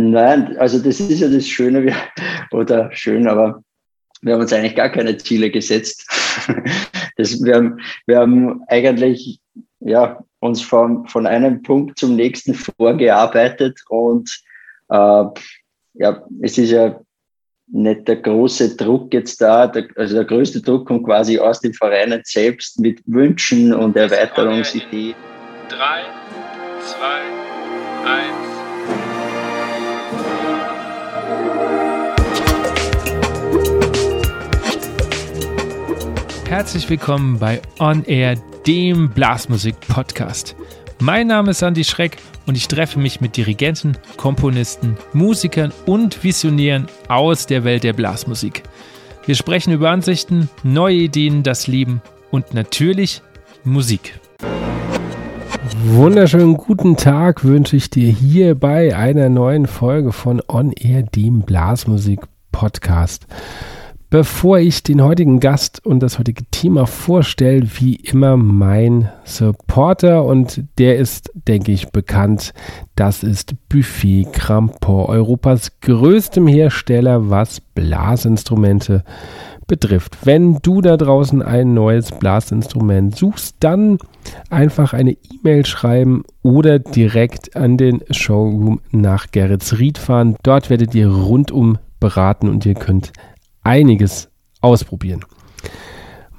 Nein, 0.00 0.56
also 0.58 0.78
das 0.78 1.00
ist 1.00 1.18
ja 1.18 1.28
das 1.28 1.48
Schöne, 1.48 1.92
oder 2.52 2.88
schön, 2.92 3.26
aber 3.26 3.64
wir 4.22 4.34
haben 4.34 4.42
uns 4.42 4.52
eigentlich 4.52 4.76
gar 4.76 4.90
keine 4.90 5.16
Ziele 5.18 5.50
gesetzt. 5.50 6.08
Das, 7.16 7.42
wir, 7.42 7.56
haben, 7.56 7.80
wir 8.06 8.18
haben 8.20 8.62
eigentlich 8.68 9.40
ja, 9.80 10.22
uns 10.38 10.62
von, 10.62 11.08
von 11.08 11.26
einem 11.26 11.62
Punkt 11.62 11.98
zum 11.98 12.14
nächsten 12.14 12.54
vorgearbeitet 12.54 13.80
und 13.88 14.40
äh, 14.88 15.24
ja, 15.94 16.22
es 16.42 16.58
ist 16.58 16.70
ja 16.70 17.00
nicht 17.66 18.06
der 18.06 18.16
große 18.18 18.76
Druck 18.76 19.12
jetzt 19.12 19.40
da, 19.40 19.66
der, 19.66 19.88
also 19.96 20.14
der 20.14 20.26
größte 20.26 20.62
Druck 20.62 20.86
kommt 20.86 21.06
quasi 21.06 21.40
aus 21.40 21.58
den 21.58 21.74
Vereinen 21.74 22.20
selbst 22.22 22.78
mit 22.78 23.02
Wünschen 23.06 23.74
und 23.74 23.96
Erweiterungsideen. 23.96 25.16
Drei, 25.68 26.02
zwei, 26.84 27.27
Herzlich 36.48 36.88
willkommen 36.88 37.38
bei 37.38 37.60
On 37.78 38.02
Air, 38.06 38.36
dem 38.66 39.10
Blasmusik-Podcast. 39.10 40.56
Mein 40.98 41.26
Name 41.26 41.50
ist 41.50 41.60
Andy 41.60 41.84
Schreck 41.84 42.16
und 42.46 42.56
ich 42.56 42.68
treffe 42.68 42.98
mich 42.98 43.20
mit 43.20 43.36
Dirigenten, 43.36 43.98
Komponisten, 44.16 44.96
Musikern 45.12 45.74
und 45.84 46.24
Visionären 46.24 46.86
aus 47.08 47.44
der 47.44 47.64
Welt 47.64 47.84
der 47.84 47.92
Blasmusik. 47.92 48.62
Wir 49.26 49.34
sprechen 49.34 49.74
über 49.74 49.90
Ansichten, 49.90 50.48
neue 50.62 50.94
Ideen, 50.94 51.42
das 51.42 51.66
Leben 51.66 52.00
und 52.30 52.54
natürlich 52.54 53.20
Musik. 53.62 54.18
Wunderschönen 55.84 56.56
guten 56.56 56.96
Tag 56.96 57.44
wünsche 57.44 57.76
ich 57.76 57.90
dir 57.90 58.10
hier 58.10 58.54
bei 58.54 58.96
einer 58.96 59.28
neuen 59.28 59.66
Folge 59.66 60.12
von 60.12 60.40
On 60.48 60.72
Air, 60.72 61.02
dem 61.02 61.42
Blasmusik-Podcast. 61.42 63.26
Bevor 64.10 64.58
ich 64.58 64.82
den 64.82 65.02
heutigen 65.02 65.38
Gast 65.38 65.84
und 65.84 66.00
das 66.00 66.18
heutige 66.18 66.44
Thema 66.50 66.86
vorstelle, 66.86 67.66
wie 67.78 67.94
immer 67.94 68.38
mein 68.38 69.10
Supporter 69.24 70.24
und 70.24 70.64
der 70.78 70.96
ist, 70.96 71.30
denke 71.34 71.72
ich, 71.72 71.90
bekannt. 71.90 72.54
Das 72.96 73.22
ist 73.22 73.54
Buffet 73.68 74.26
Crampon, 74.32 75.04
Europas 75.04 75.78
größtem 75.82 76.46
Hersteller, 76.46 77.28
was 77.28 77.60
Blasinstrumente 77.60 79.04
betrifft. 79.66 80.16
Wenn 80.24 80.56
du 80.62 80.80
da 80.80 80.96
draußen 80.96 81.42
ein 81.42 81.74
neues 81.74 82.10
Blasinstrument 82.10 83.14
suchst, 83.14 83.56
dann 83.60 83.98
einfach 84.48 84.94
eine 84.94 85.12
E-Mail 85.12 85.66
schreiben 85.66 86.24
oder 86.42 86.78
direkt 86.78 87.56
an 87.56 87.76
den 87.76 88.02
Showroom 88.10 88.80
nach 88.90 89.26
Geretsried 89.32 89.98
fahren. 89.98 90.36
Dort 90.42 90.70
werdet 90.70 90.94
ihr 90.94 91.08
rundum 91.10 91.76
beraten 92.00 92.48
und 92.48 92.64
ihr 92.64 92.74
könnt 92.74 93.12
einiges 93.68 94.30
ausprobieren. 94.62 95.24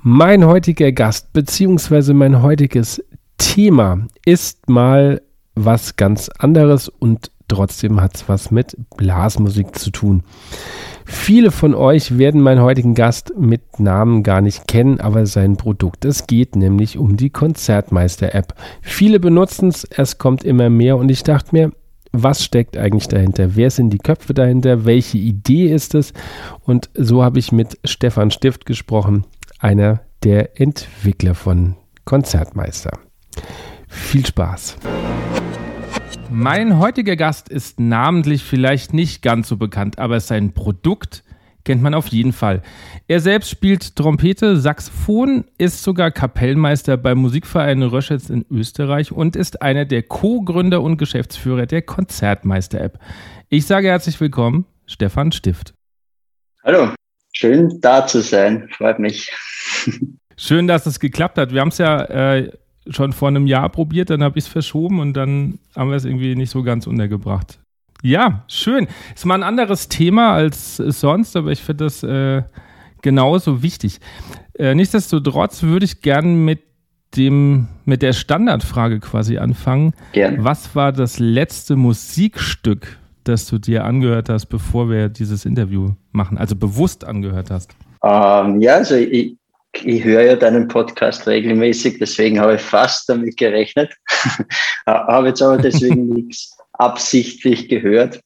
Mein 0.02 0.46
heutiger 0.46 0.92
Gast 0.92 1.32
bzw. 1.32 2.14
mein 2.14 2.42
heutiges 2.42 3.04
Thema 3.38 4.08
ist 4.26 4.68
mal 4.68 5.22
was 5.54 5.96
ganz 5.96 6.30
anderes 6.40 6.90
und 6.90 7.32
trotzdem 7.48 8.02
hat 8.02 8.16
es 8.16 8.28
was 8.28 8.50
mit 8.50 8.76
Blasmusik 8.98 9.78
zu 9.78 9.92
tun. 9.92 10.24
Viele 11.06 11.52
von 11.52 11.76
euch 11.76 12.18
werden 12.18 12.42
meinen 12.42 12.62
heutigen 12.62 12.96
Gast 12.96 13.34
mit 13.38 13.80
Namen 13.80 14.24
gar 14.24 14.42
nicht 14.42 14.68
kennen, 14.68 15.00
aber 15.00 15.26
sein 15.26 15.58
Produkt. 15.58 16.06
Es 16.06 16.28
geht 16.28 16.56
nämlich 16.56 16.98
um 16.98 17.18
die 17.18 17.30
Konzertmeister-App. 17.30 18.54
Viele 18.82 19.20
benutzen 19.20 19.70
es, 19.70 19.84
es 19.84 20.18
kommt 20.18 20.44
immer 20.44 20.70
mehr 20.70 20.98
und 20.98 21.10
ich 21.10 21.24
dachte 21.24 21.50
mir, 21.52 21.72
was 22.12 22.44
steckt 22.44 22.78
eigentlich 22.78 23.08
dahinter? 23.08 23.56
Wer 23.56 23.70
sind 23.70 23.92
die 23.92 24.00
Köpfe 24.00 24.34
dahinter? 24.34 24.86
Welche 24.86 25.18
Idee 25.18 25.72
ist 25.74 25.96
es? 25.96 26.14
Und 26.62 26.90
so 26.94 27.24
habe 27.24 27.40
ich 27.40 27.52
mit 27.52 27.78
Stefan 27.84 28.32
Stift 28.32 28.66
gesprochen, 28.66 29.26
einer 29.60 30.02
der 30.24 30.60
Entwickler 30.60 31.36
von 31.36 31.76
Konzertmeister. 32.06 33.00
Viel 33.88 34.26
Spaß! 34.26 34.78
Mein 36.32 36.78
heutiger 36.78 37.16
Gast 37.16 37.50
ist 37.50 37.80
namentlich 37.80 38.44
vielleicht 38.44 38.94
nicht 38.94 39.24
ganz 39.24 39.48
so 39.48 39.58
bekannt, 39.58 39.98
aber 39.98 40.20
sein 40.20 40.54
Produkt 40.54 41.24
kennt 41.64 41.82
man 41.82 41.94
auf 41.94 42.08
jeden 42.08 42.34
Fall. 42.34 42.62
Er 43.08 43.20
selbst 43.20 43.50
spielt 43.50 43.96
Trompete, 43.96 44.58
Saxophon, 44.58 45.46
ist 45.58 45.84
sogar 45.84 46.12
Kapellmeister 46.12 46.98
beim 46.98 47.20
Musikverein 47.20 47.84
Röschitz 47.84 48.30
in 48.30 48.46
Österreich 48.50 49.12
und 49.12 49.36
ist 49.36 49.62
einer 49.62 49.86
der 49.86 50.04
Co-Gründer 50.04 50.82
und 50.82 50.98
Geschäftsführer 50.98 51.66
der 51.66 51.82
Konzertmeister-App. 51.82 53.00
Ich 53.50 53.66
sage 53.66 53.88
herzlich 53.88 54.20
willkommen, 54.20 54.66
Stefan 54.86 55.32
Stift. 55.32 55.74
Hallo, 56.64 56.94
schön 57.34 57.80
da 57.82 58.06
zu 58.06 58.22
sein, 58.22 58.70
freut 58.76 59.00
mich. 59.00 59.32
Schön, 60.38 60.68
dass 60.68 60.86
es 60.86 61.02
geklappt 61.02 61.38
hat. 61.38 61.54
Wir 61.54 61.60
haben 61.60 61.68
es 61.68 61.80
ja 61.80 62.02
äh, 62.06 62.52
schon 62.88 63.12
vor 63.12 63.28
einem 63.28 63.46
Jahr 63.46 63.68
probiert, 63.70 64.10
dann 64.10 64.24
habe 64.24 64.40
ich 64.40 64.46
es 64.46 64.50
verschoben 64.50 65.02
und 65.02 65.14
dann 65.14 65.60
haben 65.76 65.90
wir 65.90 65.98
es 65.98 66.06
irgendwie 66.06 66.36
nicht 66.36 66.50
so 66.50 66.64
ganz 66.64 66.88
untergebracht. 66.88 67.60
Ja, 68.02 68.44
schön. 68.48 68.88
Ist 69.14 69.26
mal 69.26 69.36
ein 69.36 69.44
anderes 69.44 69.90
Thema 69.90 70.34
als 70.34 70.78
sonst, 70.78 71.36
aber 71.36 71.52
ich 71.52 71.62
finde 71.62 71.86
das 71.86 72.04
äh, 72.04 72.44
genauso 73.02 73.62
wichtig. 73.62 74.00
Äh, 74.58 74.76
nichtsdestotrotz 74.76 75.64
würde 75.64 75.86
ich 75.86 76.02
gerne 76.02 76.30
mit 76.30 76.62
dem, 77.18 77.68
mit 77.86 78.02
der 78.02 78.14
Standardfrage 78.14 79.00
quasi 79.00 79.38
anfangen. 79.38 79.94
Gerne. 80.14 80.44
Was 80.44 80.76
war 80.76 80.92
das 80.92 81.20
letzte 81.20 81.76
Musikstück, 81.76 82.98
das 83.24 83.48
du 83.48 83.58
dir 83.58 83.84
angehört 83.84 84.30
hast, 84.30 84.46
bevor 84.46 84.90
wir 84.90 85.10
dieses 85.10 85.46
Interview 85.46 85.92
machen? 86.12 86.38
Also 86.38 86.56
bewusst 86.56 87.04
angehört 87.04 87.50
hast? 87.50 87.72
Ähm, 88.04 88.62
ja, 88.62 88.76
also 88.76 88.96
ich, 88.96 89.36
ich 89.84 90.04
höre 90.04 90.24
ja 90.24 90.36
deinen 90.36 90.68
Podcast 90.68 91.28
regelmäßig, 91.28 91.98
deswegen 92.00 92.40
habe 92.40 92.56
ich 92.56 92.62
fast 92.62 93.10
damit 93.10 93.36
gerechnet. 93.38 93.94
habe 94.86 95.28
jetzt 95.28 95.42
aber 95.42 95.58
deswegen 95.58 96.08
nichts 96.14 96.59
absichtlich 96.80 97.70
gehört. 97.70 98.22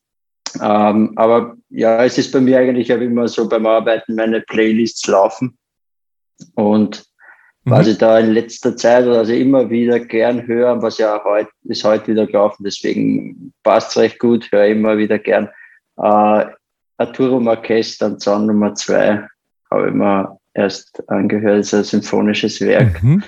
Ähm, 0.62 1.14
aber 1.16 1.56
ja, 1.70 2.06
es 2.06 2.18
ist 2.18 2.32
bei 2.32 2.40
mir 2.40 2.60
eigentlich 2.60 2.94
auch 2.94 3.00
immer 3.00 3.28
so 3.28 3.50
beim 3.50 3.66
Arbeiten 3.66 4.16
meine 4.16 4.42
Playlists 4.42 5.08
laufen. 5.08 5.58
Und 6.54 7.04
mhm. 7.64 7.72
was 7.72 7.88
ich 7.88 7.98
da 7.98 8.20
in 8.20 8.32
letzter 8.32 8.78
Zeit, 8.78 9.06
also 9.06 9.34
immer 9.34 9.70
wieder 9.70 10.00
gern 10.00 10.46
höre, 10.46 10.82
was 10.82 11.00
ja 11.00 11.22
heute 11.24 11.50
ist 11.64 11.84
heute 11.84 12.08
wieder 12.12 12.28
gelaufen, 12.28 12.64
deswegen 12.64 13.54
passt 13.64 13.92
es 13.92 13.98
recht 13.98 14.20
gut, 14.20 14.52
höre 14.52 14.68
immer 14.68 14.98
wieder 14.98 15.18
gern. 15.18 15.50
Äh, 15.98 16.46
Arturo 16.98 17.40
Marquez, 17.40 17.98
dann 17.98 18.20
Zaun 18.20 18.46
Nummer 18.46 18.76
zwei, 18.76 19.28
habe 19.72 19.88
ich 19.88 19.94
mir 19.94 20.38
erst 20.54 21.04
angehört, 21.10 21.60
das 21.60 21.74
ist 21.74 21.74
ein 21.74 22.02
symphonisches 22.02 22.62
Werk. 22.62 23.02
Mhm. 23.02 23.24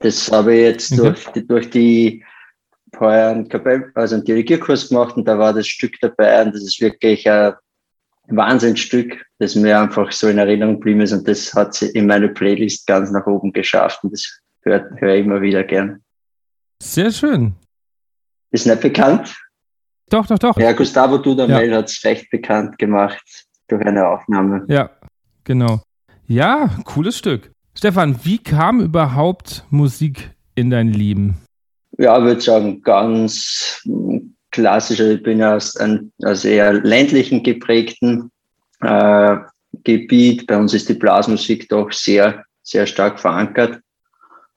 Das 0.00 0.30
habe 0.30 0.54
ich 0.54 0.60
jetzt 0.60 0.92
mhm. 0.92 0.96
durch, 0.98 1.26
die, 1.34 1.46
durch 1.46 1.70
die 1.70 2.24
heuer 3.00 3.30
einen, 3.30 3.48
Kapell, 3.48 3.90
also 3.94 4.16
einen 4.16 4.24
Dirigierkurs 4.24 4.88
gemacht 4.88 5.16
und 5.16 5.26
da 5.26 5.38
war 5.38 5.52
das 5.52 5.66
Stück 5.66 5.94
dabei 6.00 6.42
und 6.42 6.54
das 6.54 6.62
ist 6.62 6.80
wirklich 6.80 7.28
ein 7.28 7.54
Wahnsinnsstück, 8.28 9.24
das 9.38 9.54
mir 9.54 9.80
einfach 9.80 10.10
so 10.12 10.28
in 10.28 10.38
Erinnerung 10.38 10.74
geblieben 10.76 11.00
ist 11.00 11.12
und 11.12 11.26
das 11.28 11.54
hat 11.54 11.74
sie 11.74 11.88
in 11.90 12.06
meine 12.06 12.28
Playlist 12.28 12.86
ganz 12.86 13.10
nach 13.10 13.26
oben 13.26 13.52
geschafft 13.52 14.02
und 14.02 14.12
das 14.12 14.40
höre 14.62 14.88
hör 14.96 15.14
ich 15.14 15.24
immer 15.24 15.40
wieder 15.40 15.64
gern. 15.64 16.02
Sehr 16.82 17.10
schön. 17.10 17.54
Ist 18.50 18.66
nicht 18.66 18.80
bekannt? 18.80 19.36
Doch, 20.08 20.26
doch, 20.26 20.38
doch. 20.38 20.56
Ja, 20.58 20.72
Gustavo 20.72 21.18
Dudamel 21.18 21.70
ja. 21.70 21.78
hat 21.78 21.90
es 21.90 22.04
recht 22.04 22.30
bekannt 22.30 22.78
gemacht 22.78 23.46
durch 23.68 23.84
eine 23.84 24.06
Aufnahme. 24.06 24.64
Ja, 24.68 24.90
genau. 25.44 25.82
Ja, 26.26 26.70
cooles 26.84 27.18
Stück. 27.18 27.50
Stefan, 27.74 28.24
wie 28.24 28.38
kam 28.38 28.80
überhaupt 28.80 29.64
Musik 29.70 30.30
in 30.54 30.70
dein 30.70 30.88
Leben? 30.88 31.36
Ja, 31.98 32.22
würde 32.22 32.40
sagen, 32.40 32.82
ganz 32.82 33.82
klassischer. 34.50 35.10
Ich 35.10 35.22
bin 35.22 35.42
aus 35.42 35.76
einem 35.76 36.12
also 36.22 36.48
eher 36.48 36.72
ländlichen 36.72 37.42
geprägten 37.42 38.30
äh, 38.80 39.36
Gebiet. 39.84 40.46
Bei 40.46 40.56
uns 40.56 40.74
ist 40.74 40.88
die 40.88 40.94
Blasmusik 40.94 41.68
doch 41.68 41.92
sehr, 41.92 42.44
sehr 42.62 42.86
stark 42.86 43.20
verankert. 43.20 43.80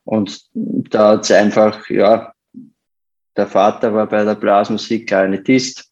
Und 0.03 0.41
da 0.53 1.11
hat 1.11 1.23
es 1.23 1.31
einfach, 1.31 1.89
ja, 1.89 2.33
der 3.37 3.47
Vater 3.47 3.93
war 3.93 4.07
bei 4.07 4.23
der 4.23 4.35
Blasmusik 4.35 5.07
Klarinettist. 5.07 5.85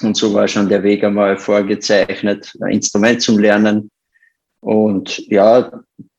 Und 0.00 0.16
so 0.16 0.32
war 0.32 0.46
schon 0.46 0.68
der 0.68 0.82
Weg 0.82 1.02
einmal 1.02 1.36
vorgezeichnet, 1.36 2.54
ein 2.60 2.72
Instrument 2.72 3.20
zum 3.20 3.38
Lernen. 3.38 3.90
Und 4.60 5.18
ja, 5.28 5.70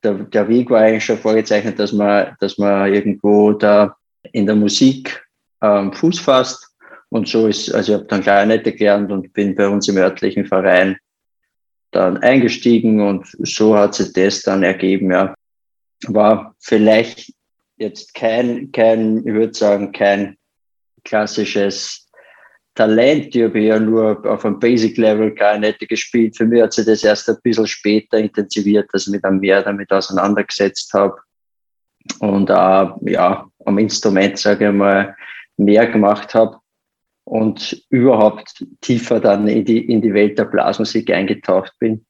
der, 0.02 0.14
der 0.14 0.48
Weg 0.48 0.70
war 0.70 0.80
eigentlich 0.80 1.04
schon 1.04 1.18
vorgezeichnet, 1.18 1.78
dass 1.78 1.92
man, 1.92 2.36
dass 2.40 2.58
man 2.58 2.92
irgendwo 2.92 3.52
da 3.52 3.96
in 4.32 4.46
der 4.46 4.56
Musik 4.56 5.26
ähm, 5.62 5.92
Fuß 5.92 6.20
fasst. 6.20 6.66
Und 7.08 7.28
so 7.28 7.48
ist, 7.48 7.74
also 7.74 7.92
ich 7.92 7.98
habe 7.98 8.08
dann 8.08 8.22
Klarinette 8.22 8.72
gelernt 8.72 9.10
und 9.10 9.32
bin 9.32 9.54
bei 9.54 9.68
uns 9.68 9.88
im 9.88 9.96
örtlichen 9.96 10.46
Verein 10.46 10.96
dann 11.90 12.18
eingestiegen 12.18 13.00
und 13.00 13.26
so 13.40 13.76
hat 13.76 13.94
sich 13.94 14.12
das 14.12 14.42
dann 14.42 14.62
ergeben, 14.62 15.10
ja. 15.10 15.34
War 16.06 16.54
vielleicht 16.60 17.32
jetzt 17.76 18.14
kein, 18.14 18.70
kein, 18.72 19.18
ich 19.18 19.34
würde 19.34 19.52
sagen, 19.52 19.92
kein 19.92 20.36
klassisches 21.04 22.08
Talent. 22.74 23.34
Ich 23.34 23.42
habe 23.42 23.60
ja 23.60 23.78
nur 23.78 24.24
auf 24.24 24.44
einem 24.44 24.58
Basic-Level 24.58 25.34
Klarinette 25.34 25.86
gespielt. 25.86 26.36
Für 26.36 26.46
mich 26.46 26.62
hat 26.62 26.72
sich 26.72 26.86
das 26.86 27.04
erst 27.04 27.28
ein 27.28 27.36
bisschen 27.42 27.66
später 27.66 28.18
intensiviert, 28.18 28.88
dass 28.92 29.06
ich 29.06 29.12
mich 29.12 29.22
dann 29.22 29.40
mehr 29.40 29.62
damit 29.62 29.90
auseinandergesetzt 29.92 30.92
habe. 30.94 31.16
Und 32.20 32.50
auch, 32.50 32.98
ja, 33.02 33.49
am 33.64 33.78
Instrument, 33.78 34.38
sage 34.38 34.68
ich 34.68 34.72
mal, 34.72 35.16
mehr 35.56 35.86
gemacht 35.86 36.34
habe 36.34 36.58
und 37.24 37.84
überhaupt 37.90 38.64
tiefer 38.80 39.20
dann 39.20 39.46
in 39.46 39.64
die, 39.64 39.78
in 39.78 40.00
die 40.00 40.14
Welt 40.14 40.38
der 40.38 40.46
Blasmusik 40.46 41.10
eingetaucht 41.10 41.72
bin. 41.78 42.04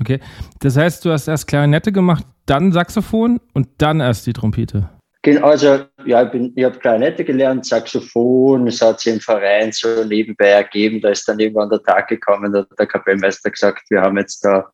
Okay, 0.00 0.20
das 0.60 0.76
heißt, 0.76 1.04
du 1.04 1.10
hast 1.10 1.28
erst 1.28 1.46
Klarinette 1.46 1.92
gemacht, 1.92 2.24
dann 2.46 2.72
Saxophon 2.72 3.40
und 3.52 3.68
dann 3.78 4.00
erst 4.00 4.26
die 4.26 4.32
Trompete. 4.32 4.88
Genau, 5.22 5.46
also 5.46 5.84
ja, 6.04 6.32
ich, 6.32 6.52
ich 6.56 6.64
habe 6.64 6.78
Klarinette 6.78 7.24
gelernt, 7.24 7.64
Saxophon, 7.64 8.66
es 8.66 8.82
hat 8.82 9.00
sich 9.00 9.12
im 9.12 9.20
Verein 9.20 9.70
so 9.70 10.04
nebenbei 10.04 10.48
ergeben, 10.48 11.00
da 11.00 11.10
ist 11.10 11.28
dann 11.28 11.38
irgendwann 11.38 11.70
der 11.70 11.82
Tag 11.82 12.08
gekommen, 12.08 12.52
da 12.52 12.60
hat 12.60 12.78
der 12.78 12.86
Kapellmeister 12.86 13.50
gesagt, 13.50 13.88
wir 13.90 14.00
haben 14.00 14.18
jetzt 14.18 14.44
da 14.44 14.70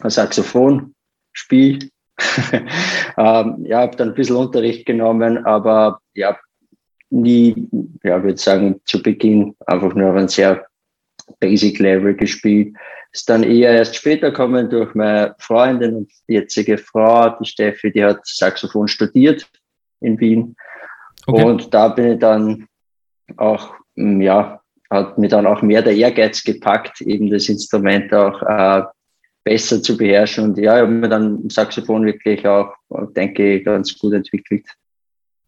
ein 0.00 0.10
Saxophonspiel. 0.10 1.90
ähm, 3.16 3.64
ja, 3.64 3.80
habe 3.80 3.96
dann 3.96 4.10
ein 4.10 4.14
bisschen 4.14 4.36
Unterricht 4.36 4.86
genommen, 4.86 5.44
aber 5.44 6.00
ja, 6.14 6.38
nie, 7.10 7.68
ja, 8.02 8.22
würde 8.22 8.38
sagen, 8.38 8.80
zu 8.84 9.02
Beginn 9.02 9.54
einfach 9.66 9.94
nur 9.94 10.10
auf 10.10 10.16
ein 10.16 10.28
sehr 10.28 10.66
Basic 11.40 11.78
Level 11.78 12.14
gespielt. 12.14 12.74
Ist 13.12 13.28
dann 13.28 13.42
eher 13.42 13.72
erst 13.72 13.96
später 13.96 14.30
gekommen 14.30 14.70
durch 14.70 14.94
meine 14.94 15.34
Freundin 15.38 15.94
und 15.96 16.12
jetzige 16.26 16.78
Frau, 16.78 17.28
die 17.38 17.44
Steffi, 17.44 17.92
die 17.92 18.04
hat 18.04 18.26
Saxophon 18.26 18.88
studiert 18.88 19.46
in 20.00 20.18
Wien. 20.18 20.56
Okay. 21.26 21.44
Und 21.44 21.74
da 21.74 21.88
bin 21.88 22.12
ich 22.12 22.18
dann 22.18 22.66
auch, 23.36 23.74
ja, 23.96 24.60
hat 24.90 25.18
mir 25.18 25.28
dann 25.28 25.46
auch 25.46 25.62
mehr 25.62 25.82
der 25.82 25.94
Ehrgeiz 25.94 26.42
gepackt, 26.42 27.00
eben 27.02 27.30
das 27.30 27.48
Instrument 27.48 28.12
auch 28.12 28.42
äh, 28.42 28.82
besser 29.44 29.82
zu 29.82 29.96
beherrschen. 29.96 30.44
Und 30.44 30.58
ja, 30.58 30.76
ich 30.76 30.82
habe 30.82 30.92
mir 30.92 31.08
dann 31.08 31.48
Saxophon 31.48 32.04
wirklich 32.04 32.46
auch, 32.46 32.72
denke 33.16 33.56
ich, 33.56 33.64
ganz 33.64 33.98
gut 33.98 34.14
entwickelt. 34.14 34.66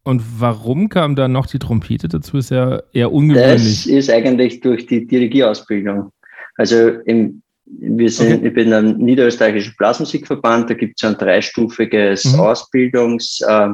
Und 0.03 0.23
warum 0.39 0.89
kam 0.89 1.17
dann 1.17 1.33
noch 1.33 1.47
die 1.47 1.59
Trompete 1.59 2.09
dazu? 2.09 2.37
Ist 2.37 2.51
ja 2.51 2.83
eher 2.93 3.11
ungewöhnlich. 3.11 3.85
Das 3.85 3.87
ist 3.87 4.11
eigentlich 4.11 4.61
durch 4.61 4.87
die 4.87 5.07
Dirigierausbildung. 5.07 6.11
Also 6.57 6.89
im, 7.07 7.43
wir 7.65 8.11
sind, 8.11 8.39
okay. 8.39 8.49
ich 8.49 8.55
bin 8.55 8.73
am 8.73 8.99
Niederösterreichischen 8.99 9.75
Blasmusikverband, 9.79 10.69
da 10.69 10.75
gibt 10.75 11.03
es 11.03 11.09
ein 11.09 11.17
dreistufiges 11.17 12.25
mhm. 12.25 12.41
Ausbildungs, 12.41 13.41
äh, 13.41 13.71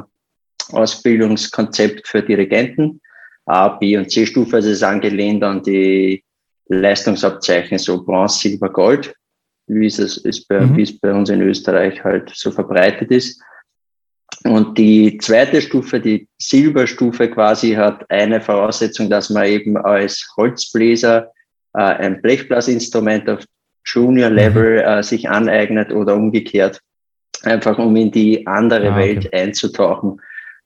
Ausbildungskonzept 0.71 2.07
für 2.07 2.21
Dirigenten, 2.21 3.01
A, 3.45 3.67
B 3.67 3.97
und 3.97 4.09
C-Stufe. 4.09 4.57
Also 4.57 4.69
es 4.69 4.77
ist 4.77 4.83
angelehnt 4.83 5.43
an 5.43 5.61
die 5.63 6.23
Leistungsabzeichen, 6.69 7.77
so 7.77 8.03
Bronze, 8.05 8.39
Silber, 8.39 8.69
Gold, 8.69 9.13
wie 9.79 9.85
es, 9.85 9.99
ist 9.99 10.47
bei, 10.47 10.59
mhm. 10.59 10.77
wie 10.77 10.83
es 10.83 10.99
bei 10.99 11.13
uns 11.13 11.29
in 11.29 11.41
Österreich 11.41 12.03
halt 12.03 12.31
so 12.33 12.51
verbreitet 12.51 13.11
ist. 13.11 13.41
Und 14.43 14.77
die 14.77 15.17
zweite 15.19 15.61
Stufe, 15.61 15.99
die 15.99 16.27
Silberstufe 16.39 17.29
quasi, 17.29 17.73
hat 17.73 18.09
eine 18.09 18.41
Voraussetzung, 18.41 19.09
dass 19.09 19.29
man 19.29 19.45
eben 19.45 19.77
als 19.77 20.27
Holzbläser 20.35 21.31
äh, 21.73 21.79
ein 21.79 22.21
Blechblasinstrument 22.21 23.29
auf 23.29 23.43
Junior-Level 23.85 24.81
mhm. 24.81 24.87
äh, 24.87 25.03
sich 25.03 25.29
aneignet 25.29 25.91
oder 25.91 26.15
umgekehrt, 26.15 26.81
einfach 27.43 27.77
um 27.77 27.95
in 27.95 28.11
die 28.11 28.45
andere 28.47 28.89
ah, 28.89 28.97
okay. 28.97 29.15
Welt 29.15 29.33
einzutauchen. 29.33 30.21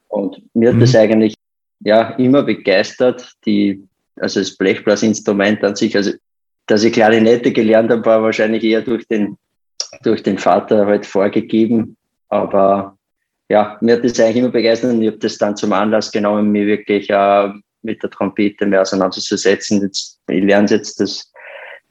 Und 0.08 0.42
mir 0.54 0.70
hat 0.70 0.76
mhm. 0.76 0.82
das 0.82 0.96
eigentlich 0.96 1.36
ja 1.82 2.12
immer 2.12 2.44
begeistert, 2.44 3.34
die, 3.46 3.84
also 4.16 4.40
das 4.40 4.56
Blechblasinstrument 4.56 5.64
an 5.64 5.76
sich, 5.76 5.96
also 5.98 6.12
dass 6.68 6.84
ich 6.84 6.94
Klarinette 6.94 7.52
gelernt 7.52 7.92
habe, 7.92 8.06
war 8.06 8.24
wahrscheinlich 8.24 8.64
eher 8.64 8.82
durch 8.82 9.08
den, 9.08 9.38
durch 10.04 10.24
den 10.24 10.38
Vater 10.38 10.86
halt 10.86 11.06
vorgegeben. 11.06 11.98
Aber 12.30 12.98
ja, 13.50 13.78
mir 13.82 13.96
hat 13.96 14.04
das 14.04 14.20
eigentlich 14.20 14.38
immer 14.38 14.50
begeistert 14.50 14.94
und 14.94 15.02
ich 15.02 15.08
habe 15.08 15.20
das 15.20 15.38
dann 15.38 15.56
zum 15.56 15.74
Anlass 15.74 16.12
genommen, 16.12 16.52
mir 16.52 16.66
wirklich 16.66 17.10
äh, 17.10 17.50
mit 17.84 18.02
der 18.02 18.10
Trompete 18.10 18.66
mehr 18.66 18.82
auseinanderzusetzen. 18.82 19.82
Jetzt, 19.82 20.20
ich 20.28 20.44
lerne 20.44 20.68
jetzt 20.70 21.00
das 21.00 21.32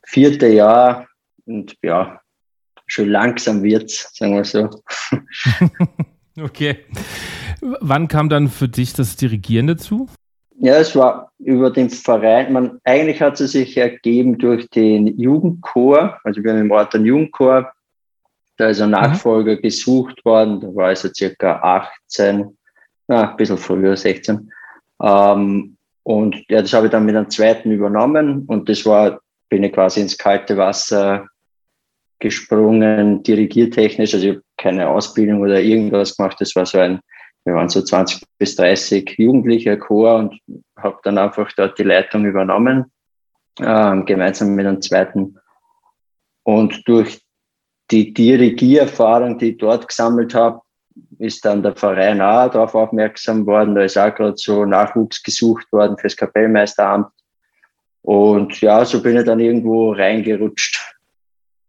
vierte 0.03 0.49
Jahr 0.49 1.07
und 1.47 1.75
ja, 1.83 2.21
schon 2.87 3.09
langsam 3.09 3.63
wird's, 3.63 4.11
sagen 4.15 4.35
wir 4.35 4.45
so. 4.45 4.71
okay. 6.43 6.85
Wann 7.61 8.09
kam 8.09 8.29
dann 8.29 8.49
für 8.49 8.69
dich 8.69 8.93
das 8.93 9.17
Dirigieren 9.17 9.69
dazu? 9.69 10.09
Ja, 10.59 10.77
es 10.77 10.95
war 10.95 11.33
über 11.39 11.71
den 11.71 11.91
Verein. 11.91 12.53
Man, 12.53 12.81
eigentlich 12.85 13.21
hat 13.21 13.41
es 13.41 13.53
sich 13.53 13.77
ergeben 13.77 14.39
durch 14.39 14.69
den 14.71 15.19
Jugendchor. 15.19 16.19
Also 16.23 16.43
wir 16.43 16.53
haben 16.53 16.61
im 16.61 16.71
Ort 16.71 16.95
einen 16.95 17.07
Jugendchor. 17.07 17.73
Da 18.57 18.69
ist 18.69 18.81
ein. 18.81 18.91
Nachfolger 18.91 19.57
mhm. 19.57 19.63
gesucht 19.63 20.25
worden. 20.25 20.61
Da 20.61 20.75
war 20.75 20.93
ich 20.93 21.01
so 21.01 21.09
circa 21.13 21.57
18, 22.09 22.57
na, 23.09 23.31
ein 23.31 23.37
bisschen 23.37 23.59
früher, 23.59 23.97
16. 23.97 24.51
Ähm, 25.03 25.77
und 26.05 26.37
ja, 26.49 26.63
das 26.63 26.73
habe 26.73 26.87
ich 26.87 26.93
dann 26.93 27.05
mit 27.05 27.17
einem 27.17 27.31
zweiten 27.31 27.73
übernommen. 27.73 28.45
Und 28.47 28.69
das 28.69 28.87
war, 28.87 29.21
bin 29.49 29.65
ich 29.65 29.73
quasi 29.73 30.01
ins 30.01 30.17
kalte 30.17 30.57
Wasser 30.57 31.27
gesprungen, 32.21 33.23
dirigiertechnisch. 33.23 34.15
Also 34.15 34.27
ich 34.27 34.35
habe 34.35 34.45
keine 34.57 34.89
Ausbildung 34.89 35.41
oder 35.41 35.61
irgendwas 35.61 36.17
gemacht. 36.17 36.37
Das 36.41 36.55
war 36.55 36.65
so 36.65 36.79
ein 36.79 37.01
wir 37.45 37.55
waren 37.55 37.69
so 37.69 37.83
20 37.83 38.23
bis 38.39 38.57
30 38.57 39.17
Jugendliche 39.19 39.79
Chor 39.79 40.17
und 40.17 40.41
habe 40.77 40.99
dann 41.03 41.19
einfach 41.19 41.53
dort 41.53 41.79
die 41.79 41.83
Leitung 41.83 42.25
übernommen, 42.25 42.91
äh, 43.59 44.03
gemeinsam 44.03 44.55
mit 44.55 44.67
einem 44.67 44.81
zweiten. 44.81 45.39
Und 46.43 46.87
durch 46.89 47.23
die 47.91 48.15
Dirigiererfahrung, 48.15 49.39
die 49.39 49.51
ich 49.51 49.59
dort 49.59 49.89
gesammelt 49.89 50.35
habe, 50.35 50.61
ist 51.19 51.45
dann 51.45 51.63
der 51.63 51.77
Verein 51.77 52.21
auch 52.21 52.51
darauf 52.51 52.75
aufmerksam 52.75 53.47
worden. 53.47 53.75
Da 53.75 53.83
ist 53.83 53.99
auch 53.99 54.15
gerade 54.15 54.37
so 54.37 54.65
Nachwuchs 54.65 55.23
gesucht 55.23 55.71
worden 55.73 55.99
fürs 55.99 56.17
Kapellmeisteramt. 56.17 57.09
Und 58.03 58.61
ja, 58.61 58.85
so 58.85 59.03
bin 59.03 59.17
ich 59.17 59.25
dann 59.25 59.41
irgendwo 59.41 59.93
reingerutscht. 59.93 60.97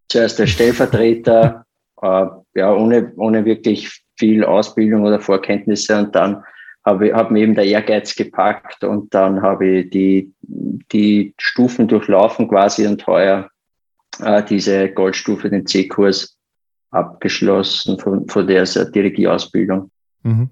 Zuerst 0.10 0.40
der 0.40 0.48
Stellvertreter, 0.48 1.66
äh, 2.02 2.26
ja, 2.56 2.74
ohne, 2.74 3.14
ohne 3.18 3.44
wirklich 3.46 4.05
viel 4.18 4.44
Ausbildung 4.44 5.04
oder 5.04 5.20
Vorkenntnisse 5.20 5.98
und 5.98 6.16
dann 6.16 6.44
habe 6.86 7.08
ich 7.08 7.14
hab 7.14 7.32
mir 7.32 7.40
eben 7.40 7.56
der 7.56 7.66
Ehrgeiz 7.66 8.16
gepackt 8.16 8.84
und 8.84 9.14
dann 9.14 9.42
habe 9.42 9.68
ich 9.68 9.90
die, 9.90 10.34
die 10.42 11.34
Stufen 11.38 11.88
durchlaufen 11.88 12.48
quasi 12.48 12.86
und 12.86 13.06
heuer 13.08 13.50
äh, 14.22 14.44
diese 14.44 14.90
Goldstufe, 14.90 15.50
den 15.50 15.66
C-Kurs 15.66 16.38
abgeschlossen 16.92 18.00
von, 18.00 18.28
von 18.28 18.48
der 18.48 18.66
Dirigierausbildung. 18.66 19.90
Mhm. 20.24 20.50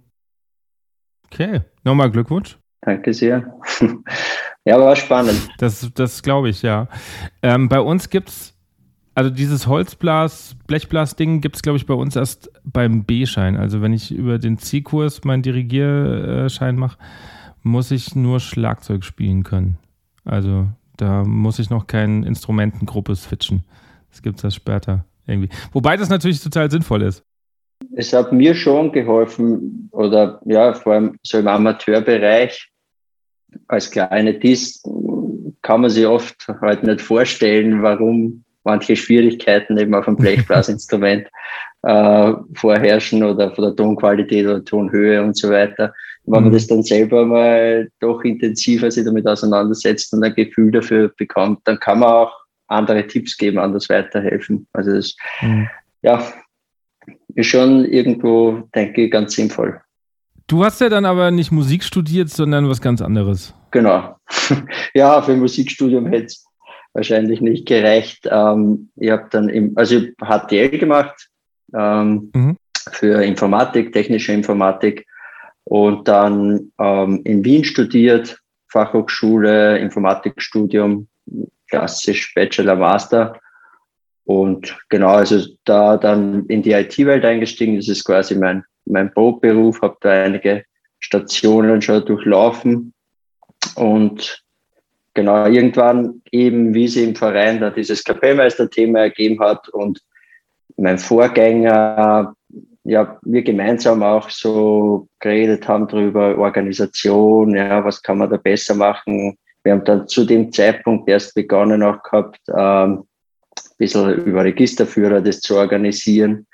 Okay, 1.26 1.62
nochmal 1.84 2.12
Glückwunsch. 2.12 2.58
Danke 2.82 3.14
sehr. 3.14 3.60
ja, 4.66 4.80
war 4.80 4.96
spannend. 4.96 5.50
Das, 5.58 5.90
das 5.94 6.22
glaube 6.22 6.50
ich, 6.50 6.62
ja. 6.62 6.88
Ähm, 7.42 7.70
bei 7.70 7.80
uns 7.80 8.10
gibt 8.10 8.30
es 8.30 8.54
also 9.16 9.30
dieses 9.30 9.68
Holzblas, 9.68 10.56
Blechblas-Ding 10.68 11.42
gibt 11.42 11.56
es, 11.56 11.62
glaube 11.62 11.78
ich, 11.78 11.86
bei 11.86 11.94
uns 11.94 12.16
erst 12.16 12.52
beim 12.64 13.04
B-Schein. 13.04 13.58
Also 13.58 13.82
wenn 13.82 13.94
ich 13.94 14.12
über 14.12 14.40
den 14.40 14.58
C-Kurs 14.58 15.24
meinen 15.24 15.44
Dirigierschein 15.44 16.76
mache, 16.76 16.98
muss 17.62 17.92
ich 17.92 18.16
nur 18.16 18.40
Schlagzeug 18.40 19.04
spielen 19.04 19.44
können. 19.44 19.78
Also 20.26 20.68
da 20.98 21.24
muss 21.24 21.60
ich 21.60 21.70
noch 21.70 21.88
keine 21.88 22.26
Instrumentengruppe 22.26 23.16
switchen. 23.16 23.64
Das 24.10 24.22
gibt 24.22 24.38
es 24.38 24.44
erst 24.44 24.58
später 24.58 25.06
irgendwie. 25.28 25.50
Wobei 25.72 25.98
das 25.98 26.10
natürlich 26.10 26.42
total 26.42 26.70
sinnvoll 26.70 27.04
ist. 27.04 27.24
Es 27.96 28.14
hat 28.14 28.32
mir 28.32 28.56
schon 28.56 28.92
geholfen, 28.92 29.90
oder 29.92 30.42
ja, 30.46 30.74
vor 30.74 30.94
allem 30.94 31.18
so 31.24 31.38
im 31.38 31.48
Amateurbereich, 31.48 32.70
als 33.68 33.92
Kleinetist 33.92 34.88
kann 35.62 35.82
man 35.82 35.90
sich 35.90 36.06
oft 36.06 36.48
halt 36.62 36.84
nicht 36.84 37.02
vorstellen, 37.02 37.82
warum 37.84 38.43
manche 38.64 38.96
Schwierigkeiten 38.96 39.78
eben 39.78 39.94
auf 39.96 40.08
einem 40.08 40.18
Blechblasinstrument 40.18 41.28
äh, 41.84 42.34
vorherrschen 42.56 43.24
oder 43.24 43.54
von 43.54 43.66
der 43.66 43.76
Tonqualität 43.76 44.46
oder 44.46 44.64
Tonhöhe 44.64 45.22
und 45.22 45.38
so 45.38 45.50
weiter. 45.50 45.94
Wenn 46.26 46.32
man 46.32 46.50
mhm. 46.50 46.54
das 46.54 46.68
dann 46.68 46.84
selber 46.84 47.26
mal 47.26 47.90
doch 48.00 48.24
intensiver 48.24 48.90
sich 48.90 49.06
damit 49.06 49.28
auseinandersetzt 49.28 50.14
und 50.14 50.24
ein 50.24 50.34
Gefühl 50.34 50.72
dafür 50.72 51.12
bekommt, 51.18 51.60
dann 51.66 51.80
kann 51.80 52.00
man 52.00 52.10
auch 52.10 52.34
andere 52.68 53.06
Tipps 53.08 53.38
geben, 53.38 53.60
anders 53.60 53.90
weiterhelfen. 53.90 54.68
Also 54.74 54.92
das, 54.92 55.16
mhm. 55.42 55.70
ja, 56.02 56.24
ist 57.36 57.48
schon 57.48 57.86
irgendwo, 57.86 58.70
denke 58.74 59.06
ich, 59.06 59.12
ganz 59.12 59.36
sinnvoll. 59.36 59.82
Du 60.48 60.64
hast 60.64 60.82
ja 60.82 60.90
dann 60.90 61.06
aber 61.06 61.32
nicht 61.32 61.52
Musik 61.52 61.84
studiert, 61.84 62.30
sondern 62.30 62.70
was 62.70 62.82
ganz 62.82 63.02
anderes. 63.02 63.54
Genau. 63.72 64.16
ja, 64.94 65.22
für 65.22 65.36
Musikstudium 65.36 66.06
hätte 66.08 66.26
es 66.26 66.43
wahrscheinlich 66.94 67.42
nicht 67.42 67.68
gereicht. 67.68 68.28
Ähm, 68.30 68.90
ich 68.96 69.12
habe 69.12 69.28
dann 69.32 69.50
im, 69.50 69.74
also 69.76 69.98
ich 69.98 70.14
HTL 70.22 70.78
gemacht 70.78 71.30
ähm, 71.76 72.32
mhm. 72.34 72.58
für 72.92 73.24
Informatik, 73.24 73.94
technische 73.94 74.32
Informatik 74.32 75.06
und 75.64 76.08
dann 76.08 76.72
ähm, 76.80 77.22
in 77.24 77.44
Wien 77.44 77.64
studiert, 77.64 78.40
Fachhochschule, 78.68 79.78
Informatikstudium, 79.80 81.08
klassisch 81.70 82.34
Bachelor, 82.34 82.76
Master. 82.76 83.40
Und 84.26 84.78
genau, 84.90 85.10
also 85.10 85.46
da 85.66 85.98
dann 85.98 86.46
in 86.48 86.62
die 86.62 86.72
IT-Welt 86.72 87.26
eingestiegen, 87.26 87.76
das 87.76 87.88
ist 87.88 88.06
quasi 88.06 88.36
mein, 88.36 88.64
mein 88.86 89.14
Brotberuf, 89.14 89.82
habe 89.82 89.98
da 90.02 90.12
einige 90.12 90.66
Stationen 91.00 91.82
schon 91.82 92.06
durchlaufen 92.06 92.94
und 93.76 94.43
genau, 95.14 95.46
irgendwann 95.46 96.22
eben, 96.32 96.74
wie 96.74 96.88
sie 96.88 97.04
im 97.04 97.16
Verein 97.16 97.60
da 97.60 97.70
dieses 97.70 98.04
Kapellmeister-Thema 98.04 99.00
ergeben 99.00 99.40
hat 99.40 99.70
und 99.70 100.02
mein 100.78 100.98
Vorgänger, 100.98 102.36
ja, 102.84 103.18
wir 103.22 103.44
gemeinsam 103.44 104.04
auch 104.04 104.30
so 104.30 105.08
geredet 105.20 105.68
haben 105.68 105.88
darüber, 105.88 106.38
Organisation, 106.38 107.56
ja, 107.56 107.84
was 107.84 108.02
kann 108.02 108.18
man 108.18 108.30
da 108.30 108.38
besser 108.38 108.76
machen. 108.76 109.38
Wir 109.64 109.74
haben 109.74 109.86
dann 109.86 110.08
zu 110.08 110.26
dem 110.26 110.52
Zeitpunkt 110.52 111.08
erst 111.08 111.36
begonnen 111.36 111.84
auch 111.84 112.04
gehabt, 112.04 112.40
ähm, 112.50 113.06
ein 113.56 113.78
bisschen 113.78 114.26
über 114.26 114.44
Registerführer 114.44 115.22
das 115.22 115.40
zu 115.40 115.56
organisieren. 115.56 116.46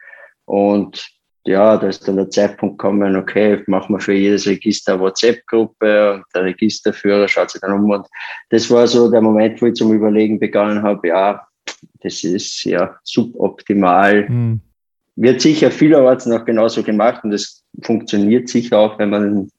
Und 0.45 1.18
ja, 1.49 1.77
da 1.77 1.87
ist 1.87 2.07
dann 2.07 2.17
der 2.17 2.29
Zeitpunkt 2.29 2.77
gekommen, 2.77 3.15
okay, 3.15 3.63
machen 3.65 3.95
wir 3.95 3.99
für 3.99 4.13
jedes 4.13 4.45
Register 4.45 4.93
eine 4.93 5.01
WhatsApp-Gruppe 5.01 6.13
und 6.13 6.23
der 6.35 6.43
Registerführer 6.43 7.27
schaut 7.27 7.49
sich 7.49 7.61
dann 7.61 7.73
um. 7.73 7.89
Und 7.89 8.05
das 8.51 8.69
war 8.69 8.85
so 8.85 9.09
der 9.09 9.21
Moment, 9.21 9.59
wo 9.59 9.65
ich 9.65 9.73
zum 9.73 9.91
Überlegen 9.91 10.39
begonnen 10.39 10.83
habe, 10.83 11.07
ja, 11.07 11.41
das 12.01 12.23
ist 12.23 12.63
ja 12.65 12.95
suboptimal. 13.03 14.29
Mhm. 14.29 14.61
Wird 15.15 15.41
sicher 15.41 15.71
vielerorts 15.71 16.27
noch 16.27 16.45
genauso 16.45 16.83
gemacht 16.83 17.23
und 17.23 17.31
das 17.31 17.63
funktioniert 17.81 18.47
sicher 18.47 18.77
auch, 18.77 18.99
wenn 18.99 19.09
man, 19.09 19.49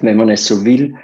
wenn 0.00 0.16
man 0.16 0.30
es 0.30 0.46
so 0.46 0.64
will. 0.64 0.94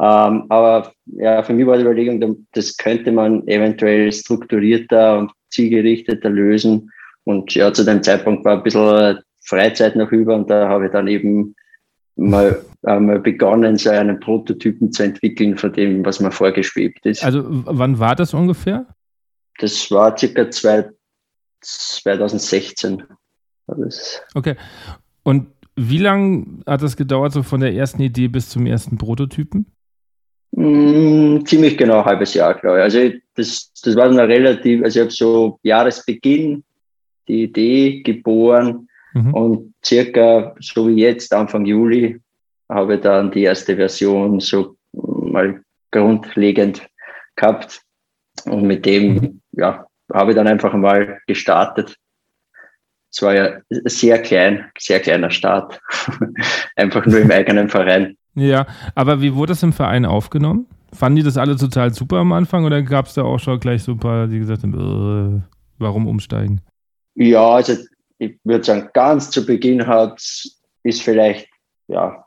Ähm, 0.00 0.44
aber 0.48 0.92
ja, 1.04 1.42
für 1.42 1.52
mich 1.52 1.66
war 1.66 1.76
die 1.76 1.82
Überlegung, 1.82 2.46
das 2.52 2.74
könnte 2.78 3.12
man 3.12 3.46
eventuell 3.48 4.10
strukturierter 4.12 5.18
und 5.18 5.32
zielgerichteter 5.50 6.30
lösen. 6.30 6.90
Und 7.24 7.54
ja, 7.54 7.70
zu 7.70 7.84
dem 7.84 8.02
Zeitpunkt 8.02 8.46
war 8.46 8.56
ein 8.56 8.62
bisschen 8.62 9.18
Freizeit 9.42 9.96
noch 9.96 10.12
über 10.12 10.34
und 10.34 10.50
da 10.50 10.68
habe 10.68 10.86
ich 10.86 10.92
dann 10.92 11.08
eben 11.08 11.54
mal, 12.16 12.64
äh, 12.82 13.00
mal 13.00 13.18
begonnen, 13.18 13.76
so 13.76 13.90
einen 13.90 14.20
Prototypen 14.20 14.92
zu 14.92 15.02
entwickeln 15.02 15.56
von 15.56 15.72
dem, 15.72 16.04
was 16.04 16.20
mir 16.20 16.30
vorgeschwebt 16.30 17.04
ist. 17.06 17.24
Also 17.24 17.42
wann 17.46 17.98
war 17.98 18.14
das 18.14 18.34
ungefähr? 18.34 18.86
Das 19.58 19.90
war 19.90 20.16
circa 20.16 20.50
zwei, 20.50 20.88
2016. 21.60 23.02
Okay. 24.34 24.56
Und 25.22 25.48
wie 25.76 25.98
lange 25.98 26.62
hat 26.66 26.82
das 26.82 26.96
gedauert, 26.96 27.32
so 27.32 27.42
von 27.42 27.60
der 27.60 27.74
ersten 27.74 28.02
Idee 28.02 28.28
bis 28.28 28.48
zum 28.48 28.66
ersten 28.66 28.98
Prototypen? 28.98 29.66
Mm, 30.52 31.44
ziemlich 31.44 31.78
genau 31.78 32.00
ein 32.00 32.04
halbes 32.04 32.34
Jahr, 32.34 32.54
glaube 32.54 32.78
ich. 32.78 32.82
Also 32.82 33.16
das, 33.34 33.72
das 33.82 33.96
war 33.96 34.08
dann 34.08 34.18
relativ, 34.18 34.82
also 34.82 34.98
ich 34.98 35.04
habe 35.04 35.12
so 35.12 35.58
Jahresbeginn 35.62 36.64
die 37.28 37.44
Idee 37.44 38.02
geboren 38.02 38.88
Mhm. 39.14 39.34
Und 39.34 39.74
circa 39.84 40.54
so 40.60 40.88
wie 40.88 41.00
jetzt, 41.00 41.32
Anfang 41.32 41.64
Juli, 41.64 42.20
habe 42.68 42.94
ich 42.94 43.00
dann 43.00 43.30
die 43.30 43.42
erste 43.42 43.76
Version 43.76 44.40
so 44.40 44.76
mal 44.92 45.60
grundlegend 45.90 46.86
gehabt. 47.36 47.82
Und 48.44 48.62
mit 48.62 48.86
dem, 48.86 49.14
mhm. 49.14 49.40
ja, 49.52 49.86
habe 50.12 50.30
ich 50.30 50.36
dann 50.36 50.46
einfach 50.46 50.72
mal 50.74 51.20
gestartet. 51.26 51.96
Es 53.12 53.22
war 53.22 53.34
ja 53.34 53.60
sehr 53.68 54.22
klein, 54.22 54.70
sehr 54.78 55.00
kleiner 55.00 55.30
Start. 55.30 55.80
einfach 56.76 57.04
nur 57.06 57.20
im 57.20 57.30
eigenen 57.30 57.68
Verein. 57.68 58.16
Ja, 58.34 58.66
aber 58.94 59.20
wie 59.20 59.34
wurde 59.34 59.52
das 59.52 59.62
im 59.64 59.72
Verein 59.72 60.04
aufgenommen? 60.04 60.66
Fanden 60.92 61.16
die 61.16 61.22
das 61.22 61.36
alle 61.36 61.56
total 61.56 61.92
super 61.92 62.18
am 62.18 62.32
Anfang 62.32 62.64
oder 62.64 62.82
gab 62.82 63.06
es 63.06 63.14
da 63.14 63.22
auch 63.22 63.38
schon 63.38 63.58
gleich 63.58 63.82
so 63.82 63.92
ein 63.92 63.98
paar, 63.98 64.28
die 64.28 64.38
gesagt 64.38 64.62
haben, 64.62 64.74
äh, 64.74 65.42
warum 65.78 66.06
umsteigen? 66.06 66.60
Ja, 67.14 67.48
also 67.50 67.76
ich 68.20 68.38
würde 68.44 68.64
sagen, 68.64 68.90
ganz 68.92 69.30
zu 69.30 69.44
Beginn 69.44 69.86
hat, 69.86 70.20
ist 70.82 71.02
vielleicht, 71.02 71.48
ja, 71.88 72.24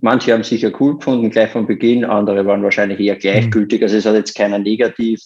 manche 0.00 0.32
haben 0.32 0.44
sicher 0.44 0.72
cool 0.80 0.96
gefunden, 0.96 1.30
gleich 1.30 1.50
von 1.50 1.66
Beginn, 1.66 2.04
andere 2.04 2.46
waren 2.46 2.62
wahrscheinlich 2.62 3.00
eher 3.00 3.16
gleichgültig. 3.16 3.82
Also 3.82 3.96
es 3.96 4.06
hat 4.06 4.14
jetzt 4.14 4.36
keiner 4.36 4.58
negativ, 4.58 5.20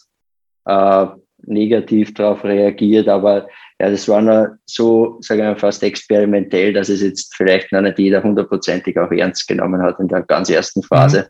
äh, 0.64 1.06
negativ 1.46 2.14
darauf 2.14 2.42
reagiert, 2.42 3.06
aber 3.06 3.48
ja, 3.78 3.90
das 3.90 4.08
war 4.08 4.22
nur 4.22 4.58
so, 4.64 5.18
sagen 5.20 5.42
wir 5.42 5.56
fast 5.56 5.82
experimentell, 5.82 6.72
dass 6.72 6.88
es 6.88 7.02
jetzt 7.02 7.34
vielleicht 7.36 7.70
noch 7.70 7.82
nicht 7.82 7.98
jeder 7.98 8.22
hundertprozentig 8.22 8.98
auch 8.98 9.10
ernst 9.10 9.46
genommen 9.46 9.82
hat 9.82 10.00
in 10.00 10.08
der 10.08 10.22
ganz 10.22 10.48
ersten 10.48 10.82
Phase. 10.82 11.28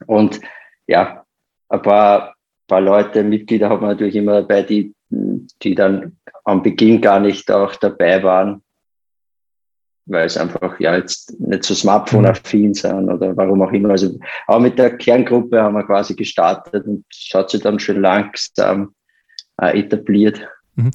Mhm. 0.00 0.06
Und 0.06 0.40
ja, 0.86 1.24
ein 1.70 1.82
paar, 1.82 2.36
paar 2.68 2.80
Leute, 2.80 3.24
Mitglieder 3.24 3.68
hat 3.68 3.80
man 3.80 3.90
natürlich 3.90 4.14
immer 4.14 4.42
dabei, 4.42 4.62
die, 4.62 4.94
die 5.10 5.74
dann 5.74 6.16
am 6.44 6.62
Beginn 6.62 7.00
gar 7.00 7.20
nicht 7.20 7.50
auch 7.50 7.74
dabei 7.76 8.22
waren, 8.22 8.62
weil 10.06 10.26
es 10.26 10.36
einfach 10.36 10.78
ja 10.80 10.96
jetzt 10.96 11.38
nicht 11.40 11.64
so 11.64 11.74
Smartphone-affin 11.74 12.74
sind 12.74 13.08
oder 13.10 13.36
warum 13.36 13.62
auch 13.62 13.72
immer. 13.72 13.90
Also 13.90 14.18
auch 14.46 14.60
mit 14.60 14.78
der 14.78 14.96
Kerngruppe 14.96 15.62
haben 15.62 15.74
wir 15.74 15.84
quasi 15.84 16.14
gestartet 16.14 16.86
und 16.86 17.04
es 17.10 17.30
hat 17.34 17.50
sich 17.50 17.62
dann 17.62 17.78
schon 17.78 18.00
langsam 18.00 18.94
äh, 19.60 19.78
etabliert. 19.78 20.46
Mhm. 20.74 20.90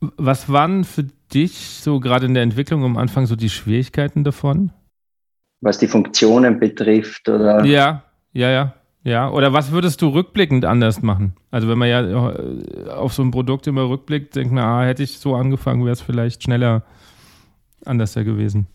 Was 0.00 0.50
waren 0.50 0.84
für 0.84 1.04
dich 1.32 1.58
so 1.58 2.00
gerade 2.00 2.26
in 2.26 2.34
der 2.34 2.42
Entwicklung 2.42 2.84
am 2.84 2.96
Anfang 2.96 3.26
so 3.26 3.36
die 3.36 3.50
Schwierigkeiten 3.50 4.24
davon? 4.24 4.72
Was 5.60 5.78
die 5.78 5.88
Funktionen 5.88 6.60
betrifft, 6.60 7.28
oder? 7.28 7.64
Ja, 7.64 8.04
ja, 8.32 8.50
ja. 8.50 8.74
Ja, 9.04 9.30
oder 9.30 9.52
was 9.52 9.70
würdest 9.70 10.00
du 10.00 10.08
rückblickend 10.08 10.64
anders 10.64 11.02
machen? 11.02 11.34
Also 11.50 11.68
wenn 11.68 11.76
man 11.76 11.88
ja 11.90 12.30
äh, 12.30 12.88
auf 12.88 13.12
so 13.12 13.22
ein 13.22 13.30
Produkt 13.30 13.66
immer 13.66 13.88
rückblickt, 13.88 14.34
denkt 14.34 14.54
man, 14.54 14.64
ah, 14.64 14.84
hätte 14.86 15.02
ich 15.02 15.18
so 15.18 15.34
angefangen, 15.34 15.84
wäre 15.84 15.92
es 15.92 16.00
vielleicht 16.00 16.42
schneller 16.42 16.82
anders 17.84 18.14
gewesen. 18.14 18.66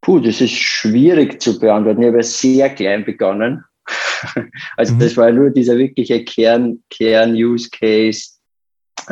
Puh, 0.00 0.18
das 0.18 0.40
ist 0.40 0.54
schwierig 0.54 1.42
zu 1.42 1.58
beantworten. 1.60 2.02
Ich 2.02 2.08
habe 2.08 2.22
sehr 2.22 2.70
klein 2.70 3.04
begonnen. 3.04 3.64
also 4.78 4.94
mhm. 4.94 4.98
das 4.98 5.16
war 5.18 5.30
nur 5.30 5.50
dieser 5.50 5.76
wirkliche 5.76 6.24
Kern, 6.24 6.82
Kern-Use-Case. 6.88 8.30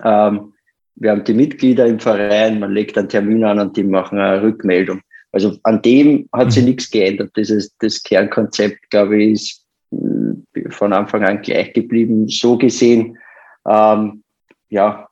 Ähm, 0.02 0.54
wir 0.96 1.10
haben 1.10 1.24
die 1.24 1.34
Mitglieder 1.34 1.86
im 1.86 2.00
Verein, 2.00 2.58
man 2.58 2.72
legt 2.72 2.96
einen 2.96 3.08
Termin 3.08 3.44
an 3.44 3.58
und 3.58 3.76
die 3.76 3.84
machen 3.84 4.18
eine 4.18 4.42
Rückmeldung. 4.42 5.00
Also 5.32 5.58
an 5.62 5.82
dem 5.82 6.28
hat 6.32 6.46
mhm. 6.46 6.50
sich 6.50 6.64
nichts 6.64 6.90
geändert. 6.90 7.32
Dieses, 7.36 7.76
das 7.78 8.02
Kernkonzept, 8.02 8.90
glaube 8.90 9.22
ich, 9.22 9.32
ist 9.32 9.66
von 10.70 10.92
Anfang 10.92 11.24
an 11.24 11.42
gleich 11.42 11.72
geblieben. 11.72 12.28
So 12.28 12.56
gesehen, 12.56 13.18
ähm, 13.68 14.22
ja, 14.68 15.08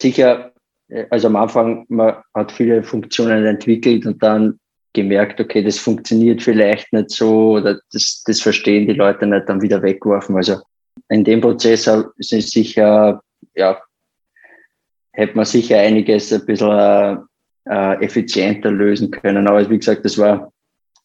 sicher, 0.00 0.52
äh, 0.88 1.06
also 1.10 1.28
am 1.28 1.36
Anfang, 1.36 1.86
man 1.88 2.16
hat 2.34 2.52
viele 2.52 2.82
Funktionen 2.82 3.46
entwickelt 3.46 4.06
und 4.06 4.22
dann 4.22 4.58
gemerkt, 4.92 5.40
okay, 5.40 5.62
das 5.62 5.78
funktioniert 5.78 6.42
vielleicht 6.42 6.92
nicht 6.92 7.10
so 7.10 7.52
oder 7.52 7.80
das, 7.92 8.22
das 8.24 8.40
verstehen 8.40 8.86
die 8.86 8.94
Leute 8.94 9.26
nicht, 9.26 9.48
dann 9.48 9.62
wieder 9.62 9.82
weggeworfen. 9.82 10.36
Also 10.36 10.60
in 11.08 11.24
dem 11.24 11.40
Prozess 11.40 11.84
sind 11.84 12.42
sicher, 12.42 13.22
ja, 13.54 13.78
hätte 15.12 15.36
man 15.36 15.44
sicher 15.44 15.78
einiges 15.78 16.32
ein 16.32 16.44
bisschen 16.46 17.28
äh, 17.68 18.04
effizienter 18.04 18.70
lösen 18.70 19.10
können. 19.10 19.46
Aber 19.46 19.68
wie 19.68 19.78
gesagt, 19.78 20.04
das 20.04 20.18
war 20.18 20.52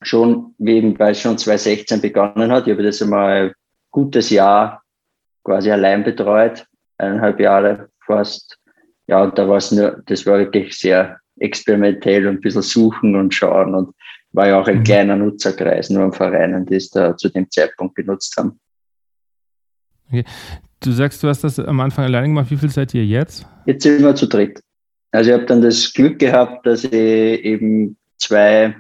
schon, 0.04 0.56
eben 0.60 0.98
weil 1.00 1.12
es 1.12 1.22
schon 1.22 1.38
2016 1.38 2.02
begonnen 2.02 2.52
hat. 2.52 2.68
Ich 2.68 2.74
habe 2.74 2.84
das 2.84 3.02
einmal 3.02 3.50
ein 3.50 3.54
gutes 3.92 4.30
Jahr 4.30 4.84
quasi 5.44 5.72
allein 5.72 6.04
betreut, 6.04 6.66
eineinhalb 6.98 7.40
Jahre 7.40 7.90
fast. 8.06 8.58
Ja, 9.08 9.24
und 9.24 9.38
da 9.38 9.48
war 9.48 9.58
es 9.58 9.72
nur, 9.72 10.02
das 10.06 10.26
war 10.26 10.40
wirklich 10.40 10.78
sehr 10.78 11.18
experimentell 11.40 12.28
und 12.28 12.36
ein 12.36 12.42
bisschen 12.42 12.62
suchen 12.62 13.16
und 13.16 13.34
schauen 13.34 13.76
und 13.76 13.96
war 14.32 14.48
ja 14.48 14.60
auch 14.60 14.68
ein 14.68 14.80
mhm. 14.80 14.84
kleiner 14.84 15.16
Nutzerkreis, 15.16 15.90
nur 15.90 16.04
am 16.04 16.14
Vereinen, 16.14 16.66
die 16.66 16.76
es 16.76 16.90
da 16.90 17.16
zu 17.16 17.30
dem 17.30 17.50
Zeitpunkt 17.50 17.96
genutzt 17.96 18.36
haben. 18.38 18.60
Okay. 20.08 20.24
Du 20.80 20.92
sagst, 20.92 21.24
du 21.24 21.28
hast 21.28 21.44
das 21.44 21.60
am 21.60 21.80
Anfang 21.80 22.06
alleine 22.06 22.28
gemacht. 22.28 22.52
Wie 22.52 22.58
viel 22.58 22.70
seid 22.70 22.94
ihr 22.94 23.06
jetzt? 23.06 23.48
Jetzt 23.66 23.84
sind 23.84 24.04
wir 24.04 24.16
zu 24.16 24.28
dritt. 24.28 24.62
Also 25.12 25.30
ich 25.30 25.34
habe 25.36 25.46
dann 25.46 25.62
das 25.62 25.94
Glück 25.94 26.20
gehabt, 26.20 26.66
dass 26.66 26.84
ich 26.84 26.94
eben 26.94 27.96
zwei 28.18 28.76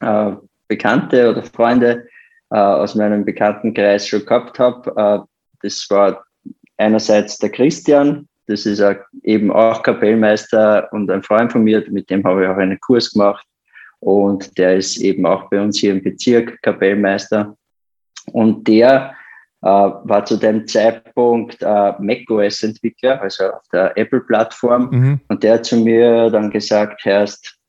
äh, 0.00 0.32
Bekannte 0.72 1.30
oder 1.30 1.42
Freunde 1.42 2.06
äh, 2.50 2.56
aus 2.56 2.94
meinem 2.94 3.24
Bekanntenkreis 3.24 4.06
schon 4.06 4.24
gehabt 4.24 4.58
habe. 4.58 4.90
Äh, 4.96 5.18
das 5.62 5.86
war 5.90 6.24
einerseits 6.78 7.38
der 7.38 7.50
Christian, 7.50 8.26
das 8.46 8.64
ist 8.66 8.82
eben 9.22 9.52
auch 9.52 9.82
Kapellmeister 9.82 10.88
und 10.92 11.10
ein 11.10 11.22
Freund 11.22 11.52
von 11.52 11.62
mir, 11.62 11.84
mit 11.90 12.08
dem 12.10 12.24
habe 12.24 12.42
ich 12.42 12.48
auch 12.48 12.56
einen 12.56 12.80
Kurs 12.80 13.12
gemacht. 13.12 13.46
Und 14.00 14.58
der 14.58 14.76
ist 14.76 14.96
eben 14.96 15.26
auch 15.26 15.48
bei 15.48 15.60
uns 15.60 15.78
hier 15.78 15.92
im 15.92 16.02
Bezirk 16.02 16.60
Kapellmeister. 16.62 17.56
Und 18.32 18.66
der 18.66 19.14
äh, 19.62 19.66
war 19.66 20.24
zu 20.24 20.36
dem 20.38 20.66
Zeitpunkt 20.66 21.62
äh, 21.62 21.92
macOS-Entwickler, 21.98 23.22
also 23.22 23.44
auf 23.44 23.68
der 23.72 23.96
Apple-Plattform. 23.96 24.88
Mhm. 24.90 25.20
Und 25.28 25.44
der 25.44 25.54
hat 25.54 25.66
zu 25.66 25.76
mir 25.76 26.30
dann 26.30 26.50
gesagt, 26.50 27.04
Herrst, 27.04 27.61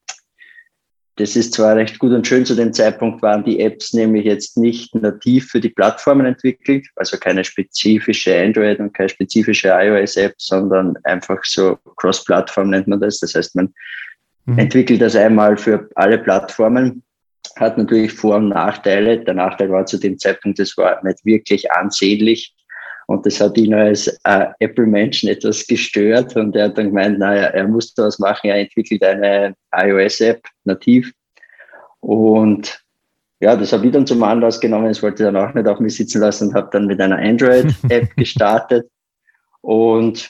das 1.16 1.36
ist 1.36 1.54
zwar 1.54 1.76
recht 1.76 2.00
gut 2.00 2.12
und 2.12 2.26
schön, 2.26 2.46
zu 2.46 2.56
dem 2.56 2.74
Zeitpunkt 2.74 3.22
waren 3.22 3.44
die 3.44 3.60
Apps 3.60 3.94
nämlich 3.94 4.26
jetzt 4.26 4.58
nicht 4.58 4.96
nativ 4.96 5.50
für 5.50 5.60
die 5.60 5.70
Plattformen 5.70 6.26
entwickelt, 6.26 6.88
also 6.96 7.18
keine 7.18 7.44
spezifische 7.44 8.36
Android 8.36 8.80
und 8.80 8.94
keine 8.94 9.10
spezifische 9.10 9.70
iOS-App, 9.70 10.34
sondern 10.38 10.98
einfach 11.04 11.44
so 11.44 11.78
Cross-Plattform 11.98 12.72
nennt 12.72 12.88
man 12.88 13.00
das. 13.00 13.20
Das 13.20 13.36
heißt, 13.36 13.56
man 13.56 13.72
mhm. 14.46 14.58
entwickelt 14.58 15.02
das 15.02 15.16
einmal 15.16 15.56
für 15.56 15.88
alle 15.96 16.18
Plattformen, 16.18 17.04
hat 17.58 17.78
natürlich 17.78 18.14
Vor- 18.14 18.38
und 18.38 18.50
Nachteile. 18.50 19.24
Der 19.24 19.36
Nachteil 19.36 19.70
war 19.70 19.86
zu 19.86 20.00
dem 20.00 20.18
Zeitpunkt, 20.18 20.58
das 20.58 20.76
war 20.78 21.04
nicht 21.04 21.24
wirklich 21.26 21.72
ansehnlich. 21.72 22.56
Und 23.08 23.26
das 23.26 23.40
hat 23.42 23.58
ihn 23.58 23.74
als 23.74 24.08
äh, 24.24 24.48
Apple-Menschen 24.60 25.30
etwas 25.30 25.66
gestört. 25.68 26.36
Und 26.36 26.56
er 26.56 26.66
hat 26.66 26.78
dann 26.78 26.88
gemeint, 26.88 27.20
naja, 27.20 27.48
er 27.48 27.68
muss 27.68 27.94
da 27.94 28.04
was 28.04 28.20
machen. 28.20 28.50
Er 28.50 28.60
entwickelt 28.60 29.04
eine 29.04 29.56
iOS-App 29.76 30.42
nativ. 30.64 31.12
Und 32.00 32.80
ja, 33.40 33.56
das 33.56 33.74
habe 33.74 33.86
ich 33.86 33.92
dann 33.92 34.08
zum 34.08 34.24
Anlass 34.24 34.60
genommen. 34.60 34.88
Das 34.88 35.04
wollte 35.04 35.24
ich 35.24 35.28
dann 35.28 35.36
auch 35.36 35.54
nicht 35.54 35.68
auf 35.68 35.80
mich 35.80 35.96
sitzen 35.96 36.22
lassen 36.22 36.50
und 36.50 36.56
habe 36.56 36.70
dann 36.72 36.86
mit 36.86 37.02
einer 37.02 37.18
Android-App 37.18 38.14
gestartet. 38.16 38.88
Und 39.62 40.30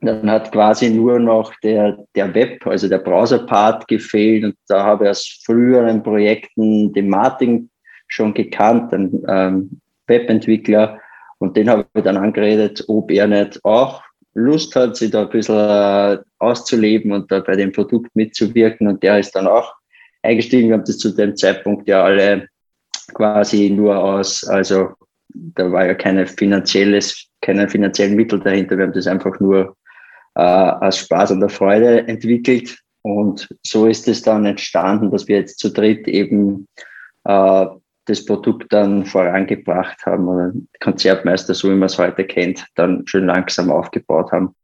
dann 0.00 0.30
hat 0.30 0.50
quasi 0.50 0.90
nur 0.90 1.18
noch 1.18 1.52
der, 1.62 1.98
der 2.14 2.34
Web, 2.34 2.66
also 2.66 2.88
der 2.88 2.98
Browser-Part 2.98 3.86
gefehlt. 3.86 4.44
Und 4.44 4.56
da 4.68 4.84
habe 4.84 5.04
ich 5.04 5.10
aus 5.10 5.42
früheren 5.44 6.02
Projekten 6.02 6.92
den 6.92 7.08
Martin 7.08 7.70
schon 8.08 8.34
gekannt, 8.34 8.92
einen 8.92 9.22
ähm, 9.28 9.80
Webentwickler. 10.06 10.98
Und 11.40 11.56
den 11.56 11.70
habe 11.70 11.86
ich 11.94 12.02
dann 12.04 12.16
angeredet, 12.16 12.84
ob 12.86 13.10
er 13.10 13.26
nicht 13.26 13.64
auch 13.64 14.02
Lust 14.34 14.76
hat, 14.76 14.96
sich 14.96 15.10
da 15.10 15.22
ein 15.22 15.30
bisschen 15.30 15.56
äh, 15.56 16.18
auszuleben 16.38 17.12
und 17.12 17.32
da 17.32 17.40
bei 17.40 17.56
dem 17.56 17.72
Produkt 17.72 18.14
mitzuwirken. 18.14 18.86
Und 18.86 19.02
der 19.02 19.18
ist 19.18 19.32
dann 19.32 19.48
auch 19.48 19.72
eingestiegen. 20.22 20.68
Wir 20.68 20.76
haben 20.76 20.84
das 20.84 20.98
zu 20.98 21.10
dem 21.10 21.36
Zeitpunkt 21.36 21.88
ja 21.88 22.04
alle 22.04 22.46
quasi 23.14 23.70
nur 23.70 23.98
aus, 23.98 24.46
also 24.46 24.90
da 25.34 25.70
war 25.72 25.86
ja 25.86 25.94
keine 25.94 26.26
finanzielles, 26.26 27.28
keine 27.40 27.68
finanziellen 27.68 28.16
Mittel 28.16 28.40
dahinter. 28.40 28.76
Wir 28.76 28.84
haben 28.84 28.92
das 28.92 29.06
einfach 29.06 29.38
nur 29.40 29.76
äh, 30.34 30.42
aus 30.42 30.98
Spaß 30.98 31.32
und 31.32 31.40
der 31.40 31.48
Freude 31.48 32.06
entwickelt. 32.06 32.78
Und 33.02 33.48
so 33.62 33.86
ist 33.86 34.06
es 34.08 34.22
dann 34.22 34.44
entstanden, 34.44 35.10
dass 35.10 35.26
wir 35.26 35.38
jetzt 35.38 35.58
zu 35.58 35.70
dritt 35.70 36.06
eben 36.06 36.68
äh, 37.24 37.66
das 38.10 38.24
Produkt 38.24 38.72
dann 38.72 39.06
vorangebracht 39.06 40.04
haben 40.04 40.28
oder 40.28 40.52
Konzertmeister, 40.80 41.54
so 41.54 41.70
wie 41.70 41.74
man 41.74 41.86
es 41.86 41.98
heute 41.98 42.24
kennt, 42.24 42.66
dann 42.74 43.06
schön 43.06 43.26
langsam 43.26 43.70
aufgebaut 43.70 44.32
haben. 44.32 44.54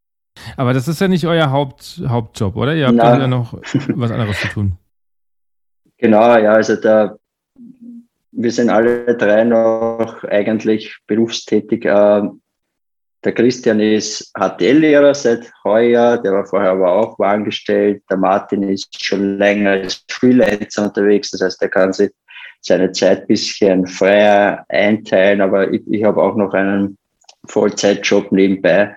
Aber 0.56 0.74
das 0.74 0.88
ist 0.88 1.00
ja 1.00 1.08
nicht 1.08 1.26
euer 1.26 1.50
Haupt, 1.50 2.02
Hauptjob, 2.06 2.56
oder? 2.56 2.74
Ihr 2.74 2.86
habt 2.86 2.96
Nein. 2.96 3.20
ja 3.20 3.26
noch 3.26 3.54
was 3.54 4.10
anderes 4.10 4.40
zu 4.40 4.48
tun. 4.48 4.72
Genau, 5.98 6.36
ja, 6.36 6.52
also 6.52 6.76
da, 6.76 7.16
wir 8.30 8.52
sind 8.52 8.68
alle 8.68 9.16
drei 9.16 9.44
noch 9.44 10.22
eigentlich 10.24 10.94
berufstätig. 11.06 11.86
Äh, 11.86 12.22
der 13.24 13.32
Christian 13.32 13.80
ist 13.80 14.30
HTL-Lehrer 14.38 15.14
seit 15.14 15.50
heuer, 15.64 16.18
der 16.18 16.32
war 16.32 16.44
vorher 16.44 16.72
aber 16.72 16.92
auch 16.92 17.18
angestellt. 17.20 18.02
Der 18.10 18.18
Martin 18.18 18.62
ist 18.64 19.02
schon 19.02 19.38
länger 19.38 19.70
als 19.70 20.04
Freelancer 20.10 20.84
unterwegs, 20.84 21.30
das 21.30 21.40
heißt, 21.40 21.62
er 21.62 21.70
kann 21.70 21.94
sich 21.94 22.10
seine 22.66 22.92
Zeit 22.92 23.22
ein 23.22 23.26
bisschen 23.28 23.86
freier 23.86 24.64
einteilen, 24.68 25.40
aber 25.40 25.72
ich, 25.72 25.82
ich 25.88 26.04
habe 26.04 26.22
auch 26.22 26.36
noch 26.36 26.52
einen 26.52 26.98
Vollzeitjob 27.46 28.32
nebenbei. 28.32 28.96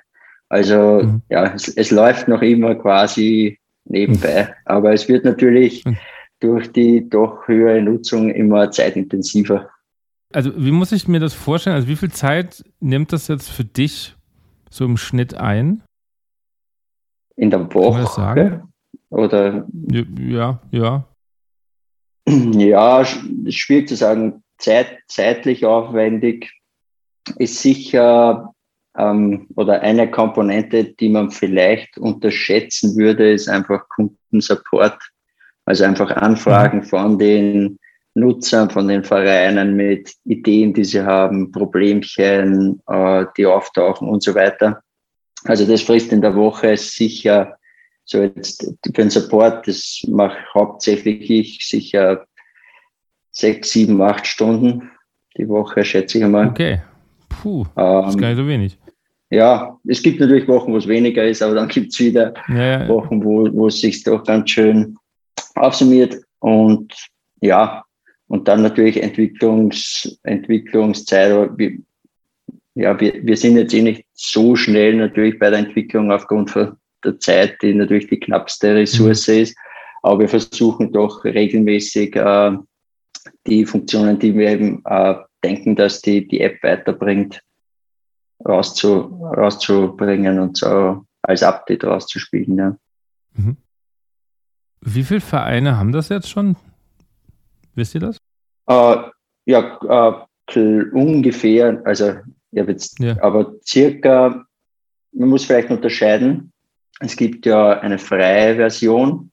Also 0.49 1.03
mhm. 1.03 1.21
ja, 1.29 1.53
es, 1.53 1.67
es, 1.67 1.91
läuft 1.91 2.27
noch 2.27 2.41
immer 2.41 2.73
quasi 2.75 3.59
nebenbei, 3.85 4.53
aber 4.65 4.93
es 4.93 5.07
wird 5.07 5.23
natürlich 5.23 5.85
mhm. 5.85 5.97
durch 6.39 6.71
die 6.71 7.07
doch 7.07 7.47
höhere 7.47 7.81
Nutzung 7.81 8.31
immer 8.31 8.71
zeitintensiver. 8.71 9.69
Also 10.33 10.51
wie 10.55 10.71
muss 10.71 10.91
ich 10.91 11.07
mir 11.07 11.19
das 11.19 11.35
vorstellen? 11.35 11.75
Also 11.75 11.88
wie 11.88 11.95
viel 11.95 12.11
Zeit 12.11 12.63
nimmt 12.79 13.13
das 13.13 13.27
jetzt 13.27 13.49
für 13.49 13.65
dich 13.65 14.15
so 14.69 14.85
im 14.85 14.97
Schnitt 14.97 15.35
ein? 15.35 15.83
In 17.36 17.51
der 17.51 17.71
Woche? 17.73 18.63
Oder? 19.10 19.67
Ja, 19.91 20.60
ja. 20.71 21.09
Ja, 22.60 23.06
schwierig 23.06 23.88
zu 23.88 23.96
sagen. 23.96 24.44
Zeit, 24.58 25.00
zeitlich 25.08 25.65
aufwendig 25.65 26.52
ist 27.38 27.62
sicher 27.62 28.54
ähm, 28.98 29.48
oder 29.56 29.82
eine 29.82 30.12
Komponente, 30.12 30.84
die 30.84 31.10
man 31.10 31.32
vielleicht 31.32 31.98
unterschätzen 31.98 32.98
würde, 32.98 33.32
ist 33.32 33.48
einfach 33.48 33.88
Kundensupport. 33.89 35.00
Also 35.65 35.86
einfach 35.86 36.12
Anfragen 36.12 36.80
mhm. 36.80 36.84
von 36.84 37.20
den 37.20 37.80
Nutzern, 38.15 38.70
von 38.70 38.88
den 38.88 39.04
Vereinen 39.04 39.76
mit 39.76 40.13
Ideen, 40.26 40.74
die 40.74 40.84
sie 40.84 41.02
haben, 41.02 41.52
Problemchen, 41.52 42.82
äh, 42.88 43.26
die 43.38 43.46
auftauchen 43.46 44.10
und 44.10 44.24
so 44.24 44.36
weiter. 44.36 44.82
Also 45.46 45.65
das 45.65 45.84
frisst 45.84 46.12
in 46.12 46.22
der 46.22 46.36
Woche 46.36 46.76
sicher 46.76 47.59
so 48.10 48.22
jetzt 48.22 48.63
für 48.86 48.91
den 48.91 49.10
Support, 49.10 49.67
das 49.67 50.02
mache 50.08 50.38
hauptsächlich 50.54 51.30
ich 51.30 51.67
sicher 51.67 52.26
sechs, 53.32 53.72
sieben, 53.72 54.02
acht 54.02 54.26
Stunden 54.26 54.89
die 55.38 55.48
Woche, 55.48 55.84
schätze 55.84 56.17
ich 56.17 56.24
einmal. 56.24 56.50
Okay. 56.50 56.82
Puh, 57.30 57.65
das 57.76 58.10
ist 58.10 58.15
ähm, 58.15 58.22
gar 58.22 58.28
nicht 58.30 58.38
so 58.38 58.48
wenig. 58.48 58.78
Ja, 59.30 59.78
es 59.88 60.02
gibt 60.02 60.19
natürlich 60.19 60.48
Wochen, 60.48 60.74
wo 60.74 60.78
es 60.78 60.88
weniger 60.88 61.24
ist, 61.24 61.43
aber 61.43 61.54
dann 61.54 61.67
gibt 61.67 61.93
es 61.93 62.00
wieder 62.00 62.34
ja, 62.48 62.82
ja. 62.82 62.88
Wochen, 62.89 63.24
wo, 63.24 63.48
wo 63.54 63.67
es 63.67 63.80
sich 63.80 64.04
doch 64.04 64.24
ganz 64.24 64.50
schön 64.50 64.98
aufsummiert. 65.56 66.17
Und 66.39 66.93
ja, 67.41 67.84
und 68.28 68.48
dann 68.48 68.63
natürlich 68.63 69.02
Entwicklungs, 69.02 70.19
Entwicklungszeit. 70.24 71.52
Wir, 71.58 71.78
ja, 72.74 73.00
wir, 73.00 73.13
wir 73.24 73.38
sind 73.38 73.58
jetzt 73.58 73.74
eh 73.74 73.84
nicht 73.84 74.06
so 74.13 74.56
schnell 74.56 74.95
natürlich 74.95 75.38
bei 75.38 75.52
der 75.52 75.60
Entwicklung 75.60 76.12
aufgrund 76.12 76.50
von 76.50 76.79
der 77.03 77.19
Zeit, 77.19 77.62
die 77.62 77.73
natürlich 77.73 78.07
die 78.07 78.19
knappste 78.19 78.75
Ressource 78.75 79.27
mhm. 79.27 79.33
ist. 79.35 79.57
Aber 80.01 80.19
wir 80.19 80.29
versuchen 80.29 80.91
doch 80.91 81.23
regelmäßig 81.23 82.15
äh, 82.15 82.57
die 83.47 83.65
Funktionen, 83.65 84.17
die 84.19 84.35
wir 84.35 84.49
eben 84.49 84.81
äh, 84.85 85.15
denken, 85.43 85.75
dass 85.75 86.01
die, 86.01 86.27
die 86.27 86.41
App 86.41 86.63
weiterbringt, 86.63 87.41
rauszu, 88.45 89.19
rauszubringen 89.35 90.39
und 90.39 90.57
so 90.57 91.05
als 91.21 91.43
Update 91.43 91.83
rauszuspielen. 91.83 92.57
Ja. 92.57 92.77
Mhm. 93.33 93.57
Wie 94.81 95.03
viele 95.03 95.21
Vereine 95.21 95.77
haben 95.77 95.91
das 95.91 96.09
jetzt 96.09 96.29
schon? 96.29 96.55
Wisst 97.75 97.95
ihr 97.95 98.01
das? 98.01 98.17
Äh, 98.67 98.97
ja, 99.45 100.25
äh, 100.55 100.83
ungefähr, 100.91 101.81
also 101.85 102.15
ich 102.51 102.59
habe 102.59 102.71
jetzt, 102.71 102.99
ja. 102.99 103.21
aber 103.21 103.53
circa, 103.65 104.45
man 105.12 105.29
muss 105.29 105.45
vielleicht 105.45 105.69
unterscheiden, 105.69 106.51
es 106.99 107.15
gibt 107.15 107.45
ja 107.45 107.79
eine 107.79 107.97
freie 107.97 108.55
Version. 108.55 109.31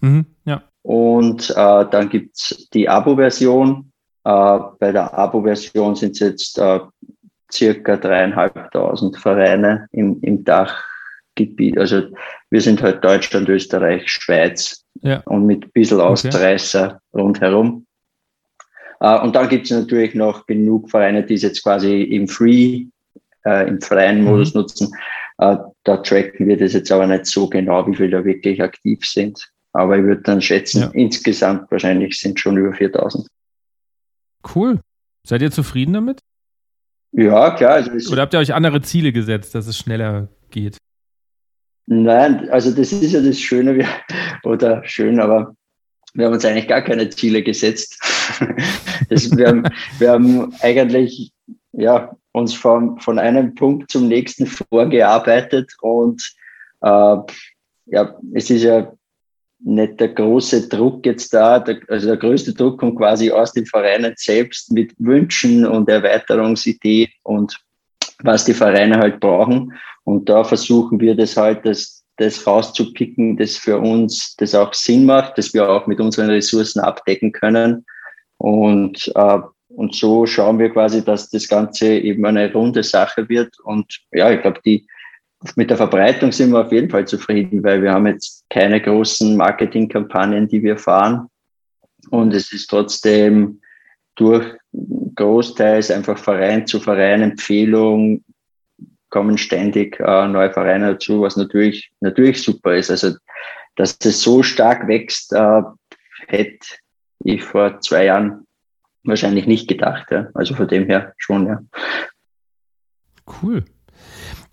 Mhm, 0.00 0.26
ja. 0.44 0.62
Und 0.82 1.50
äh, 1.50 1.86
dann 1.90 2.08
gibt's 2.10 2.68
die 2.74 2.88
Abo-Version. 2.88 3.90
Äh, 4.24 4.58
bei 4.78 4.92
der 4.92 5.16
Abo-Version 5.16 5.96
sind 5.96 6.12
es 6.12 6.20
jetzt 6.20 6.58
äh, 6.58 6.80
circa 7.50 7.96
dreieinhalbtausend 7.96 9.16
Vereine 9.18 9.86
im, 9.92 10.20
im 10.20 10.44
Dachgebiet. 10.44 11.78
Also 11.78 12.02
wir 12.50 12.60
sind 12.60 12.82
halt 12.82 13.02
Deutschland, 13.02 13.48
Österreich, 13.48 14.10
Schweiz 14.10 14.84
ja. 15.02 15.22
und 15.26 15.46
mit 15.46 15.64
ein 15.64 15.70
bisschen 15.72 16.00
Ausreißer 16.00 17.00
okay. 17.12 17.22
rundherum. 17.22 17.86
Äh, 19.00 19.20
und 19.20 19.36
dann 19.36 19.48
gibt 19.48 19.66
es 19.66 19.70
natürlich 19.70 20.14
noch 20.14 20.46
genug 20.46 20.90
Vereine, 20.90 21.24
die 21.24 21.34
es 21.34 21.42
jetzt 21.42 21.62
quasi 21.62 22.02
im 22.02 22.28
Free, 22.28 22.86
äh, 23.44 23.68
im 23.68 23.80
freien 23.80 24.18
mhm. 24.18 24.24
Modus 24.24 24.54
nutzen. 24.54 24.92
Äh, 25.38 25.56
da 25.82 25.96
tracken 25.98 26.46
wir 26.46 26.56
das 26.56 26.72
jetzt 26.72 26.92
aber 26.92 27.06
nicht 27.06 27.26
so 27.26 27.48
genau, 27.48 27.86
wie 27.86 27.94
viele 27.96 28.10
da 28.10 28.24
wirklich 28.24 28.62
aktiv 28.62 29.04
sind. 29.04 29.50
Aber 29.72 29.98
ich 29.98 30.04
würde 30.04 30.22
dann 30.22 30.40
schätzen, 30.40 30.82
ja. 30.82 30.90
insgesamt 30.92 31.70
wahrscheinlich 31.70 32.18
sind 32.18 32.38
schon 32.38 32.56
über 32.56 32.72
4000. 32.72 33.26
Cool. 34.54 34.80
Seid 35.24 35.42
ihr 35.42 35.50
zufrieden 35.50 35.94
damit? 35.94 36.20
Ja, 37.12 37.50
klar. 37.56 37.74
Also 37.74 38.12
Oder 38.12 38.22
habt 38.22 38.34
ihr 38.34 38.38
euch 38.38 38.54
andere 38.54 38.82
Ziele 38.82 39.12
gesetzt, 39.12 39.54
dass 39.54 39.66
es 39.66 39.76
schneller 39.76 40.28
geht? 40.50 40.76
Nein, 41.86 42.48
also 42.50 42.70
das 42.70 42.92
ist 42.92 43.12
ja 43.12 43.20
das 43.20 43.38
Schöne, 43.38 43.84
oder 44.42 44.82
schön, 44.84 45.20
aber 45.20 45.54
wir 46.14 46.26
haben 46.26 46.34
uns 46.34 46.44
eigentlich 46.44 46.68
gar 46.68 46.82
keine 46.82 47.08
Ziele 47.10 47.42
gesetzt. 47.42 47.98
Das, 49.10 49.36
wir, 49.36 49.48
haben, 49.48 49.64
wir 49.98 50.12
haben 50.12 50.54
eigentlich 50.60 51.30
ja, 51.76 52.14
uns 52.32 52.54
von, 52.54 52.98
von 53.00 53.18
einem 53.18 53.54
Punkt 53.54 53.90
zum 53.90 54.08
nächsten 54.08 54.46
vorgearbeitet 54.46 55.72
und 55.80 56.22
äh, 56.82 57.16
ja, 57.86 58.18
es 58.32 58.50
ist 58.50 58.62
ja 58.62 58.92
nicht 59.60 59.98
der 59.98 60.08
große 60.08 60.68
Druck 60.68 61.06
jetzt 61.06 61.32
da, 61.32 61.58
der, 61.58 61.78
also 61.88 62.08
der 62.08 62.16
größte 62.16 62.52
Druck 62.52 62.78
kommt 62.78 62.98
quasi 62.98 63.30
aus 63.30 63.52
den 63.52 63.66
Vereinen 63.66 64.14
selbst 64.16 64.72
mit 64.72 64.92
Wünschen 64.98 65.66
und 65.66 65.88
Erweiterungsideen 65.88 67.08
und 67.22 67.58
was 68.22 68.44
die 68.44 68.54
Vereine 68.54 68.98
halt 68.98 69.20
brauchen. 69.20 69.72
Und 70.04 70.28
da 70.28 70.44
versuchen 70.44 71.00
wir 71.00 71.14
das 71.14 71.36
halt, 71.36 71.64
dass 71.64 72.04
das 72.16 72.46
rauszupicken, 72.46 73.36
das 73.36 73.56
für 73.56 73.78
uns 73.78 74.36
das 74.36 74.54
auch 74.54 74.72
Sinn 74.74 75.06
macht, 75.06 75.38
dass 75.38 75.54
wir 75.54 75.68
auch 75.68 75.86
mit 75.86 76.00
unseren 76.00 76.30
Ressourcen 76.30 76.80
abdecken 76.80 77.32
können. 77.32 77.84
Und, 78.36 79.10
äh, 79.14 79.38
und 79.76 79.94
so 79.94 80.26
schauen 80.26 80.58
wir 80.58 80.70
quasi, 80.70 81.04
dass 81.04 81.30
das 81.30 81.48
Ganze 81.48 81.94
eben 81.94 82.24
eine 82.24 82.52
runde 82.52 82.82
Sache 82.82 83.28
wird. 83.28 83.58
Und 83.60 84.00
ja, 84.12 84.30
ich 84.30 84.40
glaube, 84.40 84.60
die, 84.64 84.86
mit 85.56 85.70
der 85.70 85.76
Verbreitung 85.76 86.32
sind 86.32 86.52
wir 86.52 86.64
auf 86.64 86.72
jeden 86.72 86.90
Fall 86.90 87.06
zufrieden, 87.06 87.62
weil 87.64 87.82
wir 87.82 87.92
haben 87.92 88.06
jetzt 88.06 88.44
keine 88.50 88.80
großen 88.80 89.36
Marketingkampagnen, 89.36 90.48
die 90.48 90.62
wir 90.62 90.78
fahren. 90.78 91.28
Und 92.10 92.34
es 92.34 92.52
ist 92.52 92.68
trotzdem 92.68 93.60
durch 94.14 94.46
großteils 95.16 95.90
einfach 95.90 96.18
Verein 96.18 96.66
zu 96.66 96.78
Verein 96.78 97.22
Empfehlung, 97.22 98.22
kommen 99.10 99.38
ständig 99.38 99.98
äh, 100.00 100.28
neue 100.28 100.52
Vereine 100.52 100.92
dazu, 100.92 101.22
was 101.22 101.36
natürlich, 101.36 101.90
natürlich 102.00 102.42
super 102.42 102.74
ist. 102.74 102.90
Also, 102.90 103.16
dass 103.76 103.96
es 104.04 104.22
so 104.22 104.42
stark 104.42 104.86
wächst, 104.86 105.32
äh, 105.32 105.62
hätte 106.28 106.66
ich 107.24 107.42
vor 107.42 107.80
zwei 107.80 108.06
Jahren 108.06 108.43
wahrscheinlich 109.04 109.46
nicht 109.46 109.68
gedacht. 109.68 110.10
Ja. 110.10 110.28
Also 110.34 110.54
von 110.54 110.68
dem 110.68 110.86
her 110.86 111.12
schon, 111.16 111.46
ja. 111.46 111.60
Cool. 113.42 113.64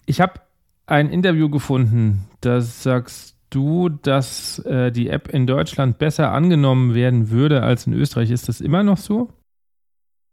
Ich 0.06 0.22
habe 0.22 0.42
ein 0.86 1.10
Interview 1.10 1.50
gefunden, 1.50 2.28
da 2.42 2.62
sagst 2.62 3.38
du, 3.50 3.90
dass 3.90 4.60
äh, 4.66 4.92
die 4.92 5.10
App 5.10 5.30
in 5.30 5.48
Deutschland 5.48 5.98
besser 5.98 6.32
angenommen 6.32 6.96
werden 6.96 7.30
würde 7.32 7.64
als 7.64 7.88
in 7.88 7.94
Österreich. 7.94 8.32
Ist 8.32 8.48
das 8.48 8.62
immer 8.62 8.84
noch 8.84 8.98
so? 8.98 9.30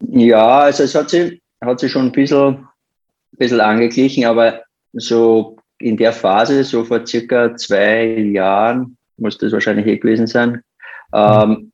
Ja, 0.00 0.60
also 0.60 0.84
es 0.84 0.94
hat 0.94 1.10
sich, 1.10 1.40
hat 1.60 1.80
sich 1.80 1.90
schon 1.92 2.06
ein 2.06 2.12
bisschen, 2.12 2.66
bisschen 3.32 3.60
angeglichen, 3.60 4.24
aber 4.24 4.62
so 4.92 5.56
in 5.78 5.96
der 5.96 6.12
Phase, 6.12 6.64
so 6.64 6.84
vor 6.84 7.06
circa 7.06 7.56
zwei 7.56 8.06
Jahren, 8.18 8.96
muss 9.16 9.38
das 9.38 9.52
wahrscheinlich 9.52 9.86
eh 9.86 9.98
gewesen 9.98 10.26
sein, 10.26 10.62
ähm, 11.12 11.72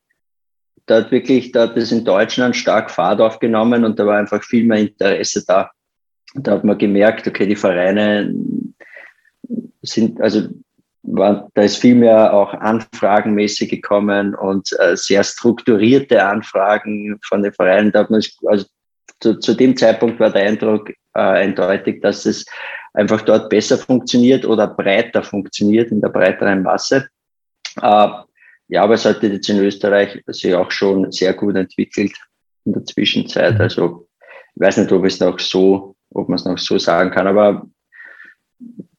da 0.86 0.96
hat 0.96 1.10
wirklich, 1.10 1.52
da 1.52 1.62
hat 1.62 1.76
es 1.76 1.92
in 1.92 2.04
Deutschland 2.04 2.56
stark 2.56 2.90
Fahrt 2.90 3.20
aufgenommen 3.20 3.84
und 3.84 3.98
da 3.98 4.06
war 4.06 4.18
einfach 4.18 4.42
viel 4.42 4.64
mehr 4.64 4.78
Interesse 4.78 5.44
da. 5.46 5.70
Da 6.34 6.52
hat 6.52 6.64
man 6.64 6.78
gemerkt, 6.78 7.26
okay, 7.26 7.46
die 7.46 7.56
Vereine 7.56 8.34
sind, 9.82 10.20
also 10.20 10.48
war, 11.02 11.48
da 11.54 11.62
ist 11.62 11.76
viel 11.76 11.94
mehr 11.94 12.32
auch 12.32 12.54
anfragenmäßig 12.54 13.70
gekommen 13.70 14.34
und 14.34 14.70
äh, 14.78 14.96
sehr 14.96 15.22
strukturierte 15.22 16.24
Anfragen 16.24 17.18
von 17.22 17.42
den 17.42 17.52
Vereinen. 17.52 17.92
Da 17.92 18.00
hat 18.00 18.10
man, 18.10 18.22
also 18.46 18.66
zu, 19.20 19.38
zu 19.38 19.54
dem 19.54 19.76
Zeitpunkt 19.76 20.18
war 20.18 20.30
der 20.30 20.46
Eindruck 20.46 20.90
äh, 20.90 21.20
eindeutig, 21.20 22.00
dass 22.00 22.26
es 22.26 22.44
einfach 22.94 23.22
dort 23.22 23.50
besser 23.50 23.78
funktioniert 23.78 24.44
oder 24.44 24.66
breiter 24.66 25.22
funktioniert 25.22 25.90
in 25.90 26.00
der 26.00 26.08
breiteren 26.08 26.62
Masse. 26.62 27.08
Äh, 27.80 28.08
ja, 28.68 28.82
aber 28.82 28.94
es 28.94 29.04
hat 29.04 29.22
jetzt 29.22 29.48
in 29.48 29.58
Österreich 29.58 30.22
sich 30.26 30.54
auch 30.54 30.70
schon 30.70 31.12
sehr 31.12 31.34
gut 31.34 31.56
entwickelt 31.56 32.12
in 32.64 32.72
der 32.72 32.84
Zwischenzeit. 32.84 33.60
Also 33.60 34.08
ich 34.54 34.60
weiß 34.60 34.78
nicht, 34.78 34.92
ob 34.92 35.04
es 35.04 35.20
noch 35.20 35.38
so, 35.38 35.96
ob 36.10 36.28
man 36.28 36.36
es 36.36 36.44
noch 36.44 36.58
so 36.58 36.78
sagen 36.78 37.10
kann, 37.10 37.26
aber 37.26 37.66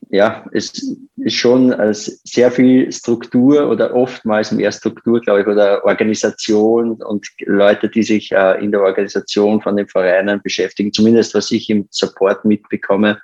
ja, 0.09 0.45
es 0.53 0.97
ist 1.17 1.35
schon 1.35 1.75
sehr 1.93 2.51
viel 2.51 2.91
Struktur 2.91 3.69
oder 3.69 3.93
oftmals 3.93 4.51
mehr 4.51 4.71
Struktur, 4.71 5.19
glaube 5.19 5.41
ich, 5.41 5.47
oder 5.47 5.83
Organisation 5.83 7.01
und 7.01 7.27
Leute, 7.39 7.89
die 7.89 8.03
sich 8.03 8.31
äh, 8.31 8.63
in 8.63 8.71
der 8.71 8.81
Organisation 8.81 9.61
von 9.61 9.75
den 9.75 9.87
Vereinen 9.87 10.41
beschäftigen, 10.41 10.93
zumindest 10.93 11.33
was 11.33 11.51
ich 11.51 11.69
im 11.69 11.87
Support 11.89 12.45
mitbekomme. 12.45 13.19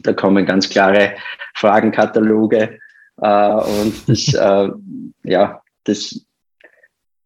Da 0.00 0.12
kommen 0.12 0.46
ganz 0.46 0.68
klare 0.68 1.14
Fragenkataloge 1.54 2.78
äh, 3.20 3.52
und 3.52 4.08
das, 4.08 4.34
äh, 4.34 4.68
ja, 5.24 5.62
das, 5.88 6.26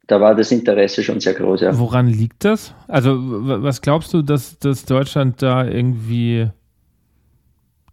da 0.06 0.20
war 0.20 0.34
das 0.34 0.52
Interesse 0.52 1.02
schon 1.02 1.20
sehr 1.20 1.34
groß. 1.34 1.60
Ja. 1.62 1.78
Woran 1.78 2.06
liegt 2.06 2.44
das? 2.44 2.74
Also, 2.88 3.16
was 3.18 3.80
glaubst 3.80 4.12
du, 4.14 4.22
dass, 4.22 4.58
dass 4.58 4.84
Deutschland 4.84 5.42
da 5.42 5.66
irgendwie 5.66 6.50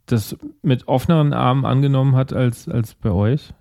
das 0.05 0.35
mit 0.61 0.87
offeneren 0.87 1.33
Armen 1.33 1.65
angenommen 1.65 2.15
hat 2.15 2.33
als, 2.33 2.67
als 2.67 2.95
bei 2.95 3.11
euch? 3.11 3.53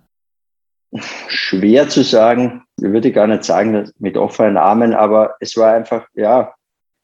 Schwer 1.28 1.88
zu 1.88 2.02
sagen. 2.02 2.64
Ich 2.78 2.84
würde 2.84 3.12
gar 3.12 3.26
nicht 3.26 3.44
sagen, 3.44 3.90
mit 3.98 4.16
offenen 4.16 4.56
Armen, 4.56 4.94
aber 4.94 5.34
es 5.40 5.56
war 5.56 5.74
einfach, 5.74 6.06
ja, 6.14 6.54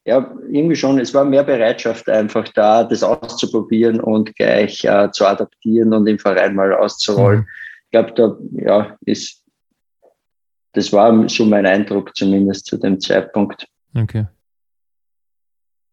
ja, 0.07 0.31
irgendwie 0.51 0.75
schon, 0.75 0.99
es 0.99 1.13
war 1.13 1.25
mehr 1.25 1.43
Bereitschaft 1.43 2.07
einfach 2.09 2.47
da, 2.49 2.83
das 2.83 3.01
auszuprobieren 3.01 3.99
und 3.99 4.35
gleich 4.35 4.83
äh, 4.85 5.09
zu 5.11 5.25
adaptieren 5.25 5.93
und 5.93 6.05
im 6.07 6.19
Verein 6.19 6.55
mal 6.55 6.73
auszurollen. 6.73 7.39
Mhm. 7.39 7.47
Ich 7.85 7.91
glaube, 7.91 8.11
da, 8.13 8.37
ja, 8.51 8.97
ist, 9.05 9.43
das 10.75 10.91
war 10.91 11.27
so 11.29 11.45
mein 11.45 11.65
Eindruck 11.65 12.15
zumindest 12.15 12.65
zu 12.65 12.77
dem 12.77 12.99
Zeitpunkt. 12.99 13.67
Okay. 13.95 14.25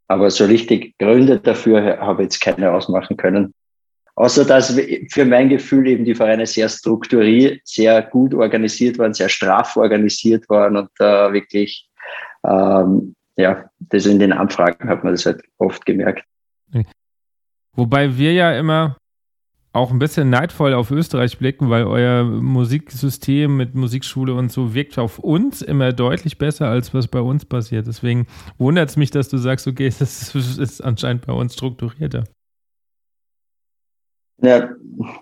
Aber 0.08 0.30
so 0.30 0.44
richtig 0.44 0.98
Gründe 0.98 1.40
dafür 1.40 1.98
habe 1.98 2.22
ich 2.22 2.26
jetzt 2.26 2.40
keine 2.40 2.72
ausmachen 2.72 3.16
können. 3.16 3.54
Außer 4.14 4.44
dass 4.44 4.78
für 5.08 5.24
mein 5.24 5.48
Gefühl 5.48 5.86
eben 5.86 6.04
die 6.04 6.14
Vereine 6.14 6.46
sehr 6.46 6.68
strukturiert, 6.68 7.60
sehr 7.64 8.02
gut 8.02 8.34
organisiert 8.34 8.98
waren, 8.98 9.14
sehr 9.14 9.30
straff 9.30 9.76
organisiert 9.76 10.50
waren 10.50 10.76
und 10.76 10.90
da 10.98 11.28
äh, 11.28 11.32
wirklich, 11.32 11.88
ähm, 12.44 13.14
ja, 13.36 13.70
das 13.78 14.04
in 14.04 14.18
den 14.18 14.32
Anfragen 14.32 14.86
hat 14.88 15.02
man 15.02 15.14
das 15.14 15.24
halt 15.24 15.42
oft 15.56 15.86
gemerkt. 15.86 16.24
Wobei 17.74 18.18
wir 18.18 18.34
ja 18.34 18.52
immer 18.52 18.98
auch 19.72 19.90
ein 19.90 19.98
bisschen 19.98 20.28
neidvoll 20.28 20.74
auf 20.74 20.90
Österreich 20.90 21.38
blicken, 21.38 21.70
weil 21.70 21.84
euer 21.84 22.24
Musiksystem 22.24 23.56
mit 23.56 23.74
Musikschule 23.74 24.34
und 24.34 24.52
so 24.52 24.74
wirkt 24.74 24.98
auf 24.98 25.18
uns 25.18 25.62
immer 25.62 25.92
deutlich 25.92 26.36
besser, 26.36 26.68
als 26.68 26.92
was 26.92 27.08
bei 27.08 27.20
uns 27.20 27.46
passiert. 27.46 27.86
Deswegen 27.86 28.26
wundert 28.58 28.90
es 28.90 28.96
mich, 28.96 29.10
dass 29.10 29.28
du 29.28 29.38
sagst, 29.38 29.66
okay, 29.66 29.90
das 29.98 30.34
ist 30.34 30.80
anscheinend 30.82 31.26
bei 31.26 31.32
uns 31.32 31.54
strukturierter. 31.54 32.24
Ja, 34.42 34.70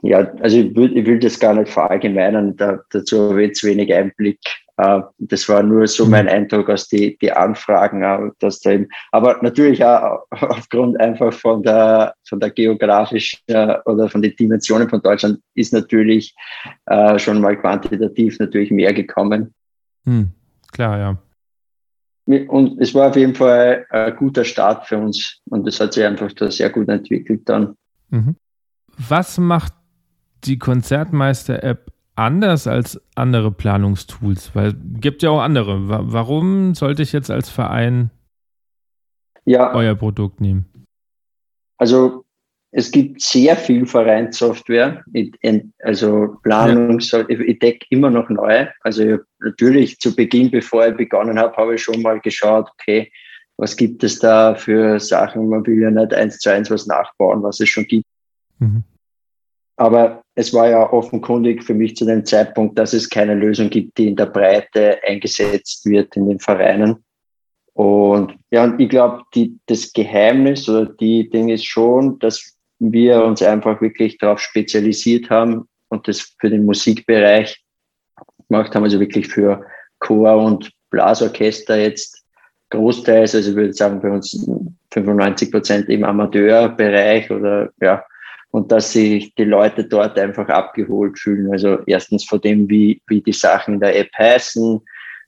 ja 0.02 0.18
also 0.40 0.58
ich 0.58 0.74
will, 0.74 0.96
ich 0.96 1.06
will 1.06 1.20
das 1.20 1.38
gar 1.38 1.54
nicht 1.54 1.70
verallgemeinern, 1.70 2.56
da, 2.56 2.80
dazu 2.90 3.30
habe 3.30 3.42
ich 3.42 3.48
jetzt 3.48 3.64
wenig 3.64 3.94
Einblick. 3.94 4.40
Äh, 4.80 5.02
das 5.18 5.48
war 5.48 5.62
nur 5.62 5.86
so 5.86 6.06
mein 6.06 6.24
mhm. 6.24 6.32
Eindruck 6.32 6.70
aus 6.70 6.88
die, 6.88 7.18
die 7.18 7.30
Anfragen, 7.30 8.02
äh, 8.02 8.30
dass 8.38 8.60
da 8.60 8.70
eben, 8.70 8.88
aber 9.12 9.38
natürlich 9.42 9.84
auch 9.84 10.24
aufgrund 10.30 10.98
einfach 10.98 11.32
von 11.32 11.62
der, 11.62 12.14
von 12.26 12.40
der 12.40 12.50
geografischen 12.50 13.40
äh, 13.48 13.76
oder 13.84 14.08
von 14.08 14.22
den 14.22 14.34
Dimensionen 14.36 14.88
von 14.88 15.02
Deutschland 15.02 15.40
ist 15.54 15.72
natürlich 15.72 16.34
schon 17.16 17.40
mal 17.40 17.56
quantitativ 17.56 18.38
natürlich 18.38 18.70
mehr 18.70 18.92
gekommen. 18.92 19.54
Hm, 20.04 20.30
klar, 20.72 20.98
ja. 20.98 21.18
Und 22.48 22.80
es 22.80 22.94
war 22.94 23.08
auf 23.08 23.16
jeden 23.16 23.34
Fall 23.34 23.86
ein 23.90 24.16
guter 24.16 24.44
Start 24.44 24.86
für 24.86 24.98
uns 24.98 25.40
und 25.50 25.66
das 25.66 25.80
hat 25.80 25.92
sich 25.92 26.04
einfach 26.04 26.32
da 26.32 26.50
sehr 26.50 26.70
gut 26.70 26.88
entwickelt 26.88 27.42
dann. 27.48 27.76
Mhm. 28.10 28.36
Was 28.96 29.38
macht 29.38 29.74
die 30.44 30.58
Konzertmeister-App 30.58 31.92
anders 32.20 32.66
als 32.66 33.00
andere 33.14 33.50
Planungstools? 33.50 34.54
Weil 34.54 34.68
es 34.68 35.00
gibt 35.00 35.22
ja 35.22 35.30
auch 35.30 35.40
andere. 35.40 35.88
Warum 35.88 36.74
sollte 36.74 37.02
ich 37.02 37.12
jetzt 37.12 37.30
als 37.30 37.48
Verein 37.48 38.10
ja, 39.44 39.74
euer 39.74 39.94
Produkt 39.94 40.40
nehmen? 40.40 40.66
Also 41.78 42.24
es 42.72 42.90
gibt 42.90 43.20
sehr 43.20 43.56
viel 43.56 43.86
Vereinssoftware. 43.86 45.02
Also 45.82 46.36
Planung, 46.42 47.00
ja. 47.00 47.24
ich 47.28 47.58
decke 47.58 47.86
immer 47.90 48.10
noch 48.10 48.28
neu. 48.28 48.66
Also 48.82 49.18
natürlich 49.40 49.98
zu 49.98 50.14
Beginn, 50.14 50.50
bevor 50.50 50.86
ich 50.86 50.96
begonnen 50.96 51.38
habe, 51.38 51.56
habe 51.56 51.74
ich 51.74 51.82
schon 51.82 52.02
mal 52.02 52.20
geschaut, 52.20 52.70
okay, 52.72 53.10
was 53.56 53.76
gibt 53.76 54.04
es 54.04 54.18
da 54.18 54.54
für 54.54 55.00
Sachen? 55.00 55.48
Man 55.48 55.66
will 55.66 55.80
ja 55.80 55.90
nicht 55.90 56.14
eins 56.14 56.38
zu 56.38 56.50
eins 56.50 56.70
was 56.70 56.86
nachbauen, 56.86 57.42
was 57.42 57.60
es 57.60 57.68
schon 57.68 57.86
gibt. 57.86 58.06
Mhm. 58.58 58.84
Aber 59.80 60.22
es 60.34 60.52
war 60.52 60.68
ja 60.68 60.92
offenkundig 60.92 61.64
für 61.64 61.72
mich 61.72 61.96
zu 61.96 62.04
dem 62.04 62.26
Zeitpunkt, 62.26 62.78
dass 62.78 62.92
es 62.92 63.08
keine 63.08 63.34
Lösung 63.34 63.70
gibt, 63.70 63.96
die 63.96 64.08
in 64.08 64.16
der 64.16 64.26
Breite 64.26 64.98
eingesetzt 65.06 65.86
wird 65.86 66.14
in 66.16 66.28
den 66.28 66.38
Vereinen. 66.38 67.02
Und 67.72 68.34
ja, 68.50 68.64
und 68.64 68.78
ich 68.78 68.90
glaube, 68.90 69.22
das 69.64 69.90
Geheimnis 69.94 70.68
oder 70.68 70.84
die 70.84 71.30
Ding 71.30 71.48
ist 71.48 71.64
schon, 71.64 72.18
dass 72.18 72.58
wir 72.78 73.24
uns 73.24 73.42
einfach 73.42 73.80
wirklich 73.80 74.18
darauf 74.18 74.40
spezialisiert 74.40 75.30
haben 75.30 75.66
und 75.88 76.06
das 76.06 76.36
für 76.38 76.50
den 76.50 76.66
Musikbereich 76.66 77.64
gemacht 78.48 78.74
haben, 78.74 78.84
also 78.84 79.00
wirklich 79.00 79.28
für 79.28 79.64
Chor 79.98 80.36
und 80.36 80.70
Blasorchester 80.90 81.78
jetzt 81.78 82.22
großteils, 82.68 83.34
also 83.34 83.48
ich 83.48 83.56
würde 83.56 83.72
sagen 83.72 84.02
bei 84.02 84.10
uns 84.10 84.46
95 84.92 85.50
Prozent 85.50 85.88
im 85.88 86.04
Amateurbereich 86.04 87.30
oder 87.30 87.70
ja, 87.80 88.04
und 88.50 88.72
dass 88.72 88.92
sich 88.92 89.34
die 89.34 89.44
Leute 89.44 89.84
dort 89.84 90.18
einfach 90.18 90.48
abgeholt 90.48 91.18
fühlen. 91.18 91.52
Also 91.52 91.78
erstens 91.86 92.24
von 92.24 92.40
dem, 92.40 92.68
wie, 92.68 93.00
wie 93.06 93.20
die 93.20 93.32
Sachen 93.32 93.74
in 93.74 93.80
der 93.80 93.96
App 93.98 94.10
heißen, 94.18 94.80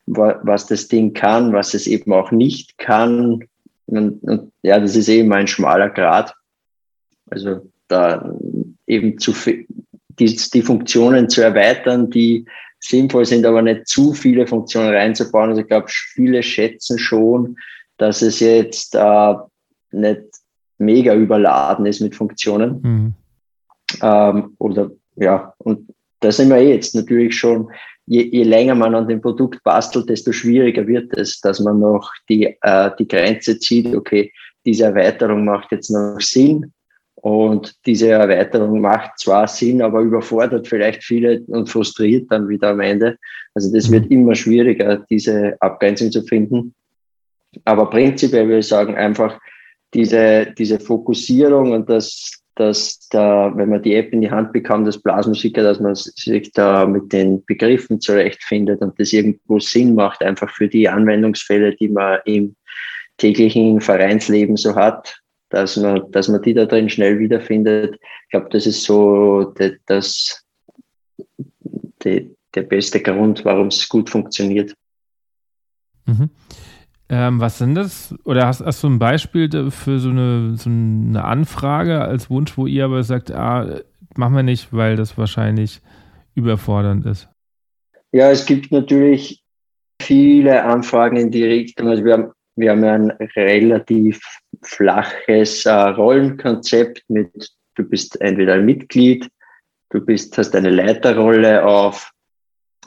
was 0.06 0.66
das 0.66 0.88
Ding 0.88 1.12
kann, 1.12 1.52
was 1.52 1.74
es 1.74 1.86
eben 1.86 2.12
auch 2.12 2.32
nicht 2.32 2.78
kann. 2.78 3.44
Und, 3.86 4.22
und 4.24 4.52
ja, 4.62 4.80
das 4.80 4.96
ist 4.96 5.08
eben 5.08 5.32
ein 5.32 5.46
schmaler 5.46 5.90
Grad. 5.90 6.34
Also 7.30 7.70
da 7.88 8.34
eben 8.86 9.18
zu 9.18 9.32
die, 10.18 10.36
die 10.52 10.62
Funktionen 10.62 11.28
zu 11.28 11.42
erweitern, 11.42 12.10
die 12.10 12.44
sinnvoll 12.80 13.24
sind, 13.24 13.46
aber 13.46 13.62
nicht 13.62 13.86
zu 13.86 14.12
viele 14.12 14.46
Funktionen 14.46 14.90
reinzubauen. 14.90 15.50
Also 15.50 15.62
ich 15.62 15.68
glaube, 15.68 15.86
viele 15.88 16.42
schätzen 16.42 16.98
schon, 16.98 17.56
dass 17.96 18.22
es 18.22 18.40
jetzt 18.40 18.94
äh, 18.96 19.34
nicht 19.92 20.22
mega 20.82 21.14
überladen 21.14 21.86
ist 21.86 22.00
mit 22.00 22.14
Funktionen. 22.14 22.80
Mhm. 22.82 23.14
Ähm, 24.02 24.54
oder 24.58 24.90
ja, 25.16 25.54
und 25.58 25.88
da 26.20 26.30
sind 26.32 26.50
wir 26.50 26.62
jetzt 26.62 26.94
natürlich 26.94 27.36
schon, 27.36 27.70
je, 28.06 28.22
je 28.22 28.44
länger 28.44 28.74
man 28.74 28.94
an 28.94 29.08
dem 29.08 29.20
Produkt 29.20 29.62
bastelt, 29.64 30.08
desto 30.08 30.32
schwieriger 30.32 30.86
wird 30.86 31.16
es, 31.16 31.40
dass 31.40 31.60
man 31.60 31.80
noch 31.80 32.10
die, 32.28 32.56
äh, 32.62 32.90
die 32.98 33.08
Grenze 33.08 33.58
zieht, 33.58 33.94
okay, 33.94 34.32
diese 34.64 34.84
Erweiterung 34.84 35.44
macht 35.44 35.72
jetzt 35.72 35.90
noch 35.90 36.20
Sinn. 36.20 36.72
Und 37.16 37.76
diese 37.86 38.10
Erweiterung 38.10 38.80
macht 38.80 39.18
zwar 39.18 39.46
Sinn, 39.46 39.80
aber 39.80 40.00
überfordert 40.00 40.66
vielleicht 40.66 41.04
viele 41.04 41.42
und 41.46 41.68
frustriert 41.68 42.26
dann 42.30 42.48
wieder 42.48 42.70
am 42.70 42.80
Ende. 42.80 43.16
Also 43.54 43.72
das 43.72 43.90
wird 43.92 44.06
mhm. 44.06 44.12
immer 44.12 44.34
schwieriger, 44.34 45.04
diese 45.08 45.56
Abgrenzung 45.60 46.10
zu 46.10 46.22
finden. 46.22 46.74
Aber 47.64 47.90
prinzipiell 47.90 48.46
würde 48.46 48.58
ich 48.58 48.68
sagen, 48.68 48.96
einfach 48.96 49.38
diese, 49.94 50.52
diese 50.56 50.80
Fokussierung 50.80 51.72
und 51.72 51.88
das, 51.88 52.42
dass 52.54 53.08
da, 53.08 53.52
wenn 53.54 53.70
man 53.70 53.82
die 53.82 53.94
App 53.94 54.12
in 54.12 54.20
die 54.20 54.30
Hand 54.30 54.52
bekommt, 54.52 54.86
das 54.86 55.00
Blasmusiker, 55.00 55.62
dass 55.62 55.80
man 55.80 55.94
sich 55.94 56.52
da 56.52 56.86
mit 56.86 57.12
den 57.12 57.44
Begriffen 57.44 58.00
zurechtfindet 58.00 58.80
und 58.80 58.98
das 58.98 59.12
irgendwo 59.12 59.58
Sinn 59.58 59.94
macht, 59.94 60.22
einfach 60.22 60.50
für 60.50 60.68
die 60.68 60.88
Anwendungsfälle, 60.88 61.74
die 61.76 61.88
man 61.88 62.20
im 62.24 62.56
täglichen 63.18 63.80
Vereinsleben 63.80 64.56
so 64.56 64.74
hat, 64.74 65.20
dass 65.50 65.76
man, 65.76 66.10
dass 66.10 66.28
man 66.28 66.42
die 66.42 66.54
da 66.54 66.64
drin 66.64 66.88
schnell 66.88 67.18
wiederfindet. 67.18 67.98
Ich 68.24 68.30
glaube, 68.30 68.48
das 68.50 68.66
ist 68.66 68.84
so 68.84 69.54
das 69.86 70.44
die, 72.04 72.34
der 72.54 72.62
beste 72.62 73.00
Grund, 73.00 73.44
warum 73.44 73.68
es 73.68 73.88
gut 73.88 74.10
funktioniert. 74.10 74.74
Mhm. 76.06 76.30
Ähm, 77.12 77.40
was 77.40 77.58
sind 77.58 77.74
das? 77.74 78.14
Oder 78.24 78.46
hast, 78.46 78.64
hast 78.64 78.82
du 78.82 78.88
ein 78.88 78.98
Beispiel 78.98 79.70
für 79.70 79.98
so 79.98 80.08
eine, 80.08 80.56
so 80.56 80.70
eine 80.70 81.22
Anfrage 81.22 82.00
als 82.00 82.30
Wunsch, 82.30 82.56
wo 82.56 82.66
ihr 82.66 82.86
aber 82.86 83.02
sagt, 83.02 83.30
ah, 83.30 83.80
machen 84.16 84.34
wir 84.34 84.42
nicht, 84.42 84.72
weil 84.72 84.96
das 84.96 85.18
wahrscheinlich 85.18 85.82
überfordernd 86.34 87.04
ist? 87.04 87.28
Ja, 88.12 88.30
es 88.30 88.46
gibt 88.46 88.72
natürlich 88.72 89.42
viele 90.00 90.64
Anfragen 90.64 91.18
in 91.18 91.30
die 91.30 91.44
Richtung. 91.44 91.88
Also 91.88 92.02
wir 92.02 92.14
haben, 92.14 92.32
wir 92.56 92.70
haben 92.70 92.82
ein 92.82 93.10
relativ 93.36 94.18
flaches 94.62 95.66
äh, 95.66 95.70
Rollenkonzept 95.70 97.04
mit, 97.08 97.30
du 97.74 97.84
bist 97.84 98.18
entweder 98.22 98.54
ein 98.54 98.64
Mitglied, 98.64 99.28
du 99.90 100.00
bist, 100.00 100.38
hast 100.38 100.56
eine 100.56 100.70
Leiterrolle 100.70 101.62
auf, 101.62 102.10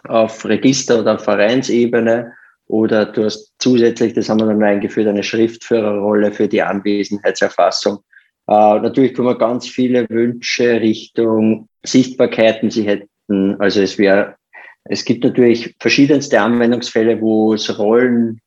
auf 0.06 0.44
Register- 0.46 1.02
oder 1.02 1.20
Vereinsebene 1.20 2.34
oder 2.68 3.06
du 3.06 3.26
hast 3.26 3.54
zusätzlich, 3.60 4.14
das 4.14 4.30
haben 4.30 4.40
wir 4.40 4.48
dann 4.48 4.64
eingeführt, 4.64 5.08
eine 5.08 5.24
Schriftführerrolle 5.24 6.32
für 6.32 6.48
die 6.48 6.62
Anwesenheitserfassung. 6.62 8.00
Äh, 8.48 8.80
natürlich 8.80 9.14
kommen 9.14 9.38
ganz 9.38 9.68
viele 9.68 10.10
Wünsche 10.10 10.82
Richtung 10.82 11.68
Sichtbarkeiten. 11.84 12.72
Sie 12.72 12.84
hätten, 12.84 13.56
also 13.60 13.82
es 13.82 13.98
wäre, 13.98 14.36
es 14.86 15.06
gibt 15.06 15.24
natürlich 15.24 15.76
verschiedenste 15.80 16.42
Anwendungsfälle, 16.42 17.22
wo 17.22 17.54
es 17.54 17.78
Rollen, 17.78 18.42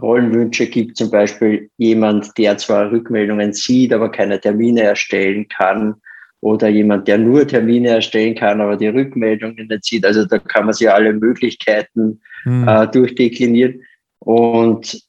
Rollenwünsche 0.00 0.68
gibt, 0.68 0.96
zum 0.96 1.10
Beispiel 1.10 1.70
jemand, 1.76 2.36
der 2.38 2.56
zwar 2.56 2.90
Rückmeldungen 2.90 3.52
sieht, 3.52 3.92
aber 3.92 4.10
keine 4.10 4.40
Termine 4.40 4.82
erstellen 4.82 5.48
kann 5.48 5.96
oder 6.40 6.68
jemand, 6.68 7.08
der 7.08 7.18
nur 7.18 7.46
Termine 7.46 7.88
erstellen 7.88 8.34
kann, 8.34 8.60
aber 8.60 8.76
die 8.76 8.88
Rückmeldungen 8.88 9.66
nicht 9.66 9.84
sieht. 9.84 10.04
Also 10.04 10.24
da 10.24 10.38
kann 10.38 10.66
man 10.66 10.74
sich 10.74 10.90
alle 10.90 11.12
Möglichkeiten 11.12 12.20
mhm. 12.44 12.68
äh, 12.68 12.86
durchdeklinieren. 12.86 13.82
Und 14.20 15.02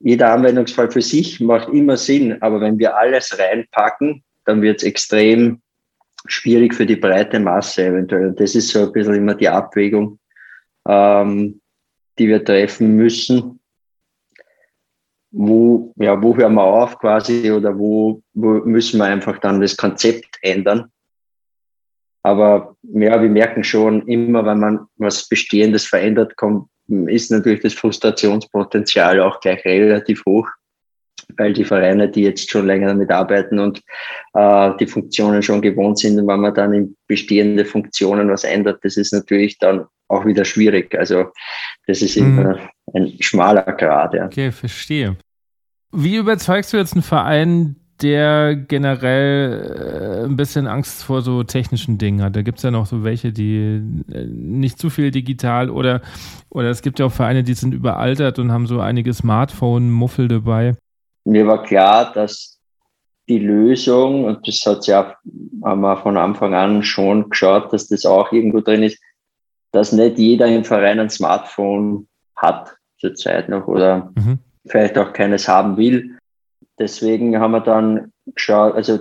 jeder 0.00 0.32
Anwendungsfall 0.32 0.90
für 0.90 1.02
sich 1.02 1.40
macht 1.40 1.68
immer 1.68 1.96
Sinn, 1.96 2.40
aber 2.42 2.60
wenn 2.60 2.78
wir 2.78 2.96
alles 2.96 3.38
reinpacken, 3.38 4.22
dann 4.44 4.62
wird 4.62 4.78
es 4.78 4.84
extrem 4.84 5.60
schwierig 6.26 6.74
für 6.74 6.86
die 6.86 6.96
breite 6.96 7.40
Masse 7.40 7.86
eventuell. 7.86 8.28
Und 8.28 8.40
das 8.40 8.54
ist 8.54 8.68
so 8.68 8.86
ein 8.86 8.92
bisschen 8.92 9.14
immer 9.14 9.34
die 9.34 9.48
Abwägung, 9.48 10.18
ähm, 10.88 11.60
die 12.18 12.28
wir 12.28 12.44
treffen 12.44 12.96
müssen 12.96 13.60
wo, 15.36 15.92
ja, 15.96 16.22
wo 16.22 16.36
hören 16.36 16.54
wir 16.54 16.62
auf 16.62 16.98
quasi 16.98 17.50
oder 17.50 17.76
wo, 17.76 18.22
wo 18.34 18.48
müssen 18.64 18.98
wir 18.98 19.06
einfach 19.06 19.38
dann 19.38 19.60
das 19.60 19.76
Konzept 19.76 20.38
ändern. 20.42 20.92
Aber 22.22 22.76
ja, 22.82 23.20
wir 23.20 23.28
merken 23.28 23.64
schon 23.64 24.06
immer, 24.06 24.46
wenn 24.46 24.60
man 24.60 24.86
was 24.96 25.28
Bestehendes 25.28 25.86
verändert, 25.86 26.36
kommt, 26.36 26.68
ist 26.86 27.32
natürlich 27.32 27.60
das 27.60 27.74
Frustrationspotenzial 27.74 29.20
auch 29.20 29.40
gleich 29.40 29.64
relativ 29.64 30.24
hoch, 30.24 30.48
weil 31.36 31.52
die 31.52 31.64
Vereine, 31.64 32.08
die 32.08 32.22
jetzt 32.22 32.48
schon 32.48 32.66
länger 32.66 32.88
damit 32.88 33.10
arbeiten 33.10 33.58
und 33.58 33.82
äh, 34.34 34.70
die 34.78 34.86
Funktionen 34.86 35.42
schon 35.42 35.60
gewohnt 35.62 35.98
sind, 35.98 36.18
und 36.18 36.28
wenn 36.28 36.40
man 36.40 36.54
dann 36.54 36.72
in 36.72 36.96
bestehende 37.08 37.64
Funktionen 37.64 38.30
was 38.30 38.44
ändert, 38.44 38.84
das 38.84 38.96
ist 38.96 39.12
natürlich 39.12 39.58
dann 39.58 39.86
auch 40.08 40.24
wieder 40.24 40.44
schwierig. 40.44 40.96
Also 40.96 41.26
das 41.86 42.02
ist 42.02 42.16
mhm. 42.16 42.38
immer 42.38 42.58
ein 42.94 43.16
schmaler 43.20 43.72
Grad. 43.72 44.14
Ja. 44.14 44.26
Okay, 44.26 44.52
verstehe. 44.52 45.16
Wie 45.92 46.16
überzeugst 46.16 46.72
du 46.72 46.76
jetzt 46.76 46.94
einen 46.94 47.02
Verein, 47.02 47.76
der 48.02 48.56
generell 48.56 50.22
äh, 50.22 50.24
ein 50.24 50.36
bisschen 50.36 50.66
Angst 50.66 51.04
vor 51.04 51.22
so 51.22 51.44
technischen 51.44 51.96
Dingen 51.96 52.22
hat. 52.22 52.34
Da 52.34 52.42
gibt 52.42 52.58
es 52.58 52.64
ja 52.64 52.70
noch 52.70 52.86
so 52.86 53.04
welche, 53.04 53.32
die 53.32 53.80
äh, 54.12 54.26
nicht 54.26 54.78
zu 54.78 54.90
viel 54.90 55.10
digital 55.10 55.70
oder, 55.70 56.02
oder 56.50 56.70
es 56.70 56.82
gibt 56.82 56.98
ja 56.98 57.06
auch 57.06 57.12
Vereine, 57.12 57.44
die 57.44 57.54
sind 57.54 57.72
überaltert 57.72 58.38
und 58.38 58.50
haben 58.50 58.66
so 58.66 58.80
einige 58.80 59.14
Smartphone-Muffel 59.14 60.28
dabei. 60.28 60.74
Mir 61.24 61.46
war 61.46 61.62
klar, 61.62 62.12
dass 62.12 62.60
die 63.28 63.38
Lösung, 63.38 64.24
und 64.24 64.46
das 64.46 64.60
hat 64.66 64.86
ja 64.86 65.14
haben 65.64 65.80
wir 65.80 65.96
von 65.96 66.16
Anfang 66.16 66.54
an 66.54 66.82
schon 66.82 67.30
geschaut, 67.30 67.72
dass 67.72 67.88
das 67.88 68.04
auch 68.04 68.32
irgendwo 68.32 68.60
drin 68.60 68.82
ist, 68.82 68.98
dass 69.72 69.92
nicht 69.92 70.18
jeder 70.18 70.46
im 70.46 70.64
Verein 70.64 71.00
ein 71.00 71.10
Smartphone 71.10 72.06
hat 72.36 72.76
zurzeit 72.98 73.48
noch 73.48 73.66
oder 73.66 74.12
mhm. 74.16 74.40
Vielleicht 74.66 74.98
auch 74.98 75.12
keines 75.12 75.48
haben 75.48 75.76
will. 75.76 76.16
Deswegen 76.78 77.38
haben 77.38 77.52
wir 77.52 77.60
dann 77.60 78.12
geschaut, 78.26 78.74
also 78.74 79.00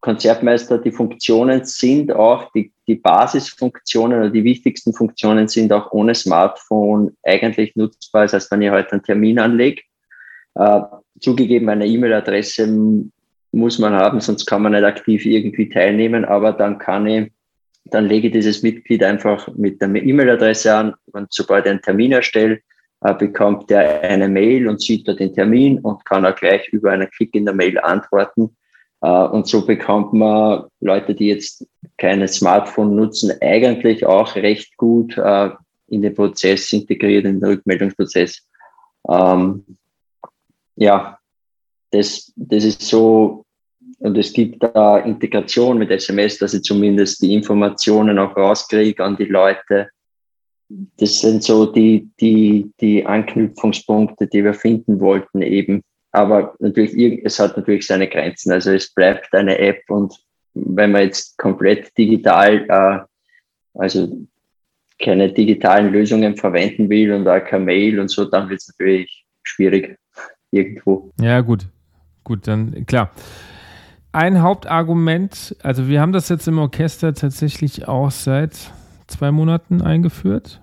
Konzertmeister, 0.00 0.78
die 0.78 0.92
Funktionen 0.92 1.64
sind 1.64 2.12
auch, 2.12 2.50
die, 2.52 2.72
die 2.86 2.96
Basisfunktionen 2.96 4.18
oder 4.18 4.30
die 4.30 4.44
wichtigsten 4.44 4.92
Funktionen 4.92 5.48
sind 5.48 5.72
auch 5.72 5.92
ohne 5.92 6.14
Smartphone 6.14 7.16
eigentlich 7.22 7.74
nutzbar. 7.76 8.22
Das 8.22 8.34
heißt, 8.34 8.50
wenn 8.50 8.62
ihr 8.62 8.72
heute 8.72 8.92
einen 8.92 9.02
Termin 9.02 9.38
anlegt, 9.38 9.84
äh, 10.56 10.80
zugegeben 11.20 11.68
eine 11.68 11.86
E-Mail-Adresse 11.86 12.68
muss 13.52 13.78
man 13.78 13.94
haben, 13.94 14.20
sonst 14.20 14.46
kann 14.46 14.62
man 14.62 14.72
nicht 14.72 14.84
aktiv 14.84 15.24
irgendwie 15.24 15.68
teilnehmen, 15.68 16.24
aber 16.24 16.52
dann 16.52 16.78
kann 16.78 17.06
ich 17.06 17.30
dann 17.86 18.06
lege 18.06 18.28
ich 18.28 18.32
dieses 18.32 18.62
Mitglied 18.62 19.02
einfach 19.02 19.48
mit 19.56 19.80
der 19.80 19.94
E-Mail-Adresse 19.94 20.74
an 20.74 20.94
und 21.12 21.32
sobald 21.32 21.66
er 21.66 21.72
einen 21.72 21.82
Termin 21.82 22.12
erstellt, 22.12 22.60
äh, 22.60 22.73
bekommt 23.12 23.70
er 23.70 24.00
eine 24.02 24.28
Mail 24.28 24.68
und 24.68 24.80
sieht 24.80 25.06
da 25.06 25.12
den 25.12 25.34
Termin 25.34 25.78
und 25.80 26.04
kann 26.04 26.24
auch 26.24 26.34
gleich 26.34 26.68
über 26.68 26.92
einen 26.92 27.10
Klick 27.10 27.34
in 27.34 27.44
der 27.44 27.54
Mail 27.54 27.78
antworten. 27.78 28.56
Äh, 29.02 29.08
und 29.08 29.46
so 29.46 29.66
bekommt 29.66 30.14
man 30.14 30.64
Leute, 30.80 31.14
die 31.14 31.28
jetzt 31.28 31.66
keine 31.98 32.28
Smartphone 32.28 32.96
nutzen, 32.96 33.32
eigentlich 33.40 34.06
auch 34.06 34.34
recht 34.36 34.76
gut 34.76 35.16
äh, 35.18 35.50
in 35.88 36.02
den 36.02 36.14
Prozess 36.14 36.72
integriert, 36.72 37.26
in 37.26 37.40
den 37.40 37.48
Rückmeldungsprozess. 37.48 38.46
Ähm, 39.08 39.64
ja, 40.76 41.18
das, 41.90 42.32
das 42.36 42.64
ist 42.64 42.82
so 42.82 43.44
und 43.98 44.18
es 44.18 44.32
gibt 44.32 44.62
da 44.62 44.98
Integration 44.98 45.78
mit 45.78 45.90
SMS, 45.90 46.38
dass 46.38 46.52
ich 46.52 46.62
zumindest 46.62 47.22
die 47.22 47.32
Informationen 47.32 48.18
auch 48.18 48.36
rauskriege 48.36 49.02
an 49.02 49.16
die 49.16 49.24
Leute. 49.24 49.88
Das 50.68 51.20
sind 51.20 51.42
so 51.42 51.66
die, 51.66 52.10
die, 52.20 52.72
die 52.80 53.04
Anknüpfungspunkte, 53.04 54.26
die 54.26 54.44
wir 54.44 54.54
finden 54.54 55.00
wollten 55.00 55.42
eben. 55.42 55.82
Aber 56.12 56.54
natürlich, 56.58 57.24
es 57.24 57.38
hat 57.38 57.56
natürlich 57.56 57.86
seine 57.86 58.08
Grenzen. 58.08 58.52
Also 58.52 58.70
es 58.72 58.92
bleibt 58.92 59.34
eine 59.34 59.58
App 59.58 59.82
und 59.88 60.14
wenn 60.54 60.92
man 60.92 61.02
jetzt 61.02 61.36
komplett 61.38 61.96
digital, 61.98 62.64
äh, 62.68 63.78
also 63.78 64.16
keine 65.00 65.32
digitalen 65.32 65.92
Lösungen 65.92 66.36
verwenden 66.36 66.88
will 66.88 67.12
und 67.12 67.26
auch 67.26 67.44
kein 67.44 67.64
Mail 67.64 67.98
und 67.98 68.08
so, 68.08 68.24
dann 68.24 68.48
wird 68.48 68.60
es 68.60 68.68
natürlich 68.68 69.26
schwierig 69.42 69.98
irgendwo. 70.52 71.10
Ja, 71.20 71.40
gut. 71.40 71.66
Gut, 72.22 72.46
dann 72.46 72.86
klar 72.86 73.10
ein 74.14 74.42
Hauptargument, 74.42 75.56
also 75.62 75.88
wir 75.88 76.00
haben 76.00 76.12
das 76.12 76.28
jetzt 76.28 76.46
im 76.46 76.58
Orchester 76.58 77.14
tatsächlich 77.14 77.88
auch 77.88 78.12
seit 78.12 78.70
zwei 79.18 79.30
Monaten 79.30 79.82
eingeführt. 79.82 80.62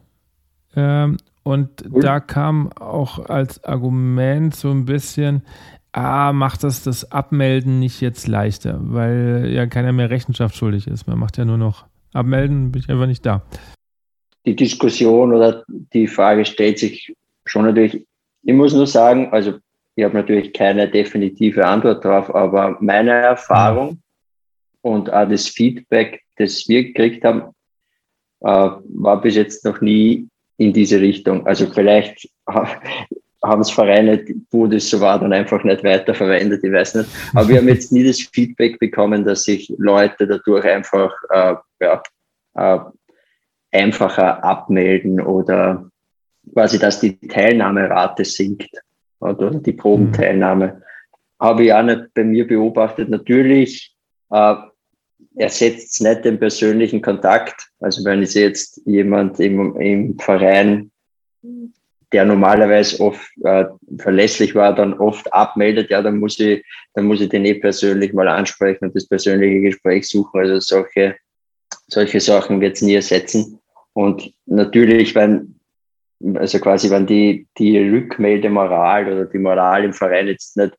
Ähm, 0.76 1.18
und 1.44 1.70
cool. 1.92 2.02
da 2.02 2.20
kam 2.20 2.72
auch 2.74 3.26
als 3.26 3.64
Argument 3.64 4.56
so 4.56 4.70
ein 4.70 4.86
bisschen, 4.86 5.42
ah, 5.92 6.34
macht 6.34 6.64
das 6.64 6.84
das 6.84 7.12
Abmelden 7.12 7.80
nicht 7.80 8.02
jetzt 8.02 8.28
leichter, 8.28 8.80
weil 8.82 9.52
ja 9.52 9.66
keiner 9.66 9.92
mehr 9.92 10.10
Rechenschaft 10.10 10.56
schuldig 10.56 10.88
ist. 10.88 11.08
Man 11.08 11.18
macht 11.18 11.38
ja 11.38 11.46
nur 11.46 11.58
noch 11.58 11.86
abmelden, 12.14 12.72
bin 12.72 12.82
ich 12.82 12.90
einfach 12.90 13.08
nicht 13.08 13.26
da. 13.26 13.42
Die 14.46 14.56
Diskussion 14.56 15.34
oder 15.34 15.64
die 15.68 16.08
Frage 16.08 16.46
stellt 16.46 16.80
sich 16.80 17.14
schon 17.46 17.66
natürlich. 17.66 18.06
Ich 18.44 18.54
muss 18.54 18.74
nur 18.74 18.88
sagen, 18.88 19.32
also 19.32 19.54
ich 19.96 20.04
habe 20.04 20.16
natürlich 20.16 20.54
keine 20.54 20.90
definitive 20.90 21.66
Antwort 21.66 22.04
drauf, 22.04 22.34
aber 22.34 22.78
meine 22.80 23.12
Erfahrung 23.12 24.02
und 24.82 25.12
auch 25.12 25.28
das 25.28 25.48
Feedback, 25.48 26.24
das 26.38 26.68
wir 26.68 26.86
gekriegt 26.86 27.24
haben, 27.24 27.54
war 28.41 29.21
bis 29.21 29.36
jetzt 29.36 29.63
noch 29.65 29.82
nie 29.82 30.27
in 30.58 30.73
diese 30.73 30.99
Richtung. 30.99 31.45
Also 31.45 31.67
vielleicht 31.67 32.30
haben 33.43 33.62
es 33.62 33.71
Vereine, 33.71 34.23
wo 34.51 34.67
das 34.67 34.89
so 34.89 35.01
war, 35.01 35.19
dann 35.19 35.34
einfach 35.34 35.63
nicht 35.63 35.84
weiterverwendet, 35.84 36.63
ich 36.63 36.71
weiß 36.71 36.95
nicht. 36.95 37.10
Aber 37.34 37.47
wir 37.49 37.58
haben 37.58 37.67
jetzt 37.67 37.91
nie 37.91 38.04
das 38.04 38.19
Feedback 38.19 38.80
bekommen, 38.80 39.25
dass 39.25 39.43
sich 39.43 39.73
Leute 39.77 40.27
dadurch 40.27 40.65
einfach 40.65 41.12
äh, 41.30 41.56
ja, 41.80 42.04
äh, 42.56 42.80
einfacher 43.71 44.43
abmelden 44.43 45.21
oder 45.21 45.89
quasi, 46.54 46.77
dass 46.77 46.99
die 46.99 47.19
Teilnahmerate 47.19 48.25
sinkt 48.25 48.69
oder 49.19 49.51
die 49.51 49.73
Probenteilnahme. 49.73 50.84
Habe 51.39 51.65
ich 51.65 51.73
auch 51.73 51.84
nicht 51.84 52.13
bei 52.13 52.23
mir 52.23 52.45
beobachtet. 52.45 53.10
Natürlich 53.10 53.95
äh, 54.30 54.56
ersetzt 55.36 56.02
nicht 56.02 56.26
den 56.26 56.39
persönlichen 56.39 57.02
Kontakt. 57.02 57.70
Also 57.80 58.04
wenn 58.06 58.22
ich 58.22 58.34
jetzt 58.34 58.82
jemand 58.86 59.39
im, 59.39 59.80
im 59.80 60.20
Verein, 60.20 60.91
der 62.12 62.26
normalerweise 62.26 63.00
oft 63.00 63.32
äh, 63.44 63.65
verlässlich 63.98 64.54
war, 64.54 64.76
dann 64.76 64.94
oft 64.96 65.32
abmeldet, 65.34 65.89
ja, 65.89 66.02
dann 66.02 66.20
muss 66.20 66.39
ich, 66.39 66.63
dann 66.94 67.06
muss 67.06 67.22
ich 67.22 67.30
den 67.30 67.46
eh 67.46 67.54
persönlich 67.54 68.13
mal 68.13 68.28
ansprechen 68.28 68.86
und 68.86 68.96
das 68.96 69.08
persönliche 69.08 69.62
Gespräch 69.62 70.10
suchen. 70.10 70.41
Also 70.41 70.60
solche, 70.60 71.15
solche 71.88 72.20
Sachen 72.20 72.60
wird 72.60 72.76
es 72.76 72.82
nie 72.82 72.96
ersetzen. 72.96 73.60
Und 73.94 74.34
natürlich, 74.46 75.15
wenn, 75.15 75.56
also 76.36 76.60
quasi, 76.60 76.89
wenn 76.89 77.08
die, 77.08 77.48
die 77.58 77.78
Rückmeldemoral 77.78 79.12
oder 79.12 79.26
die 79.26 79.39
Moral 79.39 79.86
im 79.86 79.94
Verein 79.94 80.28
jetzt 80.28 80.58
nicht 80.58 80.74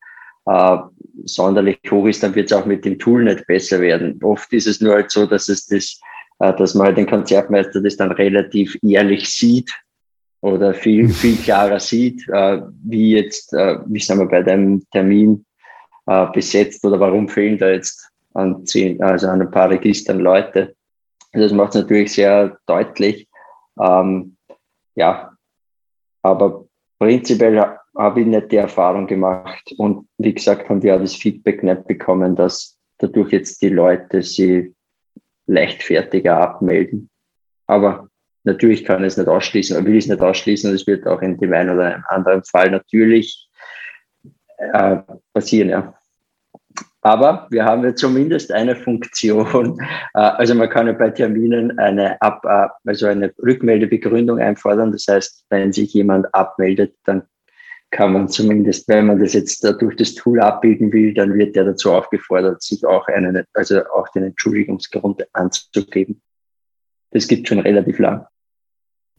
äh, 0.47 0.79
sonderlich 1.25 1.79
hoch 1.91 2.07
ist, 2.07 2.23
dann 2.23 2.35
wird 2.35 2.51
es 2.51 2.57
auch 2.57 2.67
mit 2.67 2.85
dem 2.85 2.99
Tool 2.99 3.25
nicht 3.25 3.47
besser 3.47 3.81
werden. 3.81 4.19
Oft 4.23 4.53
ist 4.53 4.67
es 4.67 4.81
nur 4.81 4.95
halt 4.95 5.11
so, 5.11 5.27
dass 5.27 5.49
es 5.49 5.67
das, 5.67 6.01
äh, 6.41 6.55
dass 6.55 6.75
man 6.75 6.89
halt 6.89 6.99
den 6.99 7.07
Konzertmeister 7.07 7.81
das 7.81 7.97
dann 7.97 8.13
relativ 8.13 8.77
ehrlich 8.83 9.29
sieht 9.29 9.71
oder 10.41 10.75
viel, 10.75 11.09
viel 11.09 11.37
klarer 11.37 11.81
sieht, 11.81 12.29
äh, 12.29 12.61
wie 12.85 13.13
jetzt, 13.13 13.53
äh, 13.53 13.79
wie 13.87 14.01
sagen 14.01 14.21
wir, 14.21 14.29
bei 14.29 14.43
dem 14.43 14.85
Termin 14.91 15.45
äh, 16.07 16.27
besetzt 16.33 16.85
oder 16.85 16.99
warum 16.99 17.29
fehlen 17.29 17.59
da 17.59 17.71
jetzt 17.71 18.11
an 18.35 18.67
zehn, 18.67 19.01
also 19.03 19.29
an 19.29 19.43
ein 19.43 19.51
paar 19.51 19.71
Registern 19.71 20.19
Leute. 20.19 20.75
Das 21.33 21.53
macht 21.53 21.75
es 21.75 21.83
natürlich 21.83 22.13
sehr 22.13 22.59
deutlich. 22.67 23.29
Ähm, 23.81 24.37
ja, 24.95 25.33
aber 26.23 26.67
prinzipiell 26.99 27.79
habe 27.97 28.21
ich 28.21 28.27
nicht 28.27 28.53
die 28.53 28.57
Erfahrung 28.57 29.07
gemacht. 29.07 29.73
Und 29.77 30.09
wie 30.19 30.35
gesagt, 30.35 30.69
haben 30.69 30.83
wir 30.83 30.97
auch 30.97 31.01
das 31.01 31.15
Feedback 31.15 31.63
nicht 31.63 31.87
bekommen, 31.87 32.37
dass 32.37 32.79
dadurch 32.99 33.33
jetzt 33.33 33.63
die 33.63 33.69
Leute 33.69 34.23
sie 34.23 34.75
leichtfertiger 35.47 36.39
abmelden. 36.39 37.11
Aber 37.67 38.09
natürlich 38.45 38.85
kann 38.85 39.03
ich 39.03 39.09
es 39.09 39.17
nicht 39.17 39.29
ausschließen, 39.29 39.85
will 39.85 39.97
ich 39.97 40.05
es 40.05 40.11
nicht 40.11 40.21
ausschließen 40.21 40.71
und 40.71 40.77
es 40.77 40.87
wird 40.87 41.07
auch 41.07 41.21
in 41.21 41.37
dem 41.39 41.53
einen 41.53 41.71
oder 41.71 42.03
anderen 42.09 42.43
Fall 42.45 42.71
natürlich 42.71 43.49
äh, 44.59 44.99
passieren, 45.33 45.69
ja. 45.69 45.95
Aber 47.05 47.49
wir 47.51 47.65
haben 47.65 47.83
ja 47.85 47.95
zumindest 47.95 48.53
eine 48.53 48.77
Funktion. 48.77 49.79
Äh, 50.15 50.21
also 50.21 50.55
man 50.55 50.69
kann 50.69 50.87
ja 50.87 50.93
bei 50.93 51.09
Terminen 51.09 51.79
eine, 51.79 52.21
Ab, 52.21 52.45
äh, 52.45 52.69
also 52.85 53.07
eine 53.07 53.33
Rückmeldebegründung 53.43 54.39
einfordern. 54.39 54.93
Das 54.93 55.07
heißt, 55.09 55.47
wenn 55.49 55.73
sich 55.73 55.95
jemand 55.95 56.33
abmeldet, 56.35 56.95
dann 57.05 57.23
kann 57.93 58.15
man 58.15 58.29
zumindest, 58.29 58.89
wenn 58.89 59.07
man 59.07 59.21
das 59.21 59.35
jetzt 59.35 59.63
durch 59.81 59.97
das 59.97 60.15
Tool 60.15 60.41
abbilden 60.41 60.93
will, 60.93 61.13
dann 61.15 61.35
wird 61.35 61.55
der 61.55 61.65
dazu 61.65 61.93
aufgefordert, 61.93 62.63
sich 62.63 62.85
auch 62.85 63.07
einen, 63.07 63.45
also 63.53 63.83
auch 63.95 64.09
den 64.09 64.25
Entschuldigungsgrund 64.25 65.23
anzugeben. 65.35 66.21
Das 67.11 67.29
gibt 67.29 67.47
schon 67.47 67.61
relativ 67.61 67.99
lang. 67.99 68.27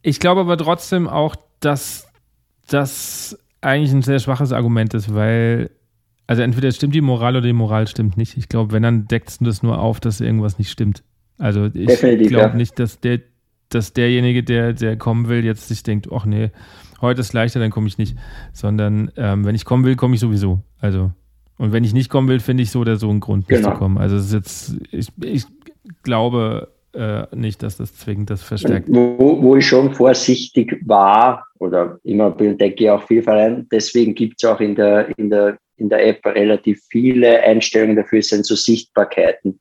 Ich 0.02 0.18
glaube 0.18 0.42
aber 0.42 0.58
trotzdem 0.58 1.08
auch, 1.08 1.36
dass 1.60 2.08
das 2.68 3.38
eigentlich 3.60 3.92
ein 3.92 4.02
sehr 4.02 4.18
schwaches 4.18 4.52
Argument 4.52 4.92
ist, 4.92 5.14
weil, 5.14 5.70
also 6.26 6.42
entweder 6.42 6.72
stimmt 6.72 6.96
die 6.96 7.00
Moral 7.00 7.36
oder 7.36 7.46
die 7.46 7.52
Moral 7.52 7.86
stimmt 7.86 8.16
nicht. 8.16 8.36
Ich 8.36 8.48
glaube, 8.48 8.72
wenn, 8.72 8.82
dann 8.82 9.06
deckt 9.06 9.40
du 9.40 9.44
das 9.44 9.62
nur 9.62 9.78
auf, 9.78 10.00
dass 10.00 10.20
irgendwas 10.20 10.58
nicht 10.58 10.70
stimmt. 10.70 11.04
Also 11.38 11.66
ich 11.72 12.00
glaube 12.00 12.28
ja. 12.32 12.54
nicht, 12.54 12.78
dass 12.80 12.98
der, 12.98 13.20
dass 13.68 13.92
derjenige, 13.92 14.42
der, 14.42 14.72
der 14.72 14.96
kommen 14.96 15.28
will, 15.28 15.44
jetzt 15.44 15.68
sich 15.68 15.84
denkt, 15.84 16.08
ach 16.12 16.26
nee, 16.26 16.50
heute 17.04 17.20
ist 17.20 17.32
leichter, 17.32 17.60
dann 17.60 17.70
komme 17.70 17.86
ich 17.86 17.98
nicht. 17.98 18.16
Sondern 18.52 19.10
ähm, 19.16 19.44
wenn 19.44 19.54
ich 19.54 19.64
kommen 19.64 19.84
will, 19.84 19.96
komme 19.96 20.14
ich 20.14 20.20
sowieso. 20.20 20.60
Also, 20.80 21.12
und 21.56 21.72
wenn 21.72 21.84
ich 21.84 21.94
nicht 21.94 22.10
kommen 22.10 22.28
will, 22.28 22.40
finde 22.40 22.62
ich 22.62 22.70
so 22.70 22.80
oder 22.80 22.96
so 22.96 23.08
einen 23.10 23.20
Grund, 23.20 23.48
nicht 23.48 23.60
genau. 23.60 23.72
zu 23.72 23.78
kommen. 23.78 23.98
Also 23.98 24.16
es 24.16 24.26
ist 24.26 24.32
jetzt, 24.32 24.76
ich, 24.90 25.08
ich 25.22 25.44
glaube 26.02 26.68
äh, 26.92 27.24
nicht, 27.34 27.62
dass 27.62 27.76
das 27.76 27.96
zwingend 27.96 28.30
das 28.30 28.42
verstärkt. 28.42 28.88
Wo, 28.88 29.40
wo 29.40 29.56
ich 29.56 29.66
schon 29.66 29.94
vorsichtig 29.94 30.80
war, 30.84 31.46
oder 31.58 31.98
immer 32.02 32.30
denke 32.30 32.84
ich 32.84 32.90
auch 32.90 33.06
viel 33.06 33.22
Verein, 33.22 33.68
deswegen 33.70 34.14
gibt 34.14 34.42
es 34.42 34.48
auch 34.48 34.60
in 34.60 34.74
der, 34.74 35.16
in, 35.16 35.30
der, 35.30 35.56
in 35.76 35.88
der 35.88 36.06
App 36.06 36.24
relativ 36.26 36.82
viele 36.90 37.40
Einstellungen 37.40 37.96
dafür, 37.96 38.22
sind 38.22 38.46
so 38.46 38.56
Sichtbarkeiten. 38.56 39.60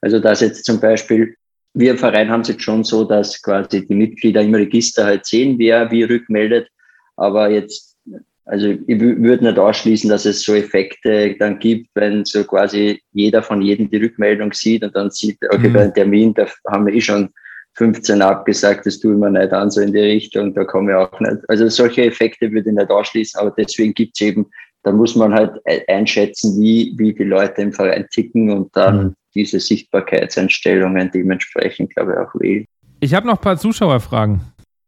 Also 0.00 0.20
dass 0.20 0.40
jetzt 0.40 0.64
zum 0.64 0.80
Beispiel 0.80 1.36
wir 1.74 1.90
im 1.90 1.98
Verein 1.98 2.30
haben 2.30 2.42
es 2.42 2.48
jetzt 2.48 2.62
schon 2.62 2.84
so, 2.84 3.04
dass 3.04 3.42
quasi 3.42 3.84
die 3.84 3.94
Mitglieder 3.94 4.40
im 4.40 4.54
Register 4.54 5.04
halt 5.04 5.26
sehen, 5.26 5.58
wer 5.58 5.90
wie 5.90 6.04
rückmeldet. 6.04 6.68
Aber 7.16 7.50
jetzt, 7.50 7.96
also 8.44 8.68
ich 8.68 9.00
würde 9.00 9.44
nicht 9.44 9.58
ausschließen, 9.58 10.10
dass 10.10 10.24
es 10.24 10.42
so 10.42 10.54
Effekte 10.54 11.34
dann 11.38 11.58
gibt, 11.58 11.88
wenn 11.94 12.24
so 12.24 12.44
quasi 12.44 13.00
jeder 13.12 13.42
von 13.42 13.62
jedem 13.62 13.90
die 13.90 13.98
Rückmeldung 13.98 14.52
sieht 14.52 14.82
und 14.82 14.94
dann 14.94 15.10
sieht, 15.10 15.38
okay, 15.50 15.68
mhm. 15.68 15.72
bei 15.72 15.82
einem 15.82 15.94
Termin, 15.94 16.34
da 16.34 16.46
haben 16.70 16.86
wir 16.86 16.94
eh 16.94 17.00
schon 17.00 17.30
15 17.74 18.22
abgesagt, 18.22 18.86
das 18.86 19.00
tun 19.00 19.18
wir 19.18 19.30
nicht 19.30 19.52
an, 19.52 19.70
so 19.70 19.80
in 19.80 19.92
die 19.92 19.98
Richtung, 19.98 20.54
da 20.54 20.64
kommen 20.64 20.88
wir 20.88 21.00
auch 21.00 21.20
nicht. 21.20 21.38
Also 21.48 21.68
solche 21.68 22.04
Effekte 22.04 22.50
würde 22.52 22.70
ich 22.70 22.76
nicht 22.76 22.90
ausschließen, 22.90 23.40
aber 23.40 23.50
deswegen 23.56 23.94
gibt 23.94 24.12
es 24.14 24.20
eben, 24.26 24.46
da 24.84 24.92
muss 24.92 25.16
man 25.16 25.32
halt 25.32 25.60
einschätzen, 25.88 26.60
wie, 26.60 26.94
wie 26.96 27.14
die 27.14 27.24
Leute 27.24 27.62
im 27.62 27.72
Verein 27.72 28.06
ticken 28.10 28.50
und 28.50 28.76
dann 28.76 28.98
mhm. 28.98 29.14
diese 29.34 29.58
Sichtbarkeitseinstellungen 29.58 31.10
dementsprechend, 31.12 31.94
glaube 31.94 32.12
ich, 32.12 32.18
auch 32.18 32.40
wählen. 32.40 32.64
Ich 33.00 33.12
habe 33.14 33.26
noch 33.26 33.36
ein 33.36 33.42
paar 33.42 33.56
Zuschauerfragen. 33.56 34.40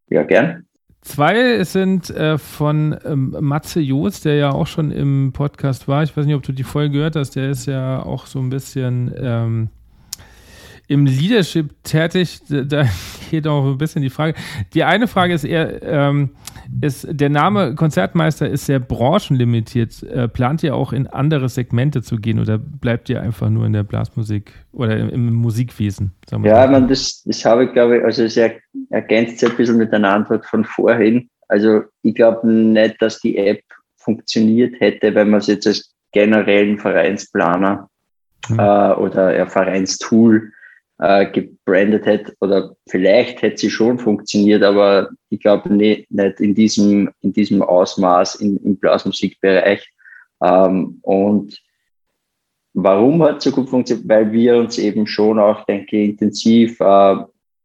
Ja, 0.09 0.23
gern. 0.23 0.66
Zwei 1.07 1.63
sind 1.63 2.11
äh, 2.11 2.37
von 2.37 2.97
ähm, 3.05 3.37
Matze 3.39 3.79
Joos, 3.79 4.23
der 4.23 4.35
ja 4.35 4.51
auch 4.51 4.67
schon 4.67 4.91
im 4.91 5.31
Podcast 5.33 5.87
war. 5.87 6.03
Ich 6.03 6.17
weiß 6.17 6.27
nicht, 6.27 6.35
ob 6.35 6.43
du 6.43 6.51
die 6.51 6.65
Folge 6.65 6.95
gehört 6.95 7.15
hast. 7.15 7.37
Der 7.37 7.49
ist 7.49 7.67
ja 7.67 8.03
auch 8.03 8.27
so 8.27 8.41
ein 8.41 8.51
bisschen 8.51 9.15
ähm, 9.17 9.69
im 10.89 11.07
Leadership 11.07 11.71
tätig. 11.83 12.41
Da 12.49 12.87
geht 13.31 13.47
auch 13.47 13.65
ein 13.65 13.79
bisschen 13.79 14.03
die 14.03 14.11
Frage. 14.11 14.35
Die 14.75 14.85
eine 14.85 15.09
Frage 15.09 15.35
ist 15.35 15.45
eher, 15.45 15.83
ähm, 15.83 16.31
ist, 16.81 17.07
der 17.11 17.29
Name 17.29 17.75
Konzertmeister 17.75 18.49
ist 18.49 18.67
sehr 18.67 18.79
branchenlimitiert. 18.79 20.03
Äh, 20.05 20.29
plant 20.29 20.63
ihr 20.63 20.75
auch 20.75 20.93
in 20.93 21.07
andere 21.07 21.49
Segmente 21.49 22.03
zu 22.03 22.17
gehen 22.17 22.39
oder 22.39 22.59
bleibt 22.59 23.09
ihr 23.09 23.21
einfach 23.21 23.51
nur 23.51 23.67
in 23.67 23.73
der 23.73 23.83
Blasmusik 23.83 24.53
oder 24.73 24.97
im, 24.97 25.09
im 25.09 25.35
Musikwesen? 25.35 26.13
ja, 26.43 26.67
man, 26.67 26.89
das, 26.89 27.23
das 27.25 27.45
habe 27.45 27.65
ich, 27.65 27.73
glaube 27.73 27.99
ich, 27.99 28.05
also 28.05 28.25
es 28.25 28.39
ergänzt 28.91 29.39
sich 29.39 29.51
ein 29.51 29.57
bisschen 29.57 29.79
mit 29.79 29.93
einer 29.93 30.13
Antwort 30.13 30.47
von 30.47 30.65
vorhin. 30.65 31.29
Also 31.49 31.83
ich 32.03 32.15
glaube 32.15 32.49
nicht, 32.49 33.01
dass 33.01 33.21
die 33.21 33.37
App 33.37 33.63
funktioniert 33.97 34.79
hätte, 34.81 35.15
wenn 35.15 35.31
man 35.31 35.41
es 35.41 35.49
jetzt 35.49 35.67
als 35.67 35.93
generellen 36.13 36.79
Vereinsplaner 36.79 37.89
mhm. 38.49 38.59
äh, 38.59 38.93
oder 38.93 39.29
ein 39.29 39.49
Vereinstool 39.49 40.53
äh, 40.99 41.27
gebrandet 41.31 42.07
hätte 42.07 42.35
oder 42.41 42.75
vielleicht 42.89 43.43
hätte 43.43 43.59
sie 43.59 43.71
schon 43.71 43.99
funktioniert, 43.99 44.63
aber 44.63 45.11
ich 45.29 45.41
glaube 45.41 45.73
nicht, 45.73 46.11
nicht 46.11 46.41
in 46.41 46.55
diesem, 46.55 47.11
in 47.21 47.33
diesem 47.33 47.63
Ausmaß 47.63 48.37
in, 48.37 48.57
im 48.59 48.77
Blasmusikbereich. 48.77 49.87
Ähm, 50.43 50.99
und 51.03 51.61
warum 52.73 53.23
hat 53.23 53.43
so 53.43 53.51
gut 53.51 53.69
funktioniert? 53.69 54.09
Weil 54.09 54.33
wir 54.33 54.57
uns 54.57 54.79
eben 54.79 55.07
schon 55.07 55.39
auch, 55.39 55.65
denke 55.65 55.97
ich, 55.97 56.11
intensiv, 56.11 56.81
äh, 56.81 57.17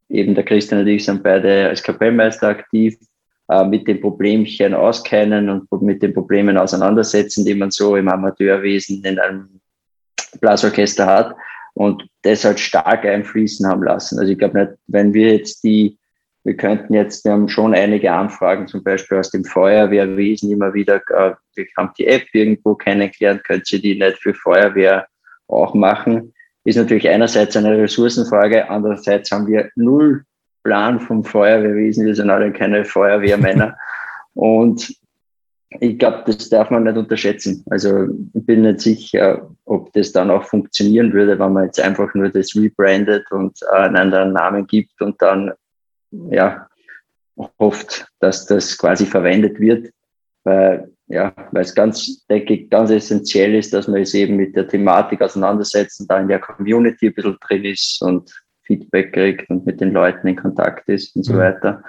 eben 0.09 0.35
der 0.35 0.43
Christian 0.43 0.81
und 0.81 0.87
ich 0.87 1.05
sind 1.05 1.23
beide 1.23 1.69
als 1.69 1.83
Kapellmeister 1.83 2.49
aktiv, 2.49 2.97
äh, 3.47 3.63
mit 3.63 3.87
den 3.87 4.01
Problemchen 4.01 4.73
auskennen 4.73 5.49
und 5.69 5.81
mit 5.81 6.03
den 6.03 6.13
Problemen 6.13 6.57
auseinandersetzen, 6.57 7.45
die 7.45 7.55
man 7.55 7.71
so 7.71 7.95
im 7.95 8.09
Amateurwesen 8.09 9.03
in 9.05 9.19
einem 9.19 9.61
Blasorchester 10.41 11.05
hat 11.05 11.35
und 11.73 12.07
das 12.23 12.45
halt 12.45 12.59
stark 12.59 13.05
einfließen 13.05 13.67
haben 13.67 13.83
lassen. 13.83 14.19
Also 14.19 14.31
ich 14.31 14.37
glaube 14.37 14.59
nicht, 14.59 14.71
wenn 14.87 15.13
wir 15.13 15.33
jetzt 15.33 15.63
die 15.63 15.97
wir 16.43 16.57
könnten 16.57 16.93
jetzt, 16.93 17.23
wir 17.23 17.33
haben 17.33 17.49
schon 17.49 17.75
einige 17.75 18.11
Anfragen, 18.11 18.67
zum 18.67 18.83
Beispiel 18.83 19.19
aus 19.19 19.29
dem 19.29 19.45
Feuerwehrwesen 19.45 20.51
immer 20.51 20.73
wieder, 20.73 20.95
äh, 20.95 21.33
wir 21.55 21.65
haben 21.77 21.91
die 21.97 22.07
App 22.07 22.25
irgendwo 22.33 22.75
kennengelernt, 22.75 23.43
könnt 23.43 23.71
ihr 23.71 23.79
die 23.79 23.99
nicht 23.99 24.17
für 24.17 24.33
Feuerwehr 24.33 25.07
auch 25.47 25.73
machen? 25.73 26.33
Ist 26.63 26.77
natürlich 26.77 27.07
einerseits 27.09 27.55
eine 27.55 27.77
Ressourcenfrage, 27.77 28.69
andererseits 28.69 29.31
haben 29.31 29.47
wir 29.47 29.69
null 29.75 30.23
Plan 30.63 30.99
vom 30.99 31.23
Feuerwehrwesen, 31.23 32.05
wir 32.05 32.15
sind 32.15 32.29
alle 32.29 32.51
keine 32.51 32.85
Feuerwehrmänner. 32.85 33.75
Und 34.33 34.95
ich 35.79 35.97
glaube, 35.97 36.23
das 36.25 36.49
darf 36.49 36.69
man 36.69 36.83
nicht 36.83 36.97
unterschätzen. 36.97 37.63
Also 37.69 38.07
ich 38.33 38.45
bin 38.45 38.63
nicht 38.63 38.81
sicher, 38.81 39.49
ob 39.65 39.93
das 39.93 40.11
dann 40.11 40.29
auch 40.29 40.43
funktionieren 40.43 41.13
würde, 41.13 41.39
wenn 41.39 41.53
man 41.53 41.65
jetzt 41.65 41.79
einfach 41.79 42.13
nur 42.13 42.29
das 42.29 42.55
rebrandet 42.55 43.31
und 43.31 43.57
äh, 43.71 43.75
einen 43.75 43.95
anderen 43.95 44.33
Namen 44.33 44.67
gibt 44.67 45.01
und 45.01 45.21
dann 45.21 45.53
ja 46.29 46.67
hofft, 47.59 48.07
dass 48.19 48.45
das 48.45 48.77
quasi 48.77 49.05
verwendet 49.05 49.59
wird. 49.59 49.91
Weil 50.43 50.91
ja, 51.07 51.33
weil 51.51 51.63
es 51.63 51.75
ganz, 51.75 52.25
denke 52.27 52.53
ich, 52.53 52.69
ganz 52.69 52.89
essentiell 52.89 53.55
ist, 53.55 53.73
dass 53.73 53.87
man 53.87 54.01
es 54.01 54.13
eben 54.13 54.37
mit 54.37 54.55
der 54.55 54.67
Thematik 54.67 55.21
auseinandersetzt 55.21 55.99
und 55.99 56.09
da 56.09 56.19
in 56.19 56.29
der 56.29 56.39
Community 56.39 57.07
ein 57.07 57.13
bisschen 57.13 57.37
drin 57.41 57.65
ist 57.65 58.01
und 58.01 58.31
Feedback 58.63 59.13
kriegt 59.13 59.49
und 59.49 59.65
mit 59.65 59.81
den 59.81 59.91
Leuten 59.91 60.27
in 60.27 60.37
Kontakt 60.37 60.87
ist 60.87 61.15
und 61.15 61.23
so 61.23 61.33
mhm. 61.33 61.39
weiter. 61.39 61.83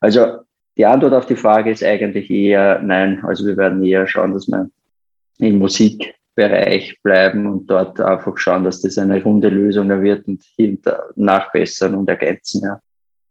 Also 0.00 0.38
die 0.78 0.86
Antwort 0.86 1.12
auf 1.12 1.26
die 1.26 1.36
Frage 1.36 1.70
ist 1.70 1.82
eigentlich 1.82 2.30
eher 2.30 2.80
nein. 2.80 3.22
Also 3.24 3.44
wir 3.44 3.56
werden 3.56 3.82
eher 3.84 4.06
schauen, 4.06 4.32
dass 4.32 4.46
wir 4.46 4.70
im 5.38 5.58
Musikbereich 5.58 7.00
bleiben 7.02 7.46
und 7.46 7.66
dort 7.68 8.00
einfach 8.00 8.38
schauen, 8.38 8.64
dass 8.64 8.80
das 8.80 8.96
eine 8.96 9.22
runde 9.22 9.48
Lösung 9.48 9.88
wird 10.02 10.26
und 10.28 10.42
nachbessern 11.16 11.94
und 11.94 12.08
ergänzen. 12.08 12.62
Ja. 12.62 12.80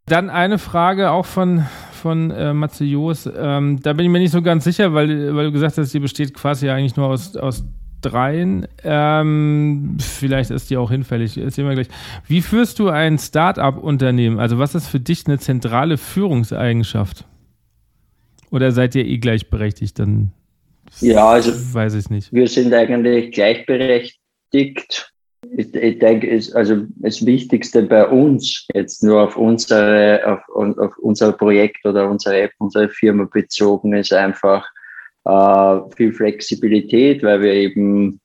Dann 0.06 0.28
eine 0.28 0.58
Frage 0.58 1.10
auch 1.10 1.26
von, 1.26 1.64
von 1.92 2.30
äh, 2.30 2.52
Matze 2.52 2.84
Joos. 2.84 3.28
Ähm, 3.34 3.80
da 3.82 3.94
bin 3.94 4.04
ich 4.04 4.12
mir 4.12 4.20
nicht 4.20 4.32
so 4.32 4.42
ganz 4.42 4.64
sicher, 4.64 4.92
weil, 4.92 5.34
weil 5.34 5.46
du 5.46 5.52
gesagt 5.52 5.78
hast, 5.78 5.92
die 5.92 6.00
besteht 6.00 6.34
quasi 6.34 6.68
eigentlich 6.68 6.96
nur 6.96 7.08
aus, 7.08 7.34
aus 7.34 7.64
dreien. 8.02 8.66
Ähm, 8.84 9.96
vielleicht 9.98 10.50
ist 10.50 10.68
die 10.68 10.76
auch 10.76 10.90
hinfällig. 10.90 11.32
Sehen 11.32 11.66
wir 11.66 11.74
gleich. 11.74 11.88
Wie 12.26 12.42
führst 12.42 12.78
du 12.78 12.88
ein 12.90 13.18
Start-up-Unternehmen? 13.18 14.38
Also, 14.38 14.58
was 14.58 14.74
ist 14.74 14.88
für 14.88 15.00
dich 15.00 15.26
eine 15.26 15.38
zentrale 15.38 15.96
Führungseigenschaft? 15.96 17.24
Oder 18.50 18.72
seid 18.72 18.94
ihr 18.94 19.04
eh 19.04 19.18
gleichberechtigt? 19.18 19.98
Dann 19.98 20.32
ja, 21.00 21.28
also 21.28 21.52
weiß 21.74 21.94
ich 21.94 22.10
nicht. 22.10 22.32
Wir 22.32 22.48
sind 22.48 22.72
eigentlich 22.72 23.32
gleichberechtigt. 23.32 25.12
Ich, 25.56 25.74
ich 25.74 25.98
denke, 25.98 26.26
ist 26.26 26.54
also 26.54 26.84
das 26.96 27.24
Wichtigste 27.24 27.82
bei 27.82 28.06
uns 28.06 28.66
jetzt 28.74 29.02
nur 29.04 29.22
auf 29.22 29.36
unsere, 29.36 30.20
auf, 30.26 30.76
auf 30.78 30.98
unser 30.98 31.32
Projekt 31.32 31.84
oder 31.86 32.10
unsere 32.10 32.40
App, 32.40 32.52
unsere 32.58 32.88
Firma 32.88 33.24
bezogen 33.24 33.92
ist 33.94 34.12
einfach 34.12 34.66
äh, 35.24 35.78
viel 35.96 36.12
Flexibilität, 36.12 37.22
weil 37.22 37.40
wir 37.40 37.52
eben 37.52 38.20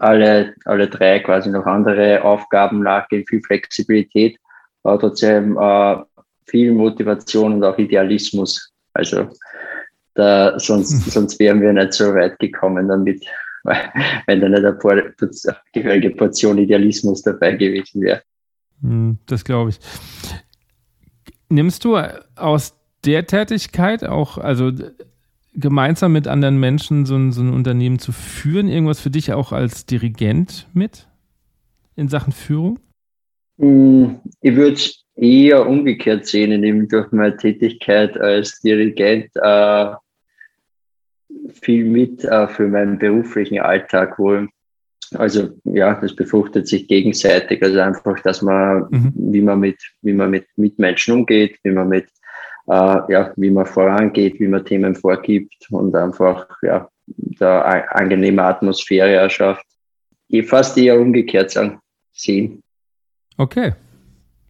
alle, 0.00 0.54
alle 0.64 0.88
drei 0.88 1.20
quasi 1.20 1.50
noch 1.50 1.66
andere 1.66 2.22
Aufgaben 2.24 2.82
nachgehen, 2.82 3.26
viel 3.26 3.42
Flexibilität, 3.42 4.38
aber 4.82 4.98
trotzdem 4.98 5.58
äh, 5.58 5.96
viel 6.46 6.72
Motivation 6.72 7.54
und 7.54 7.64
auch 7.64 7.78
Idealismus. 7.78 8.72
Also 8.96 9.28
da, 10.14 10.58
sonst, 10.58 10.92
hm. 10.92 11.10
sonst 11.10 11.38
wären 11.38 11.60
wir 11.60 11.72
nicht 11.72 11.92
so 11.92 12.14
weit 12.14 12.38
gekommen 12.38 12.88
damit, 12.88 13.24
wenn 14.26 14.40
da 14.40 14.48
nicht 14.48 14.64
eine, 14.64 14.72
Por 14.72 15.02
gehörige 15.72 16.10
Portion 16.10 16.58
Idealismus 16.58 17.22
dabei 17.22 17.52
gewesen 17.52 18.02
wäre. 18.02 18.22
Hm, 18.82 19.18
das 19.26 19.44
glaube 19.44 19.70
ich. 19.70 19.78
Nimmst 21.48 21.84
du 21.84 21.96
aus 22.34 22.74
der 23.04 23.26
Tätigkeit 23.26 24.04
auch, 24.04 24.38
also 24.38 24.72
gemeinsam 25.54 26.12
mit 26.12 26.28
anderen 26.28 26.58
Menschen 26.58 27.06
so 27.06 27.16
ein, 27.16 27.32
so 27.32 27.40
ein 27.42 27.52
Unternehmen 27.52 27.98
zu 27.98 28.12
führen, 28.12 28.68
irgendwas 28.68 29.00
für 29.00 29.10
dich 29.10 29.32
auch 29.32 29.52
als 29.52 29.86
Dirigent 29.86 30.66
mit 30.74 31.08
in 31.94 32.08
Sachen 32.08 32.32
Führung? 32.32 32.78
Hm, 33.58 34.20
ich 34.40 34.54
würde 34.54 34.74
es 34.74 35.05
eher 35.16 35.66
umgekehrt 35.66 36.26
sehen, 36.26 36.52
indem 36.52 36.88
durch 36.88 37.10
meine 37.12 37.36
Tätigkeit 37.36 38.18
als 38.20 38.60
Dirigent 38.60 39.30
äh, 39.36 39.94
viel 41.52 41.84
mit 41.84 42.24
äh, 42.24 42.48
für 42.48 42.68
meinen 42.68 42.98
beruflichen 42.98 43.60
Alltag 43.60 44.18
wohl. 44.18 44.48
Also 45.14 45.50
ja, 45.64 45.94
das 45.94 46.14
befruchtet 46.14 46.68
sich 46.68 46.88
gegenseitig. 46.88 47.62
Also 47.62 47.80
einfach, 47.80 48.20
dass 48.20 48.42
man, 48.42 48.86
mhm. 48.90 49.12
wie 49.14 49.40
man 49.40 49.60
mit, 49.60 49.78
wie 50.02 50.12
man 50.12 50.30
mit 50.30 50.46
Mitmenschen 50.56 51.14
umgeht, 51.14 51.58
wie 51.62 51.70
man 51.70 51.88
mit 51.88 52.08
äh, 52.68 53.12
ja, 53.12 53.32
wie 53.36 53.50
man 53.50 53.66
vorangeht, 53.66 54.40
wie 54.40 54.48
man 54.48 54.64
Themen 54.64 54.94
vorgibt 54.94 55.66
und 55.70 55.94
einfach 55.94 56.46
ja, 56.62 56.88
da 57.06 57.62
angenehme 57.62 58.42
Atmosphäre 58.42 59.14
erschafft. 59.14 59.64
Ich 60.28 60.46
fast 60.48 60.76
eher 60.76 61.00
umgekehrt 61.00 61.52
sagen, 61.52 61.78
sehen. 62.12 62.62
Okay, 63.38 63.74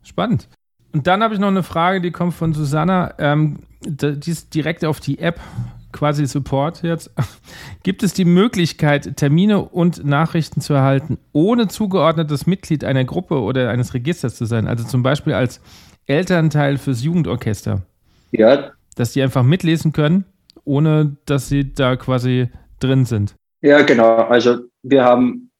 spannend. 0.03 0.49
Und 0.97 1.07
dann 1.07 1.23
habe 1.23 1.35
ich 1.35 1.41
noch 1.41 1.49
eine 1.49 1.63
Frage, 1.63 2.01
die 2.01 2.11
kommt 2.11 2.33
von 2.33 2.55
Susanna. 2.55 3.13
Ähm, 3.19 3.59
die 3.83 4.31
ist 4.31 4.55
direkt 4.55 4.83
auf 4.83 4.99
die 4.99 5.19
App, 5.19 5.39
quasi 5.93 6.25
Support 6.25 6.83
jetzt. 6.85 7.11
Gibt 7.83 8.03
es 8.03 8.15
die 8.15 8.25
Möglichkeit, 8.25 9.19
Termine 9.19 9.61
und 9.61 10.07
Nachrichten 10.07 10.63
zu 10.63 10.73
erhalten, 10.73 11.19
ohne 11.33 11.69
zugeordnetes 11.69 12.47
Mitglied 12.47 12.83
einer 12.83 13.05
Gruppe 13.05 13.43
oder 13.43 13.69
eines 13.69 13.93
Registers 13.93 14.37
zu 14.37 14.47
sein? 14.47 14.67
Also 14.67 14.85
zum 14.85 15.03
Beispiel 15.03 15.35
als 15.35 15.61
Elternteil 16.07 16.79
fürs 16.79 17.05
Jugendorchester? 17.05 17.83
Ja. 18.33 18.71
Dass 18.95 19.13
die 19.13 19.21
einfach 19.21 19.43
mitlesen 19.43 19.93
können, 19.93 20.25
ohne 20.65 21.19
dass 21.27 21.51
sie 21.51 21.75
da 21.75 21.97
quasi 21.97 22.49
drin 22.81 23.05
sind. 23.05 23.35
Ja, 23.61 23.83
genau. 23.83 24.17
Also 24.29 24.61
wir 24.83 25.05
haben 25.05 25.51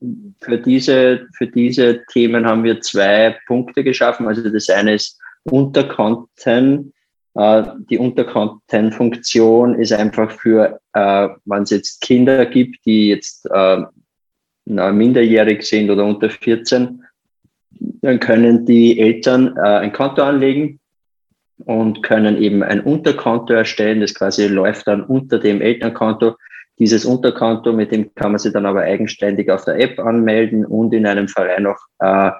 für 0.41 0.57
diese, 0.59 1.27
für 1.37 1.47
diese 1.47 2.03
Themen 2.07 2.47
haben 2.47 2.65
wir 2.65 2.81
zwei 2.81 3.37
Punkte 3.47 3.85
geschaffen. 3.85 4.27
Also 4.27 4.49
das 4.49 4.71
eine 4.71 4.95
ist 4.95 5.19
Unterkonten. 5.51 6.93
Äh, 7.35 7.65
die 7.91 7.99
Unterkonten-Funktion 7.99 9.75
ist 9.75 9.93
einfach 9.93 10.31
für, 10.31 10.81
äh, 10.93 11.29
wenn 11.45 11.63
es 11.63 11.71
jetzt 11.71 12.01
Kinder 12.01 12.47
gibt, 12.47 12.85
die 12.87 13.09
jetzt 13.09 13.49
äh, 13.53 13.83
minderjährig 14.65 15.63
sind 15.63 15.91
oder 15.91 16.05
unter 16.05 16.29
14, 16.29 17.05
dann 17.79 18.21
können 18.21 18.65
die 18.67 18.99
Eltern 18.99 19.57
ein 19.57 19.93
Konto 19.93 20.23
anlegen 20.23 20.81
und 21.59 22.03
können 22.03 22.37
eben 22.43 22.65
ein 22.65 22.81
Unterkonto 22.81 23.53
erstellen. 23.53 24.01
Das 24.01 24.15
quasi 24.15 24.49
läuft 24.49 24.89
dann 24.89 25.05
unter 25.05 25.39
dem 25.39 25.61
Elternkonto. 25.61 26.35
Dieses 26.81 27.05
Unterkonto, 27.05 27.73
mit 27.73 27.93
dem 27.93 28.13
kann 28.15 28.33
man 28.33 28.39
sich 28.39 28.53
dann 28.53 28.67
aber 28.67 28.81
eigenständig 28.81 29.51
auf 29.51 29.65
der 29.65 29.79
App 29.79 30.01
anmelden 30.01 30.67
und 30.67 30.93
in 30.93 31.07
einem 31.07 31.29
Verein 31.29 31.67
auch 31.67 31.79
äh, 32.01 32.33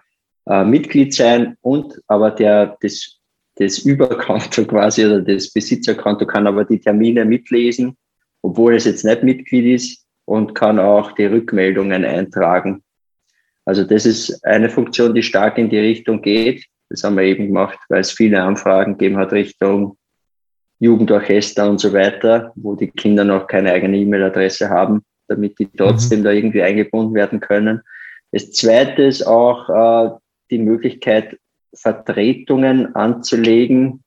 äh, 0.47 0.65
Mitglied 0.65 1.15
sein. 1.15 1.57
Und 1.61 2.01
aber 2.07 2.31
der, 2.31 2.77
das, 2.81 3.19
das 3.57 3.79
Überkonto 3.79 4.65
quasi 4.65 5.05
oder 5.05 5.21
das 5.21 5.53
Besitzerkonto 5.53 6.27
kann 6.27 6.47
aber 6.47 6.65
die 6.65 6.81
Termine 6.81 7.25
mitlesen, 7.25 7.97
obwohl 8.43 8.75
es 8.75 8.85
jetzt 8.85 9.05
nicht 9.05 9.23
Mitglied 9.23 9.67
ist 9.75 10.05
und 10.25 10.55
kann 10.55 10.79
auch 10.79 11.13
die 11.13 11.27
Rückmeldungen 11.27 12.05
eintragen. 12.05 12.83
Also 13.65 13.83
das 13.83 14.07
ist 14.07 14.45
eine 14.45 14.71
Funktion, 14.71 15.15
die 15.15 15.23
stark 15.23 15.59
in 15.59 15.69
die 15.69 15.79
Richtung 15.79 16.23
geht. 16.23 16.65
Das 16.89 17.03
haben 17.03 17.17
wir 17.17 17.25
eben 17.25 17.49
gemacht, 17.49 17.79
weil 17.89 18.01
es 18.01 18.13
viele 18.13 18.41
Anfragen 18.41 18.97
gegeben 18.97 19.17
hat 19.17 19.33
Richtung 19.33 19.97
Jugendorchester 20.79 21.69
und 21.69 21.81
so 21.81 21.93
weiter, 21.93 22.53
wo 22.55 22.75
die 22.77 22.91
Kinder 22.91 23.25
noch 23.25 23.47
keine 23.47 23.73
eigene 23.73 23.97
E-Mail-Adresse 23.97 24.69
haben, 24.69 25.03
damit 25.27 25.59
die 25.59 25.69
trotzdem 25.77 26.21
mhm. 26.21 26.25
da 26.25 26.31
irgendwie 26.31 26.63
eingebunden 26.63 27.15
werden 27.15 27.41
können. 27.41 27.81
Das 28.31 28.53
zweite 28.53 29.03
ist 29.03 29.27
auch 29.27 29.69
äh, 29.69 30.11
die 30.51 30.59
Möglichkeit, 30.59 31.39
Vertretungen 31.75 32.95
anzulegen. 32.95 34.03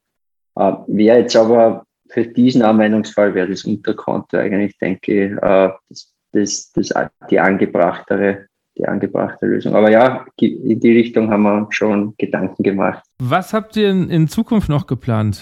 Äh, 0.56 0.74
wäre 0.88 1.20
jetzt 1.20 1.36
aber 1.36 1.86
für 2.10 2.26
diesen 2.26 2.64
Anwendungsfall 2.64 3.36
wäre 3.36 3.50
das 3.50 3.66
Unterkonto 3.66 4.38
eigentlich, 4.38 4.78
denke 4.80 5.26
ich, 5.26 5.32
äh, 5.32 5.70
das, 5.90 6.14
das, 6.32 6.72
das, 6.72 6.94
die 7.30 7.40
angebrachtere 7.40 8.50
die 8.80 8.88
angebrachte 8.88 9.46
Lösung. 9.46 9.76
Aber 9.76 9.92
ja, 9.92 10.26
in 10.40 10.80
die 10.80 10.92
Richtung 10.92 11.30
haben 11.30 11.44
wir 11.44 11.68
schon 11.70 12.16
Gedanken 12.18 12.64
gemacht. 12.64 13.04
Was 13.20 13.54
habt 13.54 13.76
ihr 13.76 13.90
in, 13.90 14.10
in 14.10 14.28
Zukunft 14.28 14.70
noch 14.70 14.88
geplant? 14.88 15.42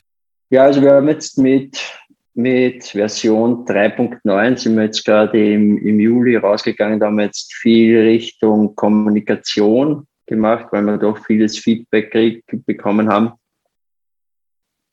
Ja, 0.49 0.63
also 0.63 0.81
wir 0.81 0.93
haben 0.93 1.07
jetzt 1.07 1.37
mit, 1.37 1.77
mit 2.33 2.83
Version 2.85 3.65
3.9 3.65 4.57
sind 4.57 4.75
wir 4.75 4.85
jetzt 4.85 5.05
gerade 5.05 5.53
im, 5.53 5.77
im 5.77 5.99
Juli 5.99 6.35
rausgegangen, 6.35 6.99
da 6.99 7.07
haben 7.07 7.17
wir 7.17 7.25
jetzt 7.25 7.53
viel 7.53 7.99
Richtung 7.99 8.75
Kommunikation 8.75 10.06
gemacht, 10.27 10.67
weil 10.71 10.83
wir 10.83 10.97
doch 10.97 11.17
vieles 11.25 11.57
Feedback 11.57 12.11
krieg, 12.11 12.43
bekommen 12.65 13.09
haben. 13.09 13.31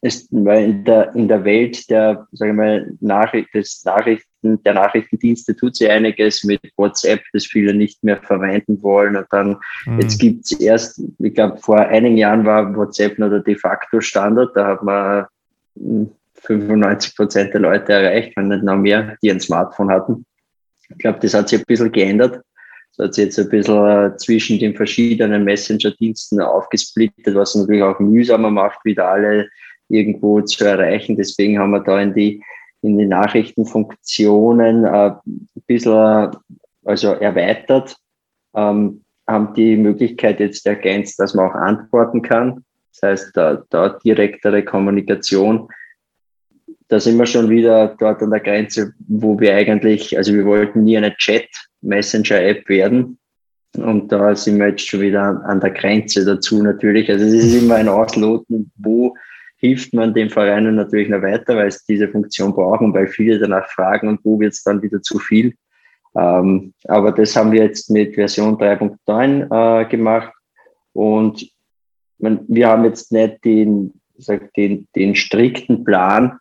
Es, 0.00 0.28
weil 0.30 0.64
in 0.64 0.84
der, 0.84 1.14
in 1.14 1.28
der 1.28 1.44
Welt 1.44 1.88
der, 1.88 2.26
sage 2.32 2.50
ich 2.50 2.56
mal, 2.56 2.92
Nachricht, 3.00 3.54
des 3.54 3.82
Nachrichten 3.84 4.62
der 4.62 4.74
Nachrichtendienste 4.74 5.56
tut 5.56 5.76
sich 5.76 5.90
einiges 5.90 6.44
mit 6.44 6.60
WhatsApp, 6.76 7.22
das 7.32 7.46
viele 7.46 7.72
nicht 7.72 8.04
mehr 8.04 8.20
verwenden 8.22 8.82
wollen. 8.82 9.16
Und 9.16 9.26
dann, 9.30 9.56
mhm. 9.86 10.00
jetzt 10.00 10.18
gibt's 10.18 10.52
erst, 10.52 11.02
ich 11.18 11.34
glaube, 11.34 11.56
vor 11.56 11.78
einigen 11.78 12.18
Jahren 12.18 12.44
war 12.44 12.76
WhatsApp 12.76 13.18
noch 13.18 13.30
der 13.30 13.40
de 13.40 13.56
facto 13.56 14.00
Standard. 14.00 14.54
Da 14.54 14.66
hat 14.66 14.82
man 14.82 15.26
95 16.34 17.10
hm, 17.10 17.16
Prozent 17.16 17.54
der 17.54 17.62
Leute 17.62 17.92
erreicht, 17.94 18.36
wenn 18.36 18.48
nicht 18.48 18.62
noch 18.62 18.76
mehr, 18.76 19.16
die 19.22 19.30
ein 19.30 19.40
Smartphone 19.40 19.90
hatten. 19.90 20.26
Ich 20.90 20.98
glaube, 20.98 21.18
das 21.20 21.32
hat 21.32 21.48
sich 21.48 21.60
ein 21.60 21.64
bisschen 21.66 21.90
geändert. 21.90 22.42
Das 22.96 23.06
hat 23.06 23.14
sich 23.14 23.24
jetzt 23.24 23.38
ein 23.38 23.48
bisschen 23.48 23.88
äh, 23.88 24.16
zwischen 24.16 24.58
den 24.58 24.76
verschiedenen 24.76 25.44
Messenger-Diensten 25.44 26.40
aufgesplittet, 26.40 27.34
was 27.34 27.54
natürlich 27.54 27.82
auch 27.82 27.98
mühsamer 27.98 28.50
macht, 28.50 28.84
wieder 28.84 29.08
alle 29.08 29.48
irgendwo 29.88 30.40
zu 30.40 30.64
erreichen. 30.64 31.16
Deswegen 31.16 31.58
haben 31.58 31.70
wir 31.72 31.80
da 31.80 32.00
in 32.00 32.14
die, 32.14 32.42
in 32.82 32.98
die 32.98 33.06
Nachrichtenfunktionen 33.06 34.84
äh, 34.84 35.10
ein 35.26 35.48
bisschen 35.66 36.30
also 36.84 37.12
erweitert, 37.12 37.96
ähm, 38.54 39.02
haben 39.26 39.54
die 39.54 39.76
Möglichkeit 39.76 40.40
jetzt 40.40 40.66
ergänzt, 40.66 41.18
dass 41.18 41.34
man 41.34 41.50
auch 41.50 41.54
antworten 41.54 42.22
kann. 42.22 42.64
Das 42.92 43.10
heißt, 43.10 43.36
da, 43.36 43.64
da 43.70 43.88
direktere 44.04 44.62
Kommunikation. 44.64 45.68
Da 46.88 47.00
sind 47.00 47.18
wir 47.18 47.26
schon 47.26 47.48
wieder 47.48 47.96
dort 47.98 48.22
an 48.22 48.30
der 48.30 48.40
Grenze, 48.40 48.92
wo 49.08 49.40
wir 49.40 49.54
eigentlich, 49.54 50.16
also 50.16 50.34
wir 50.34 50.44
wollten 50.44 50.84
nie 50.84 50.96
eine 50.96 51.14
Chat-Messenger-App 51.84 52.68
werden. 52.68 53.18
Und 53.76 54.12
da 54.12 54.34
sind 54.36 54.58
wir 54.58 54.68
jetzt 54.68 54.86
schon 54.86 55.00
wieder 55.00 55.42
an 55.46 55.60
der 55.60 55.70
Grenze 55.70 56.24
dazu 56.24 56.62
natürlich. 56.62 57.10
Also 57.10 57.24
es 57.24 57.32
ist 57.32 57.62
immer 57.62 57.76
ein 57.76 57.88
Ausloten, 57.88 58.70
wo 58.76 59.16
hilft 59.56 59.94
man 59.94 60.14
den 60.14 60.30
Vereinen 60.30 60.76
natürlich 60.76 61.08
noch 61.08 61.22
weiter, 61.22 61.56
weil 61.56 61.70
sie 61.70 61.80
diese 61.88 62.08
Funktion 62.08 62.52
brauchen, 62.52 62.94
weil 62.94 63.08
viele 63.08 63.38
danach 63.38 63.68
fragen 63.70 64.08
und 64.08 64.20
wo 64.24 64.38
wird 64.38 64.52
es 64.52 64.62
dann 64.62 64.82
wieder 64.82 65.02
zu 65.02 65.18
viel. 65.18 65.54
Ähm, 66.16 66.72
aber 66.86 67.10
das 67.10 67.34
haben 67.34 67.50
wir 67.50 67.64
jetzt 67.64 67.90
mit 67.90 68.14
Version 68.14 68.56
3.9 68.56 69.80
äh, 69.82 69.88
gemacht 69.88 70.32
und 70.92 71.44
man, 72.18 72.44
wir 72.46 72.68
haben 72.68 72.84
jetzt 72.84 73.10
nicht 73.10 73.44
den, 73.44 73.94
sag, 74.18 74.52
den, 74.54 74.86
den 74.94 75.16
strikten 75.16 75.82
Plan 75.82 76.38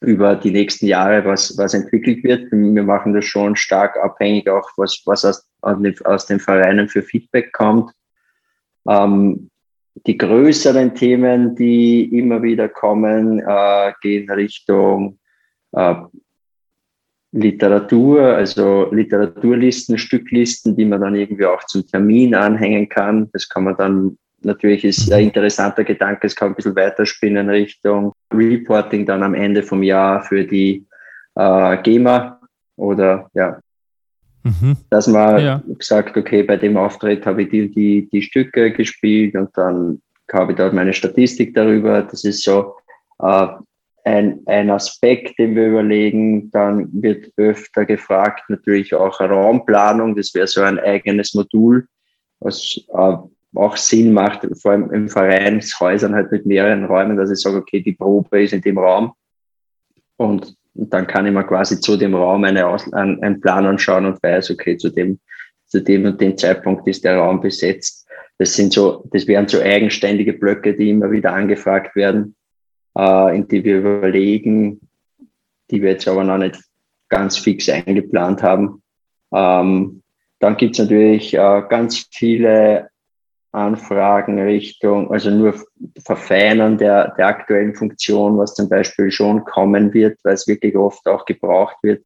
über 0.00 0.34
die 0.34 0.50
nächsten 0.50 0.86
Jahre, 0.86 1.24
was, 1.24 1.56
was 1.58 1.74
entwickelt 1.74 2.24
wird. 2.24 2.50
Wir 2.50 2.82
machen 2.82 3.12
das 3.12 3.26
schon 3.26 3.54
stark 3.56 3.96
abhängig, 3.98 4.48
auch 4.48 4.68
was, 4.76 5.02
was 5.04 5.24
aus, 5.24 5.46
aus 5.62 6.26
den 6.26 6.40
Vereinen 6.40 6.88
für 6.88 7.02
Feedback 7.02 7.52
kommt. 7.52 7.92
Ähm, 8.88 9.50
die 10.06 10.16
größeren 10.16 10.94
Themen, 10.94 11.54
die 11.54 12.04
immer 12.16 12.42
wieder 12.42 12.68
kommen, 12.68 13.40
äh, 13.40 13.92
gehen 14.00 14.30
Richtung 14.30 15.18
äh, 15.72 15.94
Literatur, 17.32 18.22
also 18.22 18.88
Literaturlisten, 18.90 19.98
Stücklisten, 19.98 20.76
die 20.76 20.84
man 20.84 21.00
dann 21.00 21.14
irgendwie 21.14 21.46
auch 21.46 21.62
zum 21.64 21.86
Termin 21.86 22.34
anhängen 22.34 22.88
kann. 22.88 23.28
Das 23.32 23.48
kann 23.48 23.64
man 23.64 23.76
dann, 23.76 24.18
natürlich 24.42 24.84
ist 24.84 25.12
ein 25.12 25.24
interessanter 25.24 25.84
Gedanke, 25.84 26.26
es 26.26 26.36
kann 26.36 26.48
ein 26.48 26.54
bisschen 26.54 26.76
weiterspinnen 26.76 27.48
Richtung 27.48 28.12
Reporting 28.32 29.06
dann 29.06 29.22
am 29.22 29.34
Ende 29.34 29.62
vom 29.62 29.82
Jahr 29.82 30.22
für 30.22 30.44
die 30.44 30.86
äh, 31.34 31.76
GEMA 31.82 32.40
oder 32.76 33.28
ja, 33.34 33.60
Mhm. 34.42 34.76
Dass 34.88 35.06
man 35.06 35.44
ja. 35.44 35.62
sagt, 35.80 36.16
okay, 36.16 36.42
bei 36.42 36.56
dem 36.56 36.76
Auftritt 36.76 37.26
habe 37.26 37.42
ich 37.42 37.50
die, 37.50 37.70
die, 37.70 38.08
die 38.10 38.22
Stücke 38.22 38.72
gespielt 38.72 39.34
und 39.34 39.50
dann 39.54 40.00
habe 40.32 40.52
ich 40.52 40.58
dort 40.58 40.72
meine 40.72 40.92
Statistik 40.92 41.54
darüber. 41.54 42.02
Das 42.02 42.24
ist 42.24 42.42
so 42.42 42.76
äh, 43.18 43.48
ein, 44.04 44.40
ein 44.46 44.70
Aspekt, 44.70 45.38
den 45.38 45.54
wir 45.56 45.68
überlegen. 45.68 46.50
Dann 46.52 46.88
wird 46.92 47.32
öfter 47.36 47.84
gefragt, 47.84 48.44
natürlich 48.48 48.94
auch 48.94 49.20
Raumplanung. 49.20 50.16
Das 50.16 50.34
wäre 50.34 50.46
so 50.46 50.62
ein 50.62 50.78
eigenes 50.78 51.34
Modul, 51.34 51.86
was 52.38 52.80
äh, 52.94 53.16
auch 53.54 53.76
Sinn 53.76 54.12
macht, 54.12 54.46
vor 54.60 54.72
allem 54.72 54.90
in 54.92 55.08
Vereinshäusern 55.08 56.14
halt 56.14 56.30
mit 56.30 56.46
mehreren 56.46 56.84
Räumen, 56.84 57.16
dass 57.16 57.30
ich 57.30 57.40
sage, 57.40 57.56
okay, 57.56 57.80
die 57.80 57.92
Probe 57.92 58.42
ist 58.42 58.52
in 58.52 58.60
dem 58.60 58.78
Raum 58.78 59.12
und 60.16 60.54
dann 60.74 61.06
kann 61.06 61.26
ich 61.26 61.32
mir 61.32 61.44
quasi 61.44 61.80
zu 61.80 61.96
dem 61.96 62.14
Raum 62.14 62.44
eine 62.44 62.66
Aus 62.66 62.92
ein, 62.92 63.22
einen 63.22 63.40
Plan 63.40 63.66
anschauen 63.66 64.06
und 64.06 64.22
weiß, 64.22 64.50
okay, 64.50 64.76
zu 64.76 64.90
dem, 64.90 65.18
zu 65.66 65.82
dem 65.82 66.04
und 66.04 66.20
dem 66.20 66.36
Zeitpunkt 66.36 66.86
ist 66.86 67.04
der 67.04 67.16
Raum 67.16 67.40
besetzt. 67.40 68.06
Das 68.38 68.54
sind 68.54 68.72
so, 68.72 69.04
das 69.12 69.26
wären 69.26 69.48
so 69.48 69.60
eigenständige 69.60 70.32
Blöcke, 70.32 70.74
die 70.74 70.90
immer 70.90 71.10
wieder 71.10 71.32
angefragt 71.32 71.96
werden, 71.96 72.36
äh, 72.96 73.36
in 73.36 73.48
die 73.48 73.64
wir 73.64 73.78
überlegen, 73.78 74.80
die 75.70 75.82
wir 75.82 75.90
jetzt 75.90 76.06
aber 76.06 76.24
noch 76.24 76.38
nicht 76.38 76.60
ganz 77.08 77.36
fix 77.36 77.68
eingeplant 77.68 78.42
haben. 78.42 78.82
Ähm, 79.32 80.02
dann 80.38 80.56
gibt's 80.56 80.78
natürlich 80.78 81.34
äh, 81.34 81.62
ganz 81.68 82.08
viele 82.10 82.89
Anfragen 83.52 84.38
Richtung, 84.38 85.10
also 85.10 85.30
nur 85.30 85.54
Verfeinern 86.04 86.78
der, 86.78 87.14
der 87.16 87.26
aktuellen 87.26 87.74
Funktion, 87.74 88.38
was 88.38 88.54
zum 88.54 88.68
Beispiel 88.68 89.10
schon 89.10 89.44
kommen 89.44 89.92
wird, 89.92 90.18
weil 90.22 90.34
es 90.34 90.46
wirklich 90.46 90.76
oft 90.76 91.06
auch 91.08 91.24
gebraucht 91.24 91.76
wird, 91.82 92.04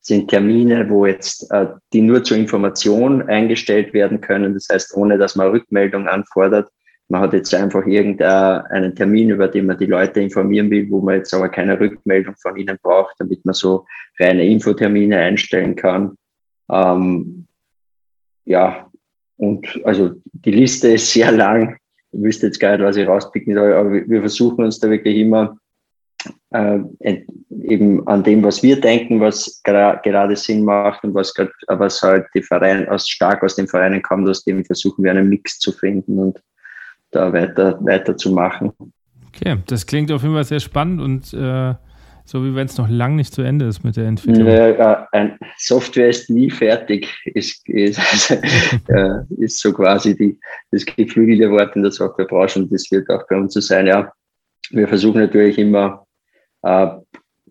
sind 0.00 0.28
Termine, 0.28 0.88
wo 0.88 1.04
jetzt 1.04 1.50
äh, 1.50 1.66
die 1.92 2.00
nur 2.00 2.22
zur 2.22 2.36
Information 2.36 3.28
eingestellt 3.28 3.92
werden 3.92 4.20
können. 4.20 4.54
Das 4.54 4.68
heißt, 4.70 4.96
ohne 4.96 5.18
dass 5.18 5.36
man 5.36 5.48
Rückmeldung 5.48 6.08
anfordert. 6.08 6.70
Man 7.08 7.22
hat 7.22 7.32
jetzt 7.32 7.52
einfach 7.52 7.84
irgendeinen 7.86 8.94
Termin, 8.94 9.30
über 9.30 9.48
den 9.48 9.66
man 9.66 9.78
die 9.78 9.86
Leute 9.86 10.20
informieren 10.20 10.70
will, 10.70 10.88
wo 10.90 11.00
man 11.00 11.16
jetzt 11.16 11.34
aber 11.34 11.48
keine 11.48 11.78
Rückmeldung 11.78 12.36
von 12.40 12.56
ihnen 12.56 12.78
braucht, 12.80 13.16
damit 13.18 13.44
man 13.44 13.52
so 13.52 13.84
reine 14.20 14.46
Infotermine 14.46 15.18
einstellen 15.18 15.74
kann. 15.74 16.16
Ähm, 16.70 17.48
ja, 18.44 18.89
und 19.40 19.80
also 19.84 20.10
die 20.32 20.50
Liste 20.50 20.88
ist 20.88 21.12
sehr 21.12 21.32
lang. 21.32 21.78
Ich 22.12 22.22
wüsste 22.22 22.46
jetzt 22.46 22.60
gar 22.60 22.72
nicht, 22.72 22.84
was 22.84 22.96
ich 22.96 23.08
rauspicken 23.08 23.54
soll, 23.54 23.72
aber 23.72 23.92
wir 23.92 24.20
versuchen 24.20 24.64
uns 24.64 24.78
da 24.78 24.90
wirklich 24.90 25.16
immer 25.16 25.56
äh, 26.50 26.78
eben 27.62 28.06
an 28.06 28.22
dem, 28.22 28.42
was 28.42 28.62
wir 28.62 28.78
denken, 28.78 29.18
was 29.20 29.62
gerade 29.64 30.36
Sinn 30.36 30.64
macht 30.64 31.02
und 31.04 31.14
was, 31.14 31.32
grad, 31.32 31.50
was 31.68 32.02
halt 32.02 32.26
die 32.34 32.42
Vereine 32.42 32.90
aus, 32.90 33.08
stark 33.08 33.42
aus 33.42 33.56
den 33.56 33.66
Vereinen 33.66 34.02
kommt, 34.02 34.28
aus 34.28 34.44
dem 34.44 34.62
versuchen 34.64 35.04
wir 35.04 35.12
einen 35.12 35.30
Mix 35.30 35.58
zu 35.58 35.72
finden 35.72 36.18
und 36.18 36.42
da 37.10 37.32
weiter, 37.32 37.78
weiter 37.82 38.16
zu 38.18 38.32
machen. 38.32 38.72
Okay, 39.28 39.56
das 39.66 39.86
klingt 39.86 40.12
auf 40.12 40.22
jeden 40.22 40.34
Fall 40.34 40.44
sehr 40.44 40.60
spannend 40.60 41.00
und 41.00 41.32
äh, 41.32 41.74
so 42.30 42.44
wie 42.44 42.54
wenn 42.54 42.66
es 42.66 42.78
noch 42.78 42.88
lang 42.88 43.16
nicht 43.16 43.34
zu 43.34 43.42
Ende 43.42 43.66
ist 43.66 43.82
mit 43.82 43.96
der 43.96 44.06
Entwicklung. 44.06 44.46
Ja, 44.46 45.08
ein 45.10 45.36
Software 45.58 46.08
ist 46.08 46.30
nie 46.30 46.48
fertig, 46.48 47.12
ist, 47.24 47.68
ist, 47.68 48.00
äh, 48.30 49.20
ist 49.38 49.60
so 49.60 49.72
quasi 49.72 50.16
die, 50.16 50.38
das 50.70 50.86
geflügelte 50.86 51.50
Wort 51.50 51.74
in 51.74 51.82
der 51.82 51.90
Softwarebranche 51.90 52.60
und 52.60 52.72
das 52.72 52.88
wird 52.92 53.10
auch 53.10 53.26
bei 53.28 53.36
uns 53.36 53.54
so 53.54 53.60
sein. 53.60 53.88
Ja, 53.88 54.12
wir 54.70 54.86
versuchen 54.86 55.20
natürlich 55.20 55.58
immer 55.58 56.06
äh, 56.62 56.86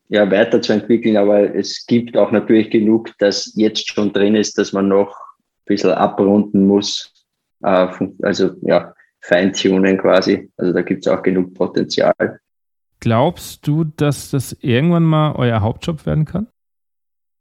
ja, 0.07 0.32
weiterzuentwickeln, 0.32 1.17
aber 1.17 1.53
es 1.53 1.86
gibt 1.86 2.15
auch 2.15 2.32
natürlich 2.32 2.69
genug, 2.69 3.11
das 3.19 3.51
jetzt 3.55 3.93
schon 3.93 4.13
drin 4.13 4.36
ist, 4.36 4.57
dass 4.57 4.71
man 4.71 4.88
noch 4.88 5.09
ein 5.09 5.65
bisschen 5.65 5.91
abrunden 5.91 6.65
muss. 6.65 7.25
Äh, 7.63 7.88
also 8.21 8.51
ja, 8.61 8.93
Feintunen 9.19 9.97
quasi. 9.97 10.49
Also 10.55 10.71
da 10.71 10.82
gibt 10.84 11.05
es 11.05 11.11
auch 11.11 11.21
genug 11.21 11.53
Potenzial. 11.53 12.39
Glaubst 12.99 13.65
du, 13.65 13.85
dass 13.85 14.31
das 14.31 14.53
irgendwann 14.59 15.03
mal 15.03 15.33
euer 15.35 15.61
Hauptjob 15.61 16.05
werden 16.05 16.25
kann? 16.25 16.47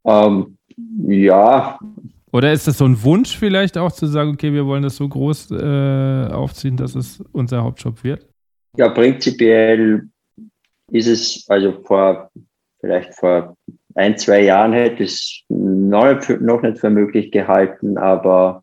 Ähm, 0.04 0.56
ja. 1.06 1.78
Oder 2.32 2.52
ist 2.52 2.68
das 2.68 2.78
so 2.78 2.84
ein 2.84 3.02
Wunsch 3.02 3.36
vielleicht 3.36 3.76
auch 3.78 3.90
zu 3.90 4.06
sagen, 4.06 4.30
okay, 4.30 4.52
wir 4.52 4.66
wollen 4.66 4.82
das 4.82 4.96
so 4.96 5.08
groß 5.08 5.50
äh, 5.52 6.28
aufziehen, 6.30 6.76
dass 6.76 6.94
es 6.94 7.22
unser 7.32 7.64
Hauptjob 7.64 8.04
wird? 8.04 8.28
Ja, 8.76 8.88
prinzipiell 8.90 10.08
ist 10.92 11.06
es, 11.06 11.44
also 11.48 11.72
vor, 11.84 12.30
vielleicht 12.80 13.14
vor 13.14 13.56
ein, 13.94 14.16
zwei 14.16 14.42
Jahren 14.42 14.72
hätte 14.72 15.02
ich 15.02 15.10
es 15.10 15.44
noch 15.48 16.62
nicht 16.62 16.78
für 16.78 16.90
möglich 16.90 17.32
gehalten, 17.32 17.98
aber 17.98 18.62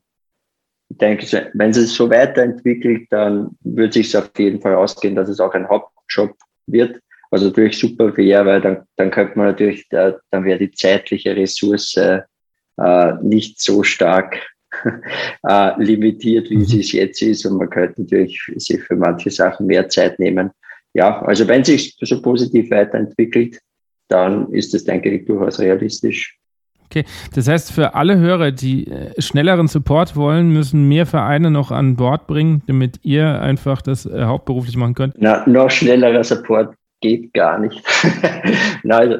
ich 0.90 0.98
denke, 0.98 1.52
wenn 1.54 1.72
es 1.72 1.78
sich 1.78 1.90
so 1.90 2.10
weiterentwickelt, 2.10 3.08
dann 3.10 3.58
wird 3.62 3.90
es 3.90 3.96
sich 3.96 4.18
auf 4.18 4.30
jeden 4.38 4.62
Fall 4.62 4.76
ausgehen, 4.76 5.16
dass 5.16 5.28
es 5.28 5.40
auch 5.40 5.54
ein 5.54 5.68
Hauptjob 5.68 6.36
wird. 6.68 7.00
Was 7.32 7.42
natürlich 7.42 7.78
super 7.78 8.16
wäre, 8.16 8.46
weil 8.46 8.62
dann, 8.62 8.84
dann 8.96 9.12
könnte 9.12 9.38
man 9.38 9.48
natürlich, 9.48 9.88
da, 9.90 10.16
dann 10.32 10.46
wäre 10.46 10.60
die 10.60 10.72
zeitliche 10.72 11.36
Ressource 11.36 11.98
äh, 11.98 13.14
nicht 13.22 13.60
so 13.60 13.84
stark 13.84 14.40
äh, 15.48 15.84
limitiert, 15.84 16.50
wie 16.50 16.58
mhm. 16.58 16.66
sie 16.66 16.80
es 16.82 16.92
jetzt 16.92 17.22
ist. 17.22 17.46
Und 17.46 17.58
man 17.58 17.70
könnte 17.70 18.02
natürlich 18.02 18.40
sich 18.56 18.82
für 18.84 18.96
manche 18.96 19.32
Sachen 19.32 19.66
mehr 19.66 19.90
Zeit 19.90 20.20
nehmen. 20.20 20.52
Ja, 20.94 21.22
also 21.24 21.48
wenn 21.48 21.64
sich 21.64 21.98
so 22.00 22.22
positiv 22.22 22.72
weiterentwickelt, 22.72 23.60
dann 24.08 24.52
ist 24.54 24.74
das, 24.74 24.84
denke 24.84 25.10
ich, 25.10 25.26
durchaus 25.26 25.60
realistisch. 25.60 26.38
Okay, 26.86 27.04
das 27.34 27.48
heißt, 27.48 27.72
für 27.72 27.96
alle 27.96 28.18
Hörer, 28.18 28.52
die 28.52 28.88
äh, 28.88 29.22
schnelleren 29.22 29.68
Support 29.68 30.16
wollen, 30.16 30.50
müssen 30.50 30.88
mehr 30.88 31.06
Vereine 31.06 31.52
noch 31.52 31.72
an 31.72 31.96
Bord 31.96 32.28
bringen, 32.28 32.62
damit 32.68 33.00
ihr 33.04 33.42
einfach 33.42 33.82
das 33.82 34.06
äh, 34.06 34.24
hauptberuflich 34.24 34.78
machen 34.78 34.94
könnt? 34.94 35.16
Na, 35.18 35.48
noch 35.48 35.70
schnellerer 35.70 36.24
Support 36.24 36.76
geht 37.02 37.34
gar 37.34 37.60
nicht. 37.60 37.84
Nein, 38.84 39.14
also, 39.14 39.20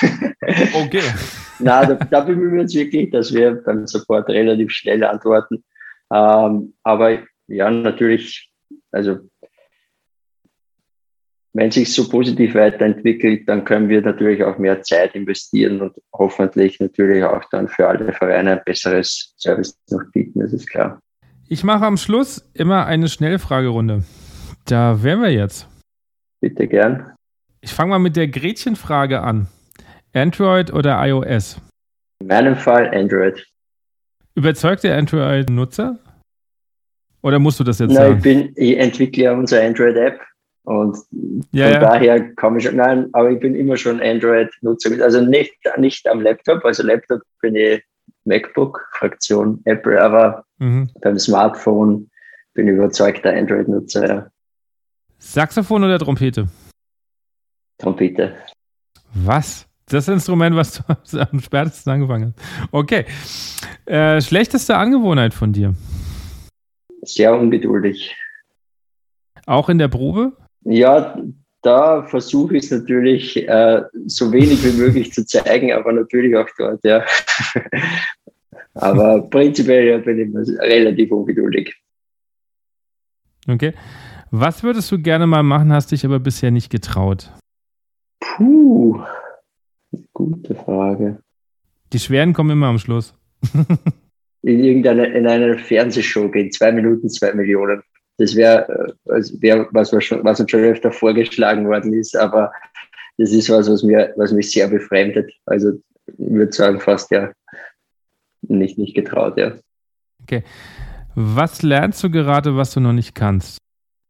okay. 0.74 1.02
Nein, 1.58 1.88
da, 1.88 1.94
da 1.94 2.20
bemühen 2.20 2.54
wir 2.54 2.60
uns 2.62 2.74
wirklich, 2.74 3.10
dass 3.10 3.32
wir 3.34 3.62
beim 3.64 3.86
Support 3.86 4.28
relativ 4.28 4.70
schnell 4.70 5.04
antworten. 5.04 5.62
Ähm, 6.12 6.74
aber 6.82 7.18
ja, 7.46 7.70
natürlich, 7.70 8.50
also 8.92 9.18
wenn 11.52 11.70
sich 11.70 11.92
so 11.92 12.08
positiv 12.08 12.54
weiterentwickelt, 12.54 13.48
dann 13.48 13.64
können 13.64 13.88
wir 13.88 14.02
natürlich 14.02 14.44
auch 14.44 14.58
mehr 14.58 14.82
Zeit 14.82 15.14
investieren 15.14 15.80
und 15.80 15.94
hoffentlich 16.12 16.78
natürlich 16.78 17.24
auch 17.24 17.44
dann 17.50 17.68
für 17.68 17.88
alle 17.88 18.12
Vereine 18.12 18.52
ein 18.52 18.60
besseres 18.64 19.34
Service 19.36 19.76
noch 19.90 20.02
bieten, 20.12 20.40
das 20.40 20.52
ist 20.52 20.68
klar. 20.68 21.00
Ich 21.48 21.64
mache 21.64 21.84
am 21.84 21.96
Schluss 21.96 22.48
immer 22.54 22.86
eine 22.86 23.08
Schnellfragerunde. 23.08 24.04
Da 24.66 25.02
wären 25.02 25.20
wir 25.20 25.32
jetzt. 25.32 25.66
Bitte 26.40 26.68
gern. 26.68 27.12
Ich 27.60 27.72
fange 27.72 27.90
mal 27.90 27.98
mit 27.98 28.16
der 28.16 28.28
Gretchenfrage 28.28 29.20
an. 29.20 29.48
Android 30.12 30.72
oder 30.72 31.04
iOS? 31.04 31.60
In 32.20 32.28
meinem 32.28 32.56
Fall 32.56 32.94
Android. 32.94 33.44
Überzeugt 34.36 34.84
der 34.84 34.96
Android-Nutzer? 34.96 35.98
Oder 37.22 37.38
musst 37.38 37.58
du 37.60 37.64
das 37.64 37.80
jetzt 37.80 37.92
Nein, 37.92 37.96
sagen? 37.96 38.16
Ich, 38.16 38.22
bin, 38.22 38.52
ich 38.54 38.78
entwickle 38.78 39.24
ja 39.24 39.32
unsere 39.32 39.66
Android-App 39.66 40.20
und 40.64 40.96
ja, 41.52 41.64
von 41.64 41.72
ja. 41.72 41.80
daher 41.80 42.34
komme 42.34 42.58
ich 42.58 42.64
schon, 42.64 42.76
nein, 42.76 43.08
aber 43.12 43.30
ich 43.30 43.40
bin 43.40 43.54
immer 43.54 43.76
schon 43.76 44.00
Android-Nutzer. 44.00 45.02
Also 45.02 45.20
nicht, 45.20 45.54
nicht 45.78 46.06
am 46.06 46.20
Laptop, 46.20 46.64
also 46.64 46.82
Laptop 46.82 47.22
bin 47.40 47.56
ich 47.56 47.82
MacBook, 48.24 48.86
Fraktion 48.92 49.60
Apple, 49.64 50.00
aber 50.00 50.44
mhm. 50.58 50.90
beim 51.00 51.18
Smartphone 51.18 52.10
bin 52.54 52.68
ich 52.68 52.74
überzeugter 52.74 53.32
Android-Nutzer. 53.32 54.06
Ja. 54.06 54.30
Saxophon 55.18 55.84
oder 55.84 55.98
Trompete? 55.98 56.48
Trompete. 57.78 58.34
Was? 59.14 59.66
Das 59.86 60.06
Instrument, 60.08 60.54
was 60.54 60.82
du 61.10 61.18
am 61.32 61.40
spätesten 61.40 61.92
angefangen 61.92 62.34
hast. 62.36 62.68
Okay. 62.72 63.06
Äh, 63.86 64.20
schlechteste 64.20 64.76
Angewohnheit 64.76 65.34
von 65.34 65.52
dir? 65.52 65.74
Sehr 67.02 67.34
ungeduldig. 67.34 68.14
Auch 69.46 69.68
in 69.68 69.78
der 69.78 69.88
Probe? 69.88 70.36
Ja, 70.62 71.20
da 71.62 72.02
versuche 72.04 72.56
ich 72.56 72.64
es 72.64 72.70
natürlich 72.70 73.36
äh, 73.48 73.82
so 74.06 74.32
wenig 74.32 74.64
wie 74.64 74.78
möglich 74.78 75.12
zu 75.12 75.26
zeigen, 75.26 75.72
aber 75.72 75.92
natürlich 75.92 76.36
auch 76.36 76.48
dort, 76.56 76.82
ja. 76.84 77.04
aber 78.74 79.22
prinzipiell 79.28 79.98
bin 80.00 80.18
ich 80.18 80.58
relativ 80.60 81.10
ungeduldig. 81.10 81.74
Okay. 83.48 83.74
Was 84.30 84.62
würdest 84.62 84.90
du 84.92 84.98
gerne 84.98 85.26
mal 85.26 85.42
machen, 85.42 85.72
hast 85.72 85.90
dich 85.92 86.04
aber 86.04 86.20
bisher 86.20 86.50
nicht 86.50 86.70
getraut? 86.70 87.32
Puh, 88.20 89.02
gute 90.12 90.54
Frage. 90.54 91.18
Die 91.92 91.98
schweren 91.98 92.32
kommen 92.32 92.50
immer 92.50 92.68
am 92.68 92.78
Schluss. 92.78 93.14
in 94.42 94.64
irgendeiner 94.64 95.12
in 95.12 95.26
einer 95.26 95.58
Fernsehshow 95.58 96.30
gehen, 96.30 96.52
zwei 96.52 96.72
Minuten, 96.72 97.08
zwei 97.08 97.32
Millionen. 97.34 97.82
Das 98.20 98.36
wäre 98.36 98.94
also 99.08 99.40
wär, 99.40 99.66
was, 99.70 99.90
schon, 100.04 100.22
was 100.22 100.40
uns 100.40 100.50
schon 100.50 100.60
öfter 100.60 100.92
vorgeschlagen 100.92 101.66
worden 101.66 101.94
ist, 101.94 102.14
aber 102.14 102.52
das 103.16 103.32
ist 103.32 103.48
was, 103.48 103.70
was, 103.70 103.82
mir, 103.82 104.12
was 104.16 104.30
mich 104.30 104.50
sehr 104.50 104.68
befremdet. 104.68 105.32
Also 105.46 105.70
ich 106.06 106.14
würde 106.18 106.52
sagen, 106.52 106.80
fast 106.80 107.10
ja 107.10 107.32
nicht, 108.42 108.76
nicht 108.76 108.94
getraut, 108.94 109.38
ja. 109.38 109.54
Okay. 110.22 110.44
Was 111.14 111.62
lernst 111.62 112.04
du 112.04 112.10
gerade, 112.10 112.54
was 112.54 112.74
du 112.74 112.80
noch 112.80 112.92
nicht 112.92 113.14
kannst? 113.14 113.56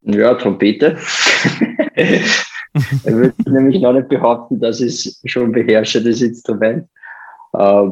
Ja, 0.03 0.35
Trompete. 0.35 0.99
ich 1.95 3.05
würde 3.05 3.35
nämlich 3.47 3.81
noch 3.81 3.93
nicht 3.93 4.09
behaupten, 4.09 4.59
dass 4.59 4.81
ich 4.81 5.07
es 5.07 5.23
schon 5.27 5.53
beherrsche, 5.53 6.03
das 6.03 6.21
Instrument. 6.21 6.89
Äh, 7.53 7.91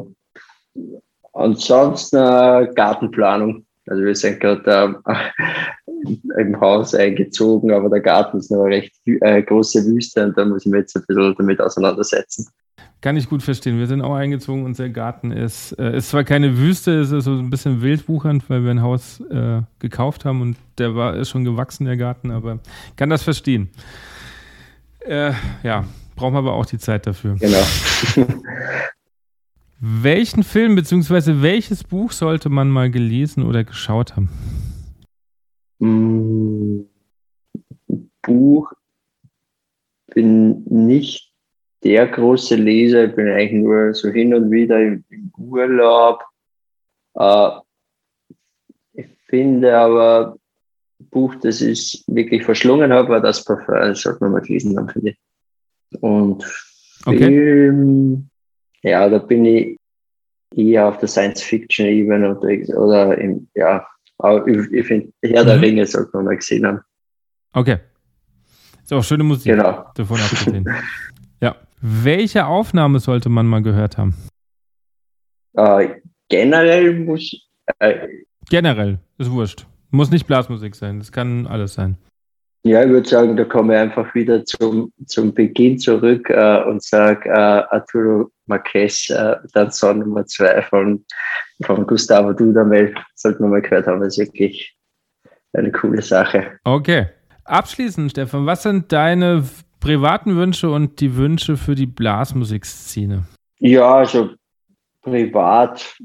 ansonsten 1.32 2.16
äh, 2.16 2.68
Gartenplanung. 2.74 3.66
Also 3.86 4.04
wir 4.04 4.14
sind 4.16 4.40
gerade 4.40 5.00
äh, 5.06 5.14
im 6.38 6.60
Haus 6.60 6.94
eingezogen, 6.94 7.72
aber 7.72 7.88
der 7.88 8.00
Garten 8.00 8.38
ist 8.38 8.50
noch 8.50 8.64
eine 8.64 8.76
recht 8.76 8.92
äh, 9.04 9.42
große 9.42 9.84
Wüste 9.86 10.24
und 10.24 10.36
da 10.36 10.44
muss 10.44 10.64
ich 10.64 10.72
mich 10.72 10.80
jetzt 10.80 10.96
ein 10.96 11.04
bisschen 11.06 11.34
damit 11.36 11.60
auseinandersetzen. 11.60 12.46
Kann 13.00 13.16
ich 13.16 13.28
gut 13.28 13.44
verstehen. 13.44 13.78
Wir 13.78 13.86
sind 13.86 14.02
auch 14.02 14.14
eingezogen. 14.14 14.64
Unser 14.64 14.88
Garten 14.88 15.30
ist, 15.30 15.72
äh, 15.78 15.96
ist 15.96 16.10
zwar 16.10 16.24
keine 16.24 16.58
Wüste, 16.58 16.98
es 17.00 17.12
ist 17.12 17.24
so 17.24 17.32
ein 17.32 17.48
bisschen 17.48 17.80
wildwuchernd, 17.80 18.50
weil 18.50 18.64
wir 18.64 18.72
ein 18.72 18.82
Haus 18.82 19.20
äh, 19.30 19.62
gekauft 19.78 20.24
haben 20.24 20.42
und 20.42 20.56
der 20.78 20.96
war 20.96 21.16
ist 21.16 21.28
schon 21.28 21.44
gewachsen, 21.44 21.84
der 21.84 21.96
Garten, 21.96 22.32
aber 22.32 22.58
kann 22.96 23.08
das 23.08 23.22
verstehen. 23.22 23.68
Äh, 25.00 25.32
ja, 25.62 25.84
brauchen 26.16 26.34
wir 26.34 26.38
aber 26.38 26.54
auch 26.54 26.66
die 26.66 26.78
Zeit 26.78 27.06
dafür. 27.06 27.36
Genau. 27.36 27.62
Welchen 29.80 30.42
Film 30.42 30.74
bzw. 30.74 31.40
welches 31.40 31.84
Buch 31.84 32.10
sollte 32.10 32.48
man 32.48 32.68
mal 32.68 32.90
gelesen 32.90 33.44
oder 33.44 33.62
geschaut 33.62 34.16
haben? 34.16 34.28
Mm, 35.78 36.82
Buch 38.22 38.72
bin 40.14 40.64
nicht 40.64 41.32
der 41.84 42.08
große 42.08 42.56
Leser, 42.56 43.04
ich 43.04 43.14
bin 43.14 43.28
eigentlich 43.28 43.62
nur 43.62 43.94
so 43.94 44.08
hin 44.10 44.34
und 44.34 44.50
wieder 44.50 44.80
im, 44.80 45.04
im 45.10 45.32
Urlaub. 45.36 46.22
Äh, 47.14 47.50
ich 48.94 49.06
finde 49.26 49.76
aber, 49.76 50.36
Buch, 51.10 51.34
das 51.36 51.60
ich 51.60 52.04
wirklich 52.08 52.42
verschlungen 52.44 52.92
habe, 52.92 53.10
war 53.10 53.20
das 53.20 53.44
Parfum, 53.44 53.74
das 53.74 54.02
sollte 54.02 54.24
man 54.24 54.32
mal 54.32 54.40
gelesen 54.40 54.76
haben, 54.76 54.88
finde 54.88 55.10
ich. 55.10 55.18
Und 56.00 56.44
Film, 57.04 58.28
okay. 58.82 58.90
ja, 58.90 59.08
da 59.08 59.18
bin 59.18 59.44
ich 59.44 59.78
eher 60.54 60.88
auf 60.88 60.98
der 60.98 61.08
Science-Fiction-Ebene 61.08 62.30
unterwegs 62.30 62.70
oder 62.74 63.16
im, 63.18 63.48
ja, 63.54 63.86
aber 64.18 64.46
ich, 64.46 64.72
ich 64.72 64.86
finde, 64.86 65.12
Herr 65.22 65.42
mhm. 65.42 65.46
der 65.46 65.62
Ringe 65.62 65.86
sollte 65.86 66.10
man 66.14 66.24
mal 66.26 66.36
gesehen 66.36 66.66
haben. 66.66 66.80
Okay. 67.52 67.78
Ist 68.82 68.92
auch 68.92 69.04
schöne 69.04 69.24
Musik 69.24 69.52
genau. 69.52 69.84
davon 69.94 70.20
abgesehen. 70.20 70.68
ja. 71.40 71.56
Welche 71.80 72.46
Aufnahme 72.46 72.98
sollte 72.98 73.28
man 73.28 73.46
mal 73.46 73.62
gehört 73.62 73.98
haben? 73.98 74.14
Äh, 75.56 76.00
generell 76.28 76.98
muss. 76.98 77.34
Äh, 77.78 78.08
generell, 78.48 78.98
ist 79.18 79.30
wurscht. 79.30 79.66
Muss 79.90 80.10
nicht 80.10 80.26
Blasmusik 80.26 80.74
sein, 80.74 80.98
das 80.98 81.12
kann 81.12 81.46
alles 81.46 81.74
sein. 81.74 81.96
Ja, 82.64 82.82
ich 82.82 82.90
würde 82.90 83.08
sagen, 83.08 83.36
da 83.36 83.44
komme 83.44 83.74
ich 83.74 83.80
einfach 83.80 84.14
wieder 84.14 84.44
zum, 84.44 84.92
zum 85.06 85.32
Beginn 85.32 85.78
zurück 85.78 86.28
äh, 86.28 86.62
und 86.64 86.82
sage 86.82 87.28
äh, 87.28 87.32
Arturo 87.32 88.30
Marquez, 88.46 89.08
äh, 89.10 89.36
dann 89.54 89.70
Song 89.70 90.00
Nummer 90.00 90.26
2 90.26 90.62
von, 90.62 91.04
von 91.62 91.86
Gustavo 91.86 92.32
Dudamel, 92.32 92.94
sollte 93.14 93.42
man 93.42 93.52
mal 93.52 93.62
gehört 93.62 93.86
haben, 93.86 94.00
das 94.00 94.18
ist 94.18 94.32
wirklich 94.32 94.76
eine 95.52 95.70
coole 95.72 96.02
Sache. 96.02 96.58
Okay. 96.64 97.06
Abschließend, 97.44 98.10
Stefan, 98.10 98.44
was 98.44 98.64
sind 98.64 98.92
deine 98.92 99.44
privaten 99.80 100.36
Wünsche 100.36 100.70
und 100.70 101.00
die 101.00 101.16
Wünsche 101.16 101.56
für 101.56 101.74
die 101.74 101.86
Blasmusikszene? 101.86 103.24
Ja, 103.60 103.94
also 103.94 104.30
privat 105.02 105.96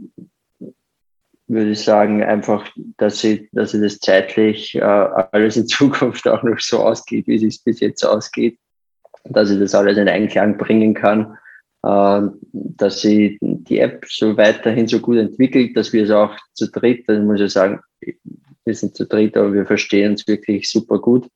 würde 1.54 1.72
ich 1.72 1.84
sagen, 1.84 2.24
einfach, 2.24 2.70
dass 2.98 3.20
sie, 3.20 3.50
dass 3.52 3.72
sie 3.72 3.82
das 3.82 4.00
zeitlich 4.00 4.76
äh, 4.76 4.82
alles 4.82 5.58
in 5.58 5.68
Zukunft 5.68 6.28
auch 6.28 6.44
noch 6.44 6.60
so 6.60 6.80
ausgeht, 6.80 7.28
wie 7.28 7.44
es 7.46 7.60
bis 7.60 7.80
jetzt 7.80 8.04
ausgeht, 8.04 8.58
dass 9.26 9.50
ich 9.50 9.60
das 9.60 9.76
alles 9.76 9.98
in 9.98 10.08
Einklang 10.08 10.58
bringen 10.58 10.94
kann, 10.94 11.38
äh, 11.84 12.22
dass 12.54 13.02
sie 13.02 13.38
die 13.42 13.80
App 13.80 14.06
so 14.08 14.36
weiterhin 14.38 14.88
so 14.88 15.00
gut 15.00 15.18
entwickelt, 15.18 15.76
dass 15.78 15.94
wir 15.94 16.04
es 16.04 16.12
auch 16.12 16.36
zu 16.54 16.70
dritt, 16.70 17.08
dann 17.08 17.26
muss 17.26 17.42
ich 17.42 17.52
sagen, 17.52 17.80
wir 18.66 18.76
sind 18.76 18.96
zu 18.96 19.06
dritt, 19.06 19.36
aber 19.36 19.54
wir 19.54 19.66
verstehen 19.66 20.12
uns 20.12 20.28
wirklich 20.28 20.70
super 20.70 21.00
gut. 21.00 21.28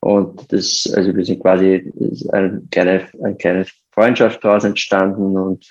Und 0.00 0.52
das, 0.52 0.92
also 0.96 1.14
wir 1.14 1.24
sind 1.24 1.40
quasi 1.40 1.92
eine 2.32 2.60
kleine, 2.70 3.08
eine 3.22 3.36
kleine 3.36 3.66
Freundschaft 3.92 4.42
daraus 4.42 4.64
entstanden 4.64 5.36
und 5.36 5.64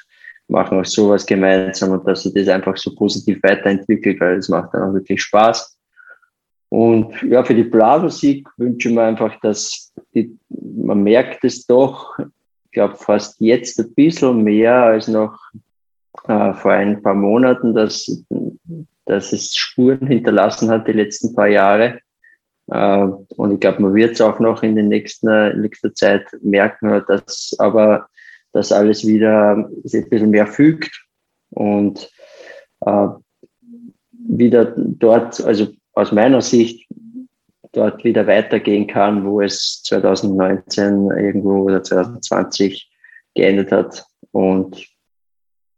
machen 0.47 0.79
auch 0.79 0.85
sowas 0.85 1.25
gemeinsam 1.25 1.91
und 1.91 2.07
dass 2.07 2.23
sich 2.23 2.33
das 2.33 2.47
einfach 2.47 2.75
so 2.77 2.93
positiv 2.95 3.39
weiterentwickelt, 3.43 4.19
weil 4.19 4.37
es 4.37 4.49
macht 4.49 4.73
dann 4.73 4.89
auch 4.89 4.93
wirklich 4.93 5.21
Spaß. 5.21 5.77
Und 6.69 7.21
ja, 7.23 7.43
für 7.43 7.55
die 7.55 7.63
Blasmusik 7.63 8.47
wünsche 8.57 8.89
ich 8.89 8.95
mir 8.95 9.03
einfach, 9.03 9.37
dass 9.41 9.93
die, 10.15 10.37
man 10.49 11.03
merkt 11.03 11.43
es 11.43 11.65
doch, 11.65 12.17
ich 12.19 12.71
glaube 12.71 12.95
fast 12.95 13.41
jetzt 13.41 13.79
ein 13.79 13.93
bisschen 13.93 14.43
mehr 14.43 14.75
als 14.75 15.09
noch 15.09 15.37
äh, 16.27 16.53
vor 16.53 16.71
ein 16.71 17.01
paar 17.01 17.13
Monaten, 17.13 17.73
dass, 17.73 18.23
dass 19.05 19.33
es 19.33 19.53
Spuren 19.53 20.07
hinterlassen 20.07 20.69
hat 20.69 20.87
die 20.87 20.93
letzten 20.93 21.35
paar 21.35 21.49
Jahre. 21.49 21.99
Äh, 22.67 23.07
und 23.35 23.53
ich 23.53 23.59
glaube, 23.59 23.81
man 23.81 23.93
wird 23.93 24.13
es 24.13 24.21
auch 24.21 24.39
noch 24.39 24.63
in, 24.63 24.77
den 24.77 24.87
nächsten, 24.87 25.27
in 25.27 25.61
nächster 25.61 25.93
Zeit 25.93 26.25
merken, 26.41 27.03
dass 27.07 27.53
aber 27.59 28.07
dass 28.53 28.71
alles 28.71 29.05
wieder 29.05 29.69
sich 29.83 30.03
ein 30.03 30.09
bisschen 30.09 30.29
mehr 30.31 30.47
fügt 30.47 31.05
und 31.51 32.09
äh, 32.85 33.07
wieder 34.11 34.73
dort, 34.77 35.43
also 35.43 35.67
aus 35.93 36.11
meiner 36.11 36.41
Sicht, 36.41 36.87
dort 37.73 38.03
wieder 38.03 38.27
weitergehen 38.27 38.87
kann, 38.87 39.25
wo 39.25 39.41
es 39.41 39.81
2019 39.83 41.09
irgendwo 41.11 41.63
oder 41.63 41.81
2020 41.81 42.91
geendet 43.33 43.71
hat. 43.71 44.03
Und 44.31 44.85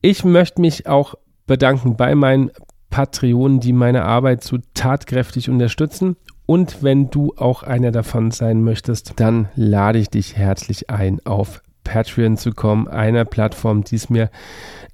Ich 0.00 0.24
möchte 0.24 0.60
mich 0.60 0.86
auch 0.86 1.14
bedanken 1.46 1.96
bei 1.96 2.14
meinen 2.14 2.50
Patreonen, 2.90 3.60
die 3.60 3.72
meine 3.72 4.04
Arbeit 4.04 4.44
so 4.44 4.58
tatkräftig 4.74 5.50
unterstützen. 5.50 6.16
Und 6.46 6.82
wenn 6.82 7.10
du 7.10 7.34
auch 7.36 7.62
einer 7.62 7.90
davon 7.90 8.30
sein 8.30 8.62
möchtest, 8.62 9.14
dann 9.16 9.48
lade 9.56 9.98
ich 9.98 10.10
dich 10.10 10.36
herzlich 10.36 10.90
ein, 10.90 11.24
auf 11.24 11.62
Patreon 11.84 12.36
zu 12.36 12.52
kommen, 12.52 12.88
einer 12.88 13.24
Plattform, 13.24 13.84
die 13.84 13.96
es 13.96 14.10
mir 14.10 14.30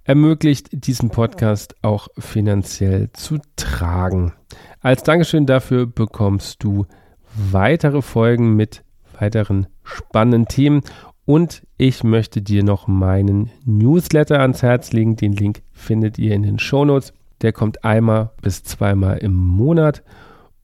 ermöglicht, 0.04 0.68
diesen 0.72 1.10
Podcast 1.10 1.74
auch 1.82 2.08
finanziell 2.18 3.10
zu 3.12 3.38
tragen. 3.56 4.32
Als 4.80 5.02
Dankeschön 5.02 5.46
dafür 5.46 5.86
bekommst 5.86 6.62
du 6.62 6.86
weitere 7.34 8.02
Folgen 8.02 8.56
mit 8.56 8.82
weiteren 9.18 9.66
spannenden 9.84 10.46
Themen 10.46 10.82
und 11.26 11.62
ich 11.80 12.04
möchte 12.04 12.42
dir 12.42 12.62
noch 12.62 12.88
meinen 12.88 13.48
Newsletter 13.64 14.40
ans 14.40 14.62
Herz 14.62 14.92
legen. 14.92 15.16
Den 15.16 15.32
Link 15.32 15.62
findet 15.72 16.18
ihr 16.18 16.34
in 16.34 16.42
den 16.42 16.58
Shownotes. 16.58 17.14
Der 17.40 17.54
kommt 17.54 17.84
einmal 17.84 18.32
bis 18.42 18.62
zweimal 18.62 19.16
im 19.16 19.34
Monat 19.34 20.02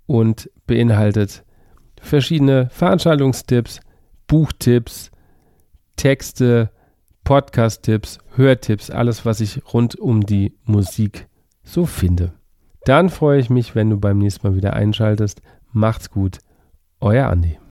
und 0.04 0.50
beinhaltet 0.66 1.42
verschiedene 2.02 2.68
Veranstaltungstipps, 2.68 3.80
Buchtipps, 4.26 5.10
Texte, 5.96 6.68
Podcast-Tipps, 7.24 8.18
Hörtipps, 8.34 8.90
alles, 8.90 9.24
was 9.24 9.40
ich 9.40 9.62
rund 9.72 9.98
um 9.98 10.26
die 10.26 10.52
Musik 10.64 11.28
so 11.64 11.86
finde. 11.86 12.34
Dann 12.84 13.08
freue 13.08 13.40
ich 13.40 13.48
mich, 13.48 13.74
wenn 13.74 13.88
du 13.88 13.96
beim 13.96 14.18
nächsten 14.18 14.46
Mal 14.46 14.54
wieder 14.54 14.74
einschaltest. 14.74 15.40
Macht's 15.72 16.10
gut, 16.10 16.40
euer 17.00 17.28
Andi. 17.28 17.56